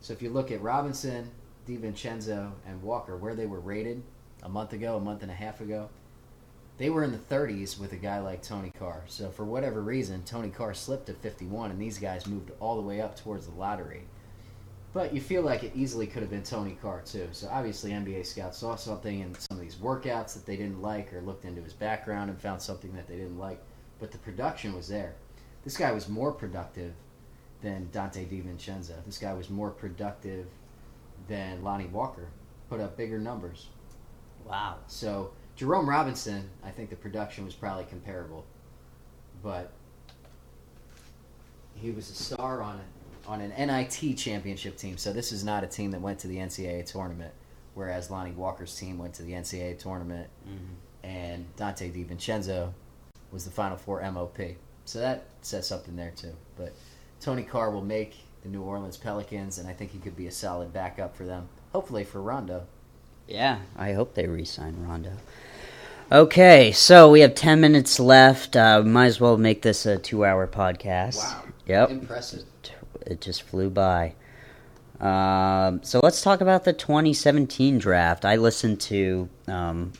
So 0.01 0.11
if 0.11 0.21
you 0.21 0.29
look 0.29 0.51
at 0.51 0.61
Robinson, 0.61 1.31
DiVincenzo, 1.65 2.51
and 2.67 2.83
Walker, 2.83 3.15
where 3.15 3.35
they 3.35 3.45
were 3.45 3.61
rated 3.61 4.03
a 4.43 4.49
month 4.49 4.73
ago, 4.73 4.97
a 4.97 4.99
month 4.99 5.21
and 5.21 5.31
a 5.31 5.35
half 5.35 5.61
ago, 5.61 5.87
they 6.77 6.89
were 6.89 7.05
in 7.05 7.13
the 7.13 7.17
30s 7.17 7.79
with 7.79 7.93
a 7.93 7.97
guy 7.97 8.19
like 8.19 8.41
Tony 8.41 8.71
Carr. 8.77 9.03
So 9.07 9.29
for 9.29 9.45
whatever 9.45 9.81
reason, 9.81 10.23
Tony 10.23 10.49
Carr 10.49 10.73
slipped 10.73 11.05
to 11.05 11.13
51, 11.13 11.71
and 11.71 11.79
these 11.79 11.99
guys 11.99 12.27
moved 12.27 12.51
all 12.59 12.75
the 12.75 12.81
way 12.81 12.99
up 12.99 13.15
towards 13.15 13.47
the 13.47 13.55
lottery. 13.55 14.03
But 14.93 15.13
you 15.13 15.21
feel 15.21 15.41
like 15.41 15.63
it 15.63 15.71
easily 15.75 16.05
could 16.05 16.21
have 16.21 16.29
been 16.29 16.43
Tony 16.43 16.77
Carr 16.79 17.01
too. 17.01 17.27
So 17.31 17.49
obviously 17.51 17.91
NBA 17.91 18.25
scouts 18.25 18.59
saw 18.59 18.75
something 18.75 19.21
in 19.21 19.33
some 19.33 19.57
of 19.57 19.61
these 19.61 19.75
workouts 19.75 20.35
that 20.35 20.45
they 20.45 20.55
didn't 20.55 20.81
like, 20.81 21.11
or 21.13 21.21
looked 21.21 21.45
into 21.45 21.63
his 21.63 21.73
background 21.73 22.29
and 22.29 22.39
found 22.39 22.61
something 22.61 22.93
that 22.93 23.07
they 23.07 23.15
didn't 23.15 23.39
like. 23.39 23.59
But 23.99 24.11
the 24.11 24.19
production 24.19 24.75
was 24.75 24.87
there. 24.87 25.15
This 25.63 25.77
guy 25.77 25.91
was 25.91 26.07
more 26.07 26.31
productive 26.31 26.93
than 27.61 27.89
Donte 27.91 28.27
DiVincenzo. 28.27 29.03
This 29.05 29.17
guy 29.17 29.33
was 29.33 29.49
more 29.49 29.71
productive 29.71 30.45
than 31.27 31.63
Lonnie 31.63 31.87
Walker. 31.87 32.27
Put 32.69 32.79
up 32.79 32.95
bigger 32.95 33.17
numbers. 33.17 33.67
Wow. 34.45 34.77
So 34.87 35.31
Jerome 35.55 35.89
Robinson, 35.89 36.49
I 36.63 36.69
think 36.69 36.89
the 36.89 36.95
production 36.95 37.45
was 37.45 37.55
probably 37.55 37.85
comparable, 37.85 38.45
but 39.41 39.71
he 41.75 41.91
was 41.91 42.09
a 42.09 42.13
star 42.13 42.61
on 42.61 42.75
a, 42.75 43.02
on 43.27 43.41
an 43.41 43.51
NIT 43.67 44.17
championship 44.17 44.77
team. 44.77 44.97
So 44.97 45.13
this 45.13 45.31
is 45.31 45.43
not 45.43 45.63
a 45.63 45.67
team 45.67 45.91
that 45.91 46.01
went 46.01 46.19
to 46.19 46.27
the 46.27 46.37
NCAA 46.37 46.85
tournament, 46.85 47.33
whereas 47.73 48.09
Lonnie 48.11 48.31
Walker's 48.31 48.75
team 48.77 48.97
went 48.97 49.13
to 49.15 49.23
the 49.23 49.33
NCAA 49.33 49.79
tournament, 49.79 50.27
Mm-hmm. 50.47 51.07
and 51.07 51.45
Donte 51.57 51.91
DiVincenzo 51.93 52.73
was 53.31 53.45
the 53.45 53.51
Final 53.51 53.77
Four 53.77 54.01
MOP. 54.11 54.37
So 54.85 54.99
that 54.99 55.25
says 55.41 55.65
something 55.67 55.95
there 55.95 56.11
too. 56.15 56.33
But 56.57 56.73
Tony 57.21 57.43
Carr 57.43 57.71
will 57.71 57.83
make 57.85 58.15
the 58.41 58.49
New 58.49 58.61
Orleans 58.61 58.97
Pelicans, 58.97 59.57
and 59.57 59.67
I 59.69 59.73
think 59.73 59.91
he 59.91 59.99
could 59.99 60.15
be 60.17 60.27
a 60.27 60.31
solid 60.31 60.73
backup 60.73 61.15
for 61.15 61.25
them. 61.25 61.47
Hopefully 61.71 62.03
for 62.03 62.21
Rondo. 62.21 62.67
Yeah, 63.27 63.59
I 63.77 63.93
hope 63.93 64.13
they 64.15 64.27
re-sign 64.27 64.75
Rondo. 64.85 65.13
Okay, 66.11 66.73
so 66.73 67.09
we 67.09 67.21
have 67.21 67.33
ten 67.35 67.61
minutes 67.61 67.99
left. 67.99 68.55
Uh, 68.57 68.81
might 68.83 69.05
as 69.05 69.19
well 69.21 69.37
make 69.37 69.61
this 69.61 69.85
a 69.85 69.97
two-hour 69.97 70.47
podcast. 70.47 71.17
Wow. 71.17 71.43
Yep. 71.65 71.89
Impressive. 71.91 72.43
It 73.05 73.21
just 73.21 73.43
flew 73.43 73.69
by. 73.69 74.15
Um, 74.99 75.83
so 75.83 75.99
let's 76.03 76.21
talk 76.21 76.41
about 76.41 76.63
the 76.63 76.73
2017 76.73 77.77
draft. 77.77 78.25
I 78.25 78.35
listened 78.37 78.79
to 78.81 79.29
um, 79.47 79.93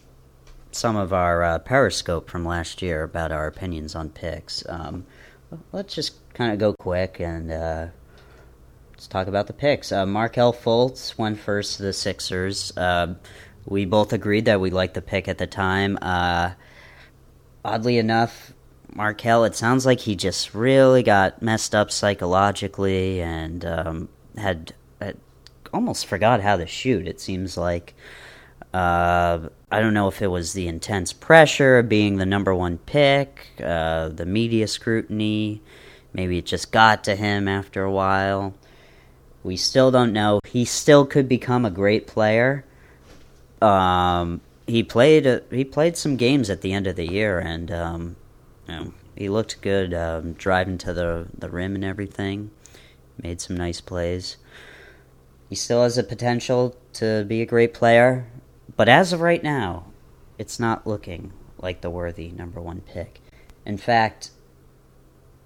some 0.72 0.96
of 0.96 1.12
our 1.12 1.44
uh, 1.44 1.60
Periscope 1.60 2.30
from 2.30 2.46
last 2.46 2.82
year 2.82 3.04
about 3.04 3.32
our 3.32 3.48
opinions 3.48 3.96
on 3.96 4.10
picks. 4.10 4.63
Um, 4.70 5.06
let's 5.72 5.94
just 5.94 6.13
kind 6.34 6.52
of 6.54 6.60
go 6.60 6.74
quick 6.74 7.20
and 7.20 7.52
uh, 7.52 7.88
let's 8.92 9.08
talk 9.08 9.28
about 9.28 9.48
the 9.48 9.54
picks. 9.54 9.92
Uh, 9.92 10.06
Markelle 10.06 10.54
Fultz 10.54 11.18
went 11.18 11.39
first 11.39 11.78
to 11.78 11.84
the 11.84 11.94
Sixers. 11.94 12.76
Uh, 12.78 13.16
we 13.66 13.86
both 13.86 14.13
agreed 14.13 14.46
that 14.46 14.62
we 14.62 14.70
liked 14.70 14.94
the 14.94 15.02
pick 15.02 15.28
at 15.28 15.38
the 15.38 15.48
time. 15.48 15.98
Uh, 16.02 16.52
oddly 17.66 17.98
enough, 17.98 18.53
Markelle, 18.95 19.43
it 19.43 19.56
sounds 19.56 19.86
like 19.86 20.01
he 20.01 20.15
just 20.15 20.53
really 20.53 21.03
got 21.03 21.41
messed 21.41 21.73
up 21.73 21.91
psychologically 21.91 23.21
and 23.21 23.65
um, 23.65 24.10
had, 24.38 24.73
had 25.01 25.17
almost 25.73 26.06
forgot 26.06 26.41
how 26.41 26.58
to 26.58 26.67
shoot. 26.67 27.08
It 27.08 27.19
seems 27.19 27.58
like 27.58 27.95
uh, 28.73 29.49
I 29.71 29.79
don't 29.79 29.93
know 29.93 30.08
if 30.08 30.21
it 30.21 30.27
was 30.27 30.53
the 30.53 30.67
intense 30.67 31.13
pressure 31.13 31.77
of 31.79 31.89
being 31.89 32.17
the 32.17 32.25
number 32.25 32.53
one 32.56 32.79
pick, 32.79 33.47
uh, 33.63 34.10
the 34.10 34.25
media 34.25 34.67
scrutiny. 34.67 35.62
Maybe 36.13 36.38
it 36.39 36.45
just 36.45 36.71
got 36.71 37.03
to 37.06 37.15
him 37.15 37.47
after 37.47 37.84
a 37.84 37.91
while. 37.91 38.53
We 39.43 39.58
still 39.58 39.91
don't 39.91 40.13
know. 40.13 40.39
He 40.45 40.65
still 40.65 41.06
could 41.06 41.27
become 41.27 41.65
a 41.65 41.71
great 41.71 42.08
player. 42.08 42.65
Um, 43.62 44.41
he 44.65 44.84
played 44.84 45.41
he 45.51 45.63
played 45.63 45.97
some 45.97 46.15
games 46.15 46.49
at 46.49 46.62
the 46.62 46.73
end 46.73 46.88
of 46.88 46.95
the 46.95 47.12
year, 47.12 47.39
and 47.39 47.71
um, 47.71 48.15
know, 48.76 48.94
he 49.16 49.30
looked 49.30 49.62
good 49.62 49.94
um, 49.94 50.34
driving 50.34 50.78
to 50.80 50.94
the 50.94 51.28
the 51.38 51.50
rim 51.50 51.76
and 51.76 51.84
everything. 51.84 52.52
Made 53.22 53.42
some 53.42 53.56
nice 53.56 53.82
plays. 53.82 54.38
He 55.50 55.56
still 55.56 55.84
has 55.84 55.98
the 55.98 56.04
potential 56.04 56.76
to 56.94 57.24
be 57.26 57.42
a 57.42 57.46
great 57.46 57.74
player, 57.74 58.28
but 58.76 58.90
as 58.90 59.14
of 59.14 59.22
right 59.22 59.44
now, 59.44 59.86
it's 60.38 60.60
not 60.60 60.88
looking 60.88 61.32
like 61.60 61.82
the 61.82 61.92
worthy 61.92 62.32
number 62.32 62.60
one 62.60 62.82
pick. 62.82 63.22
In 63.66 63.78
fact, 63.78 64.32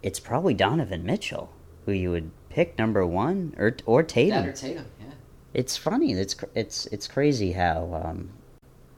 it's 0.01 0.19
probably 0.19 0.53
Donovan 0.53 1.03
Mitchell 1.03 1.51
who 1.87 1.93
you 1.93 2.11
would 2.11 2.29
pick 2.49 2.77
number 2.77 3.05
one, 3.05 3.55
or 3.57 3.75
or 3.85 4.03
Tatum. 4.03 4.43
That 4.43 4.49
or 4.49 4.53
Tatum, 4.53 4.85
yeah. 4.99 5.13
It's 5.53 5.77
funny. 5.77 6.11
It's 6.11 6.35
it's 6.53 6.85
it's 6.87 7.07
crazy 7.07 7.53
how 7.53 8.03
um, 8.05 8.29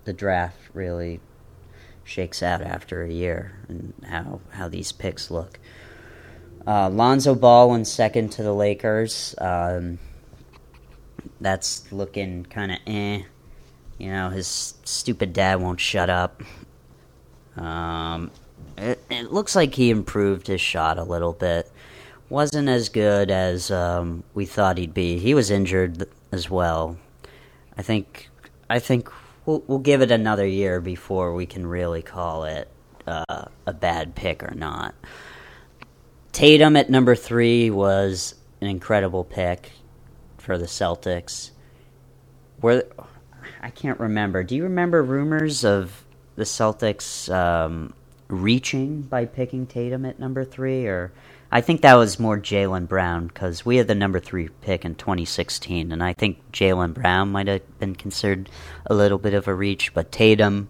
the 0.05 0.11
draft 0.11 0.57
really 0.73 1.21
shakes 2.09 2.41
out 2.41 2.61
after 2.61 3.03
a 3.03 3.11
year 3.11 3.53
and 3.67 3.93
how 4.07 4.41
how 4.51 4.67
these 4.67 4.91
picks 4.91 5.29
look. 5.29 5.59
Uh, 6.65 6.89
Lonzo 6.89 7.35
Ball 7.35 7.69
went 7.69 7.87
second 7.87 8.29
to 8.33 8.43
the 8.43 8.53
Lakers. 8.53 9.35
Um, 9.37 9.99
that's 11.39 11.91
looking 11.91 12.45
kind 12.45 12.71
of 12.71 12.79
eh. 12.87 13.21
You 13.97 14.11
know, 14.11 14.29
his 14.29 14.75
stupid 14.83 15.33
dad 15.33 15.61
won't 15.61 15.79
shut 15.79 16.09
up. 16.09 16.41
Um, 17.55 18.31
it, 18.77 19.03
it 19.09 19.31
looks 19.31 19.55
like 19.55 19.75
he 19.75 19.89
improved 19.89 20.47
his 20.47 20.61
shot 20.61 20.97
a 20.97 21.03
little 21.03 21.33
bit. 21.33 21.69
Wasn't 22.29 22.69
as 22.69 22.89
good 22.89 23.29
as 23.29 23.71
um, 23.71 24.23
we 24.33 24.45
thought 24.45 24.77
he'd 24.77 24.93
be. 24.93 25.19
He 25.19 25.33
was 25.33 25.51
injured 25.51 26.07
as 26.31 26.49
well. 26.49 26.97
I 27.77 27.81
think. 27.81 28.29
I 28.69 28.79
think 28.79 29.09
we'll, 29.49 29.63
we'll 29.65 29.79
give 29.79 30.01
it 30.01 30.11
another 30.11 30.45
year 30.45 30.79
before 30.79 31.33
we 31.33 31.47
can 31.47 31.65
really 31.65 32.03
call 32.03 32.43
it 32.43 32.69
uh, 33.07 33.45
a 33.65 33.73
bad 33.73 34.13
pick 34.13 34.43
or 34.43 34.53
not. 34.53 34.93
Tatum 36.31 36.75
at 36.75 36.89
number 36.91 37.15
three 37.15 37.71
was 37.71 38.35
an 38.61 38.67
incredible 38.67 39.23
pick 39.23 39.71
for 40.37 40.59
the 40.59 40.67
Celtics. 40.67 41.49
Were 42.61 42.85
I 43.61 43.71
can't 43.71 43.99
remember. 43.99 44.43
Do 44.43 44.55
you 44.55 44.63
remember 44.63 45.01
rumors 45.01 45.65
of 45.65 46.05
the 46.35 46.43
Celtics 46.43 47.33
um, 47.33 47.93
reaching 48.27 49.01
by 49.01 49.25
picking 49.25 49.65
Tatum 49.65 50.05
at 50.05 50.19
number 50.19 50.45
three? 50.45 50.85
Or 50.85 51.11
I 51.51 51.61
think 51.61 51.81
that 51.81 51.95
was 51.95 52.19
more 52.19 52.37
Jaylen 52.37 52.87
Brown 52.87 53.27
because 53.27 53.65
we 53.65 53.77
had 53.77 53.87
the 53.87 53.95
number 53.95 54.19
three 54.19 54.49
pick 54.61 54.85
in 54.85 54.93
2016, 54.93 55.91
and 55.91 56.03
I 56.03 56.13
think 56.13 56.51
Jaylen 56.51 56.93
Brown 56.93 57.31
might 57.31 57.47
have 57.47 57.79
been 57.79 57.95
considered 57.95 58.49
a 58.85 58.93
little 58.93 59.17
bit 59.17 59.33
of 59.33 59.47
a 59.47 59.53
reach, 59.53 59.93
but 59.93 60.11
Tatum 60.11 60.69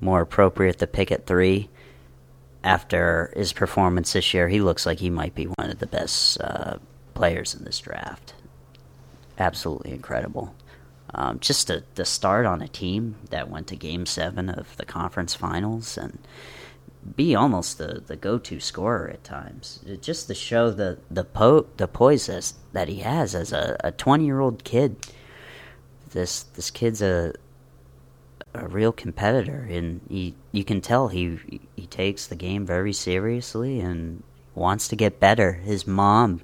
more 0.00 0.20
appropriate 0.20 0.78
to 0.78 0.86
pick 0.86 1.10
at 1.10 1.26
three. 1.26 1.68
After 2.62 3.32
his 3.36 3.52
performance 3.52 4.12
this 4.12 4.32
year, 4.32 4.48
he 4.48 4.60
looks 4.60 4.86
like 4.86 5.00
he 5.00 5.10
might 5.10 5.34
be 5.34 5.46
one 5.46 5.70
of 5.70 5.80
the 5.80 5.86
best 5.86 6.40
uh, 6.40 6.78
players 7.14 7.54
in 7.54 7.64
this 7.64 7.80
draft. 7.80 8.34
Absolutely 9.38 9.90
incredible. 9.90 10.54
Um, 11.12 11.40
just 11.40 11.66
to, 11.66 11.82
to 11.96 12.04
start 12.04 12.46
on 12.46 12.62
a 12.62 12.68
team 12.68 13.16
that 13.30 13.50
went 13.50 13.66
to 13.68 13.76
Game 13.76 14.06
Seven 14.06 14.48
of 14.48 14.76
the 14.76 14.86
conference 14.86 15.34
finals 15.34 15.98
and 15.98 16.18
be 17.16 17.34
almost 17.34 17.78
the, 17.78 18.02
the 18.06 18.16
go 18.16 18.38
to 18.38 18.60
scorer 18.60 19.08
at 19.08 19.24
times. 19.24 19.80
Just 20.00 20.26
to 20.28 20.34
show 20.34 20.70
the 20.70 20.98
the 21.10 21.24
po- 21.24 21.66
the 21.76 21.88
poise 21.88 22.54
that 22.72 22.88
he 22.88 23.00
has 23.00 23.34
as 23.34 23.52
a 23.52 23.92
twenty 23.96 24.24
year 24.24 24.40
old 24.40 24.64
kid. 24.64 24.96
This 26.10 26.42
this 26.42 26.70
kid's 26.70 27.02
a 27.02 27.34
a 28.54 28.68
real 28.68 28.92
competitor, 28.92 29.66
and 29.70 30.00
he 30.08 30.34
you 30.52 30.64
can 30.64 30.80
tell 30.80 31.08
he 31.08 31.60
he 31.76 31.86
takes 31.86 32.26
the 32.26 32.36
game 32.36 32.64
very 32.64 32.92
seriously 32.92 33.80
and 33.80 34.22
wants 34.54 34.88
to 34.88 34.96
get 34.96 35.20
better. 35.20 35.54
His 35.54 35.86
mom, 35.86 36.40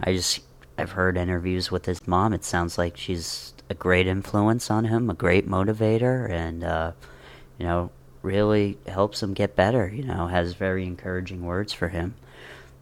I 0.00 0.12
just 0.12 0.40
I've 0.78 0.92
heard 0.92 1.16
interviews 1.16 1.70
with 1.70 1.86
his 1.86 2.06
mom. 2.06 2.32
It 2.32 2.44
sounds 2.44 2.78
like 2.78 2.96
she's 2.96 3.52
a 3.68 3.74
great 3.74 4.06
influence 4.06 4.70
on 4.70 4.84
him, 4.84 5.10
a 5.10 5.14
great 5.14 5.48
motivator, 5.48 6.30
and 6.30 6.62
uh, 6.64 6.92
you 7.58 7.66
know 7.66 7.90
really 8.24 8.78
helps 8.86 9.22
him 9.22 9.34
get 9.34 9.54
better. 9.54 9.88
You 9.88 10.02
know, 10.04 10.26
has 10.26 10.54
very 10.54 10.84
encouraging 10.84 11.44
words 11.44 11.72
for 11.72 11.88
him. 11.88 12.14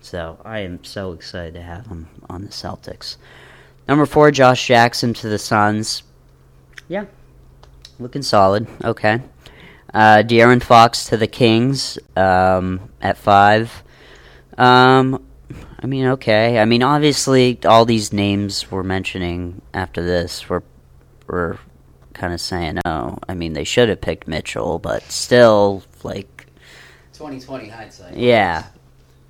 So 0.01 0.41
I 0.45 0.61
am 0.61 0.83
so 0.85 1.13
excited 1.13 1.55
to 1.55 1.63
have 1.63 1.87
him 1.87 2.09
on 2.31 2.43
the 2.43 2.49
Celtics. 2.49 3.17
Number 3.87 4.07
four, 4.07 4.31
Josh 4.31 4.67
Jackson 4.67 5.13
to 5.15 5.29
the 5.29 5.39
Suns. 5.39 6.03
Yeah, 6.89 7.07
looking 7.99 8.23
solid. 8.23 8.67
Okay. 8.83 9.21
Uh, 9.93 10.23
De'Aaron 10.25 10.63
Fox 10.63 11.07
to 11.07 11.17
the 11.17 11.27
Kings 11.27 11.99
um, 12.17 12.89
at 13.01 13.19
five. 13.19 13.83
Um, 14.57 15.23
I 15.79 15.87
mean, 15.87 16.07
okay. 16.07 16.59
I 16.59 16.65
mean, 16.65 16.83
obviously, 16.83 17.59
all 17.65 17.85
these 17.85 18.13
names 18.13 18.71
we're 18.71 18.83
mentioning 18.85 19.61
after 19.75 20.03
this 20.03 20.49
were 20.49 20.63
were 21.27 21.59
kind 22.23 22.33
of 22.33 22.41
saying, 22.41 22.79
"Oh, 22.85 23.19
I 23.29 23.35
mean, 23.35 23.53
they 23.53 23.65
should 23.65 23.89
have 23.89 24.01
picked 24.01 24.29
Mitchell," 24.29 24.79
but 24.79 25.03
still, 25.11 25.83
like, 26.05 26.47
twenty 27.13 27.41
twenty 27.41 27.69
hindsight. 27.69 28.17
Yeah, 28.17 28.67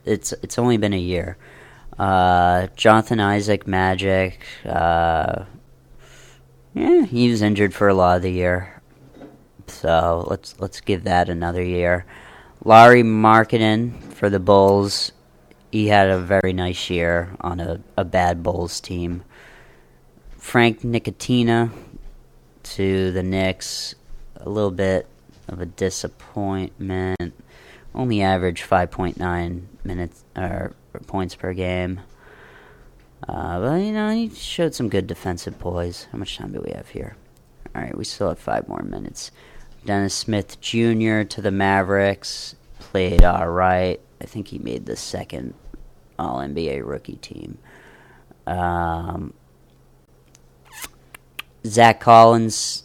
it's 0.04 0.34
it's 0.42 0.58
only 0.58 0.76
been 0.76 0.92
a 0.92 0.98
year. 0.98 1.38
Uh, 1.98 2.66
Jonathan 2.76 3.18
Isaac, 3.18 3.66
Magic. 3.66 4.40
Uh, 4.66 5.46
yeah, 6.74 7.06
he 7.06 7.30
was 7.30 7.40
injured 7.40 7.72
for 7.72 7.88
a 7.88 7.94
lot 7.94 8.16
of 8.16 8.22
the 8.22 8.30
year, 8.30 8.82
so 9.68 10.26
let's 10.28 10.54
let's 10.60 10.82
give 10.82 11.04
that 11.04 11.30
another 11.30 11.62
year. 11.62 12.04
Lauri 12.62 13.02
Markkanen 13.02 14.02
for 14.12 14.28
the 14.28 14.38
Bulls. 14.38 15.12
He 15.70 15.88
had 15.88 16.10
a 16.10 16.18
very 16.18 16.52
nice 16.52 16.90
year 16.90 17.34
on 17.40 17.58
a, 17.58 17.80
a 17.96 18.04
bad 18.04 18.42
Bulls 18.42 18.80
team. 18.80 19.22
Frank 20.36 20.82
Ntilikina 20.82 21.70
to 22.64 23.10
the 23.12 23.22
Knicks, 23.22 23.94
a 24.36 24.48
little 24.48 24.70
bit 24.70 25.06
of 25.48 25.60
a 25.60 25.66
disappointment. 25.66 27.34
Only 27.94 28.22
averaged 28.22 28.68
5.9 28.68 29.62
minutes 29.84 30.24
or 30.36 30.74
points 31.06 31.34
per 31.34 31.52
game. 31.52 32.00
Uh, 33.28 33.60
but 33.60 33.74
you 33.76 33.92
know, 33.92 34.10
he 34.10 34.28
showed 34.30 34.74
some 34.74 34.88
good 34.88 35.06
defensive 35.06 35.58
poise. 35.58 36.08
How 36.10 36.18
much 36.18 36.36
time 36.36 36.52
do 36.52 36.62
we 36.64 36.72
have 36.72 36.88
here? 36.88 37.16
All 37.74 37.82
right, 37.82 37.96
we 37.96 38.04
still 38.04 38.28
have 38.28 38.38
five 38.38 38.68
more 38.68 38.82
minutes. 38.82 39.30
Dennis 39.84 40.14
Smith 40.14 40.60
Jr. 40.60 41.22
to 41.22 41.40
the 41.40 41.50
Mavericks 41.50 42.54
played 42.78 43.24
all 43.24 43.48
right. 43.48 44.00
I 44.20 44.24
think 44.24 44.48
he 44.48 44.58
made 44.58 44.86
the 44.86 44.96
second 44.96 45.54
All 46.18 46.38
NBA 46.38 46.86
rookie 46.86 47.16
team. 47.16 47.58
Um, 48.46 49.34
Zach 51.66 52.00
Collins 52.00 52.84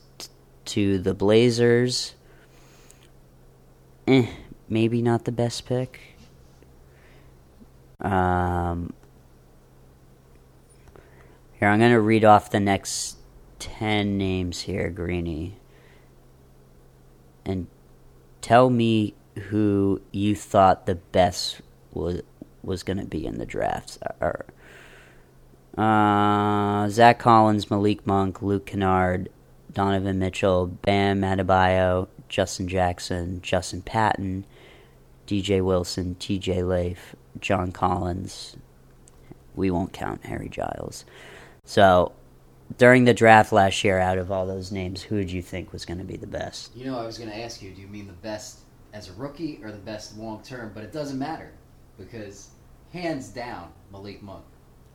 to 0.65 0.99
the 0.99 1.13
Blazers. 1.13 2.13
Eh, 4.07 4.27
maybe 4.69 5.01
not 5.01 5.25
the 5.25 5.31
best 5.31 5.65
pick. 5.65 5.99
Um, 7.99 8.93
here, 11.53 11.67
I'm 11.69 11.79
going 11.79 11.91
to 11.91 11.99
read 11.99 12.23
off 12.23 12.51
the 12.51 12.59
next 12.59 13.17
10 13.59 14.17
names 14.17 14.61
here, 14.61 14.89
Greeny. 14.89 15.57
And 17.45 17.67
tell 18.41 18.69
me 18.69 19.15
who 19.49 20.01
you 20.11 20.35
thought 20.35 20.85
the 20.85 20.95
best 20.95 21.61
was 21.91 22.21
was 22.63 22.83
going 22.83 22.97
to 22.97 23.05
be 23.05 23.25
in 23.25 23.37
the 23.37 23.45
drafts. 23.45 23.97
Or, 24.19 24.45
uh, 25.77 26.89
Zach 26.89 27.19
Collins, 27.19 27.69
Malik 27.69 28.05
Monk, 28.07 28.41
Luke 28.41 28.65
Kennard, 28.65 29.29
Donovan 29.71 30.17
Mitchell, 30.19 30.67
Bam 30.67 31.21
Adebayo, 31.21 32.07
Justin 32.29 32.67
Jackson, 32.67 33.41
Justin 33.41 33.81
Patton, 33.81 34.45
DJ 35.27 35.61
Wilson, 35.61 36.15
TJ 36.19 36.67
Leaf, 36.67 37.15
John 37.39 37.71
Collins. 37.71 38.57
We 39.55 39.69
won't 39.69 39.93
count 39.93 40.25
Harry 40.25 40.49
Giles. 40.49 41.05
So, 41.65 42.11
during 42.77 43.05
the 43.05 43.13
draft 43.13 43.51
last 43.51 43.83
year, 43.83 43.99
out 43.99 44.17
of 44.17 44.31
all 44.31 44.45
those 44.45 44.71
names, 44.71 45.01
who 45.01 45.17
did 45.17 45.31
you 45.31 45.41
think 45.41 45.71
was 45.71 45.85
going 45.85 45.99
to 45.99 46.03
be 46.03 46.17
the 46.17 46.27
best? 46.27 46.75
You 46.75 46.85
know, 46.85 46.99
I 46.99 47.05
was 47.05 47.17
going 47.17 47.29
to 47.29 47.37
ask 47.37 47.61
you, 47.61 47.71
do 47.71 47.81
you 47.81 47.87
mean 47.87 48.07
the 48.07 48.13
best 48.13 48.59
as 48.93 49.09
a 49.09 49.13
rookie 49.13 49.59
or 49.63 49.71
the 49.71 49.77
best 49.77 50.17
long 50.17 50.41
term? 50.43 50.71
But 50.73 50.83
it 50.83 50.91
doesn't 50.91 51.19
matter 51.19 51.51
because 51.97 52.49
hands 52.91 53.29
down, 53.29 53.71
Malik 53.91 54.21
Monk. 54.21 54.43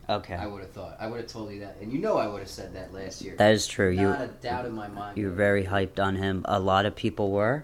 Okay. 0.09 0.35
I 0.35 0.47
would 0.47 0.61
have 0.61 0.71
thought. 0.71 0.97
I 0.99 1.07
would 1.07 1.21
have 1.21 1.29
told 1.29 1.51
you 1.51 1.61
that, 1.61 1.77
and 1.81 1.91
you 1.91 1.99
know 1.99 2.17
I 2.17 2.27
would 2.27 2.39
have 2.39 2.49
said 2.49 2.73
that 2.73 2.93
last 2.93 3.21
year. 3.21 3.35
That 3.37 3.53
is 3.53 3.67
true. 3.67 3.93
Not 3.93 4.01
you, 4.01 4.25
a 4.25 4.27
doubt 4.27 4.65
in 4.65 4.73
my 4.73 4.87
mind. 4.87 5.17
You 5.17 5.27
were 5.27 5.33
very 5.33 5.63
hyped 5.63 5.99
on 5.99 6.15
him. 6.15 6.41
A 6.45 6.59
lot 6.59 6.85
of 6.85 6.95
people 6.95 7.31
were, 7.31 7.63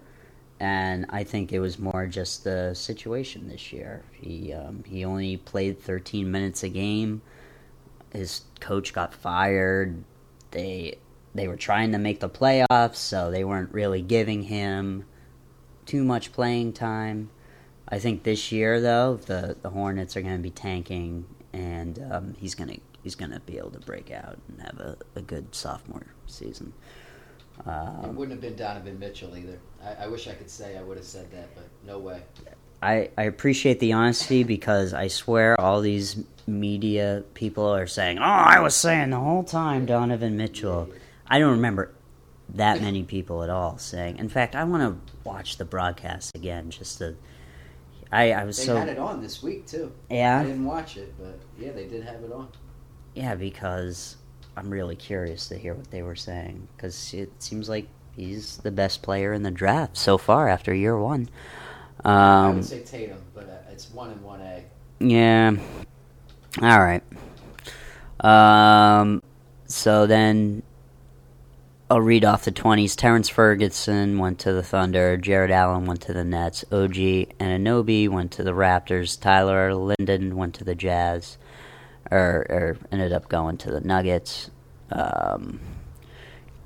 and 0.59 1.05
I 1.09 1.25
think 1.25 1.51
it 1.51 1.59
was 1.59 1.79
more 1.79 2.07
just 2.07 2.45
the 2.45 2.73
situation 2.73 3.49
this 3.49 3.73
year. 3.73 4.03
He 4.13 4.53
um, 4.53 4.83
he 4.87 5.03
only 5.03 5.37
played 5.37 5.81
13 5.81 6.31
minutes 6.31 6.63
a 6.63 6.69
game. 6.69 7.21
His 8.13 8.41
coach 8.61 8.93
got 8.93 9.13
fired. 9.13 10.01
They 10.51 10.97
they 11.35 11.47
were 11.49 11.57
trying 11.57 11.91
to 11.91 11.97
make 11.97 12.21
the 12.21 12.29
playoffs, 12.29 12.95
so 12.95 13.31
they 13.31 13.43
weren't 13.43 13.73
really 13.73 14.01
giving 14.01 14.43
him 14.43 15.03
too 15.85 16.05
much 16.05 16.31
playing 16.31 16.71
time. 16.71 17.31
I 17.89 17.99
think 17.99 18.23
this 18.23 18.51
year, 18.51 18.79
though, 18.79 19.17
the 19.17 19.57
the 19.61 19.71
Hornets 19.71 20.15
are 20.15 20.21
going 20.21 20.37
to 20.37 20.41
be 20.41 20.51
tanking 20.51 21.25
and 21.53 21.99
um, 22.11 22.35
he's 22.37 22.55
gonna 22.55 22.77
he's 23.03 23.15
gonna 23.15 23.39
be 23.41 23.57
able 23.57 23.71
to 23.71 23.79
break 23.79 24.11
out 24.11 24.37
and 24.47 24.61
have 24.61 24.79
a, 24.79 24.97
a 25.15 25.21
good 25.21 25.53
sophomore 25.53 26.07
season. 26.27 26.73
Um, 27.65 28.05
it 28.05 28.13
wouldn't 28.13 28.31
have 28.31 28.41
been 28.41 28.55
Donovan 28.55 28.99
Mitchell 28.99 29.35
either. 29.35 29.59
I, 29.83 30.05
I 30.05 30.07
wish 30.07 30.27
I 30.27 30.33
could 30.33 30.49
say 30.49 30.77
I 30.77 30.81
would 30.81 30.97
have 30.97 31.05
said 31.05 31.29
that, 31.31 31.53
but 31.55 31.65
no 31.85 31.99
way. 31.99 32.21
I, 32.81 33.09
I 33.17 33.23
appreciate 33.23 33.81
the 33.81 33.91
honesty 33.91 34.43
because 34.43 34.93
I 34.93 35.09
swear 35.09 35.59
all 35.59 35.81
these 35.81 36.23
media 36.47 37.23
people 37.33 37.67
are 37.67 37.87
saying, 37.87 38.19
"Oh, 38.19 38.23
I 38.23 38.59
was 38.61 38.75
saying 38.75 39.09
the 39.09 39.19
whole 39.19 39.43
time 39.43 39.85
Donovan 39.85 40.37
Mitchell." 40.37 40.89
I 41.27 41.39
don't 41.39 41.51
remember 41.51 41.91
that 42.55 42.81
many 42.81 43.03
people 43.03 43.43
at 43.43 43.49
all 43.49 43.77
saying. 43.77 44.17
In 44.17 44.29
fact, 44.29 44.55
I 44.55 44.63
want 44.63 44.81
to 44.83 45.13
watch 45.23 45.57
the 45.57 45.65
broadcast 45.65 46.35
again 46.35 46.69
just 46.69 46.97
to 46.99 47.15
I, 48.11 48.31
I 48.31 48.43
was 48.43 48.57
they 48.57 48.65
so. 48.65 48.77
had 48.77 48.89
it 48.89 48.97
on 48.97 49.21
this 49.21 49.43
week 49.43 49.67
too. 49.67 49.91
Yeah. 50.09 50.39
I 50.39 50.43
didn't 50.43 50.65
watch 50.65 50.97
it, 50.97 51.13
but 51.19 51.39
yeah, 51.59 51.71
they 51.71 51.85
did 51.85 52.03
have 52.03 52.23
it 52.23 52.31
on. 52.31 52.49
Yeah, 53.13 53.35
because 53.35 54.17
I'm 54.57 54.69
really 54.69 54.95
curious 54.95 55.47
to 55.49 55.57
hear 55.57 55.73
what 55.73 55.91
they 55.91 56.01
were 56.01 56.15
saying 56.15 56.67
because 56.75 57.13
it 57.13 57.31
seems 57.41 57.69
like 57.69 57.87
he's 58.15 58.57
the 58.57 58.71
best 58.71 59.01
player 59.01 59.33
in 59.33 59.43
the 59.43 59.51
draft 59.51 59.97
so 59.97 60.17
far 60.17 60.47
after 60.47 60.73
year 60.73 60.97
one. 60.97 61.29
Um, 62.03 62.13
I 62.13 62.49
would 62.51 62.65
say 62.65 62.83
Tatum, 62.83 63.21
but 63.33 63.45
uh, 63.45 63.71
it's 63.71 63.91
one 63.91 64.11
and 64.11 64.21
one 64.21 64.41
A. 64.41 64.63
Yeah. 64.99 65.55
All 66.61 66.79
right. 66.79 67.03
Um. 68.21 69.21
So 69.67 70.07
then 70.07 70.63
I'll 71.91 72.01
read 72.01 72.23
off 72.23 72.45
the 72.45 72.51
20s. 72.51 72.95
Terrence 72.95 73.29
Ferguson 73.29 74.19
went 74.19 74.37
to 74.39 74.53
the 74.53 74.61
Thunder. 74.61 75.17
Jarrett 75.17 75.49
Allen 75.49 75.85
went 75.85 76.01
to 76.01 76.13
the 76.13 76.23
Nets. 76.23 76.63
OG 76.71 76.93
Anunoby 76.93 78.07
went 78.07 78.31
to 78.33 78.43
the 78.43 78.51
Raptors. 78.51 79.19
Tyler 79.19 79.73
Lydon 79.73 80.35
went 80.35 80.53
to 80.55 80.63
the 80.63 80.75
Jazz, 80.75 81.39
or, 82.11 82.45
or 82.47 82.77
ended 82.91 83.11
up 83.11 83.27
going 83.27 83.57
to 83.57 83.71
the 83.71 83.81
Nuggets. 83.81 84.51
Um, 84.91 85.59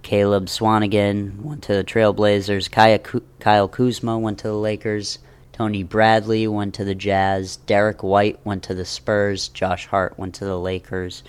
Caleb 0.02 0.48
Swanigan 0.48 1.40
went 1.40 1.64
to 1.64 1.74
the 1.74 1.86
Trailblazers. 1.86 2.70
Kaya, 2.70 3.00
Kyle 3.40 3.70
Kuzma 3.70 4.20
went 4.20 4.40
to 4.40 4.48
the 4.48 4.58
Lakers. 4.58 5.20
Tony 5.54 5.84
Bradley 5.84 6.50
went 6.50 6.74
to 6.74 6.84
the 6.84 6.96
Jazz. 6.96 7.56
Derrick 7.56 8.04
White 8.04 8.46
went 8.46 8.64
to 8.64 8.74
the 8.74 8.84
Spurs. 8.84 9.48
Josh 9.48 9.88
Hart 9.88 10.20
went 10.20 10.36
to 10.36 10.46
the 10.46 10.60
Lakers. 10.60 11.24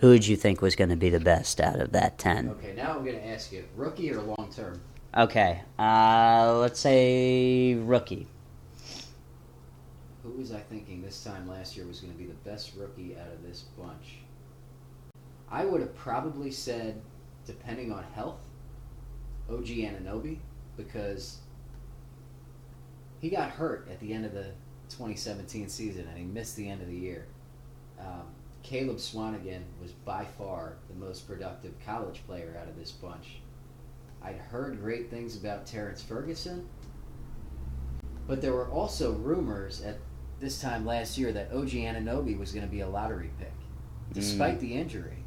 Who 0.00 0.08
would 0.08 0.26
you 0.26 0.36
think 0.36 0.62
was 0.62 0.76
going 0.76 0.88
to 0.88 0.96
be 0.96 1.10
the 1.10 1.20
best 1.20 1.60
out 1.60 1.78
of 1.78 1.92
that 1.92 2.16
10? 2.16 2.48
Okay, 2.48 2.72
now 2.74 2.94
I'm 2.94 3.04
going 3.04 3.16
to 3.16 3.26
ask 3.26 3.52
you 3.52 3.64
rookie 3.76 4.10
or 4.10 4.22
long 4.22 4.50
term? 4.54 4.80
Okay, 5.14 5.60
uh, 5.78 6.56
let's 6.58 6.80
say 6.80 7.74
rookie. 7.74 8.26
Who 10.22 10.30
was 10.30 10.52
I 10.52 10.60
thinking 10.60 11.02
this 11.02 11.22
time 11.22 11.46
last 11.46 11.76
year 11.76 11.86
was 11.86 12.00
going 12.00 12.12
to 12.12 12.18
be 12.18 12.24
the 12.24 12.50
best 12.50 12.72
rookie 12.76 13.14
out 13.18 13.30
of 13.30 13.42
this 13.42 13.64
bunch? 13.78 14.18
I 15.50 15.66
would 15.66 15.82
have 15.82 15.94
probably 15.94 16.50
said, 16.50 17.02
depending 17.44 17.92
on 17.92 18.04
health, 18.14 18.40
OG 19.50 19.66
Anunoby, 19.66 20.38
because 20.78 21.40
he 23.20 23.28
got 23.28 23.50
hurt 23.50 23.86
at 23.90 24.00
the 24.00 24.14
end 24.14 24.24
of 24.24 24.32
the 24.32 24.46
2017 24.88 25.68
season 25.68 26.06
and 26.08 26.16
he 26.16 26.24
missed 26.24 26.56
the 26.56 26.70
end 26.70 26.80
of 26.80 26.88
the 26.88 26.96
year. 26.96 27.26
Um, 27.98 28.24
Caleb 28.62 28.98
Swanigan 28.98 29.62
was 29.80 29.92
by 29.92 30.24
far 30.24 30.74
the 30.88 30.94
most 30.94 31.26
productive 31.26 31.74
college 31.84 32.22
player 32.26 32.56
out 32.60 32.68
of 32.68 32.76
this 32.76 32.92
bunch. 32.92 33.40
I'd 34.22 34.36
heard 34.36 34.80
great 34.80 35.10
things 35.10 35.36
about 35.36 35.66
Terrence 35.66 36.02
Ferguson, 36.02 36.68
but 38.26 38.40
there 38.40 38.52
were 38.52 38.68
also 38.68 39.12
rumors 39.12 39.80
at 39.80 39.96
this 40.40 40.60
time 40.60 40.86
last 40.86 41.18
year 41.18 41.32
that 41.32 41.52
OG 41.52 41.70
Anunoby 41.70 42.38
was 42.38 42.52
going 42.52 42.64
to 42.64 42.70
be 42.70 42.80
a 42.80 42.88
lottery 42.88 43.30
pick, 43.38 43.52
despite 44.12 44.58
mm. 44.58 44.60
the 44.60 44.74
injury. 44.74 45.24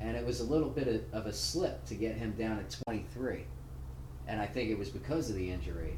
And 0.00 0.16
it 0.16 0.24
was 0.24 0.40
a 0.40 0.44
little 0.44 0.68
bit 0.68 0.88
of, 0.88 1.02
of 1.12 1.26
a 1.26 1.32
slip 1.32 1.84
to 1.86 1.94
get 1.94 2.16
him 2.16 2.32
down 2.32 2.58
at 2.58 2.76
23. 2.86 3.44
And 4.26 4.40
I 4.40 4.46
think 4.46 4.70
it 4.70 4.78
was 4.78 4.90
because 4.90 5.30
of 5.30 5.36
the 5.36 5.50
injury. 5.50 5.96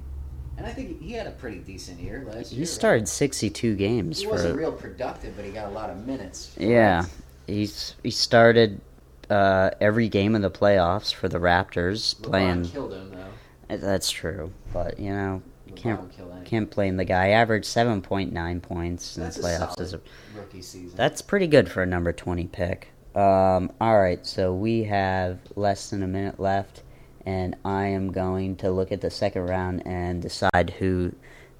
And 0.60 0.68
I 0.68 0.72
think 0.72 1.00
he 1.00 1.12
had 1.12 1.26
a 1.26 1.30
pretty 1.30 1.60
decent 1.60 2.00
year 2.00 2.22
last 2.26 2.50
he 2.50 2.56
year. 2.56 2.60
He 2.60 2.66
started 2.66 3.02
right? 3.02 3.08
62 3.08 3.76
games. 3.76 4.18
He 4.18 4.26
for, 4.26 4.32
wasn't 4.32 4.58
real 4.58 4.72
productive, 4.72 5.34
but 5.34 5.46
he 5.46 5.52
got 5.52 5.68
a 5.68 5.70
lot 5.70 5.88
of 5.88 6.06
minutes. 6.06 6.54
Yeah. 6.58 7.06
He's 7.46 7.94
he 8.02 8.10
started 8.10 8.82
uh, 9.30 9.70
every 9.80 10.10
game 10.10 10.34
of 10.34 10.42
the 10.42 10.50
playoffs 10.50 11.14
for 11.14 11.30
the 11.30 11.38
Raptors. 11.38 12.14
LeBron 12.16 12.22
playing. 12.22 12.64
killed 12.66 12.92
him 12.92 13.10
though. 13.10 13.76
That's 13.78 14.10
true, 14.10 14.52
but 14.74 14.98
you 14.98 15.10
know 15.10 15.42
can't 15.76 16.44
can't 16.44 16.70
blame 16.70 16.98
the 16.98 17.06
guy. 17.06 17.30
Averaged 17.30 17.64
seven 17.64 18.02
point 18.02 18.30
nine 18.30 18.60
points 18.60 19.16
in 19.16 19.22
that's 19.22 19.36
the 19.36 19.42
playoffs 19.44 19.80
as 19.80 19.94
a 19.94 20.00
rookie 20.36 20.60
season. 20.60 20.94
That's 20.94 21.22
pretty 21.22 21.46
good 21.46 21.70
for 21.70 21.82
a 21.82 21.86
number 21.86 22.12
twenty 22.12 22.46
pick. 22.46 22.88
Um, 23.14 23.72
all 23.80 23.98
right, 23.98 24.24
so 24.26 24.52
we 24.54 24.84
have 24.84 25.38
less 25.56 25.90
than 25.90 26.02
a 26.02 26.06
minute 26.06 26.38
left, 26.38 26.82
and 27.26 27.56
I 27.64 27.86
am 27.86 28.12
going 28.12 28.56
to 28.56 28.70
look 28.70 28.92
at 28.92 29.00
the 29.00 29.10
second 29.10 29.46
round 29.46 29.86
and 29.86 30.22
decide 30.22 30.74
who 30.78 31.12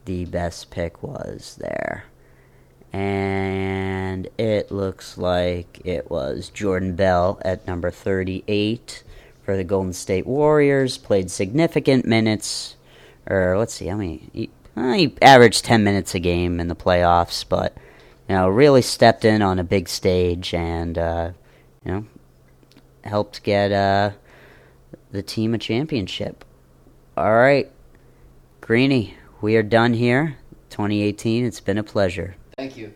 the 0.05 0.25
best 0.25 0.71
pick 0.71 1.03
was 1.03 1.57
there. 1.61 2.05
And 2.93 4.29
it 4.37 4.73
looks 4.73 5.17
like 5.17 5.81
it 5.85 6.11
was 6.11 6.49
Jordan 6.49 6.97
Bell 6.97 7.41
at 7.43 7.67
number 7.67 7.91
38 7.91 9.05
for 9.45 9.57
the 9.57 9.65
Golden 9.65 9.93
State 9.93 10.27
Warriors. 10.27 10.99
Played 10.99 11.31
significant 11.31 12.05
minutes, 12.05 12.77
or 13.27 13.57
let's 13.57 13.75
see, 13.75 13.87
how 13.87 13.97
many? 13.97 14.29
He, 14.33 14.51
uh, 14.77 14.93
he 14.93 15.15
averaged 15.23 15.65
10 15.65 15.85
minutes 15.85 16.15
a 16.15 16.19
game 16.19 16.59
in 16.59 16.69
the 16.69 16.75
playoffs, 16.75 17.45
but 17.49 17.77
you 18.29 18.35
know, 18.35 18.49
really 18.49 18.83
stepped 18.83 19.25
in 19.25 19.43
on 19.43 19.59
a 19.59 19.65
big 19.65 19.89
stage 19.89 20.55
and 20.55 20.97
uh, 20.97 21.31
you 21.85 21.93
know 21.93 22.07
helped 23.05 23.43
get 23.43 23.73
uh, 23.73 24.11
the 25.13 25.23
team 25.23 25.55
a 25.55 25.59
championship. 25.59 26.45
All 27.17 27.35
right, 27.35 27.71
Greeny, 28.61 29.15
we 29.41 29.57
are 29.57 29.63
done 29.63 29.95
here. 29.95 30.37
2018. 30.71 31.45
It's 31.45 31.61
been 31.61 31.79
a 31.79 31.83
pleasure. 31.83 32.37
Thank 32.57 32.77
you. 32.77 32.93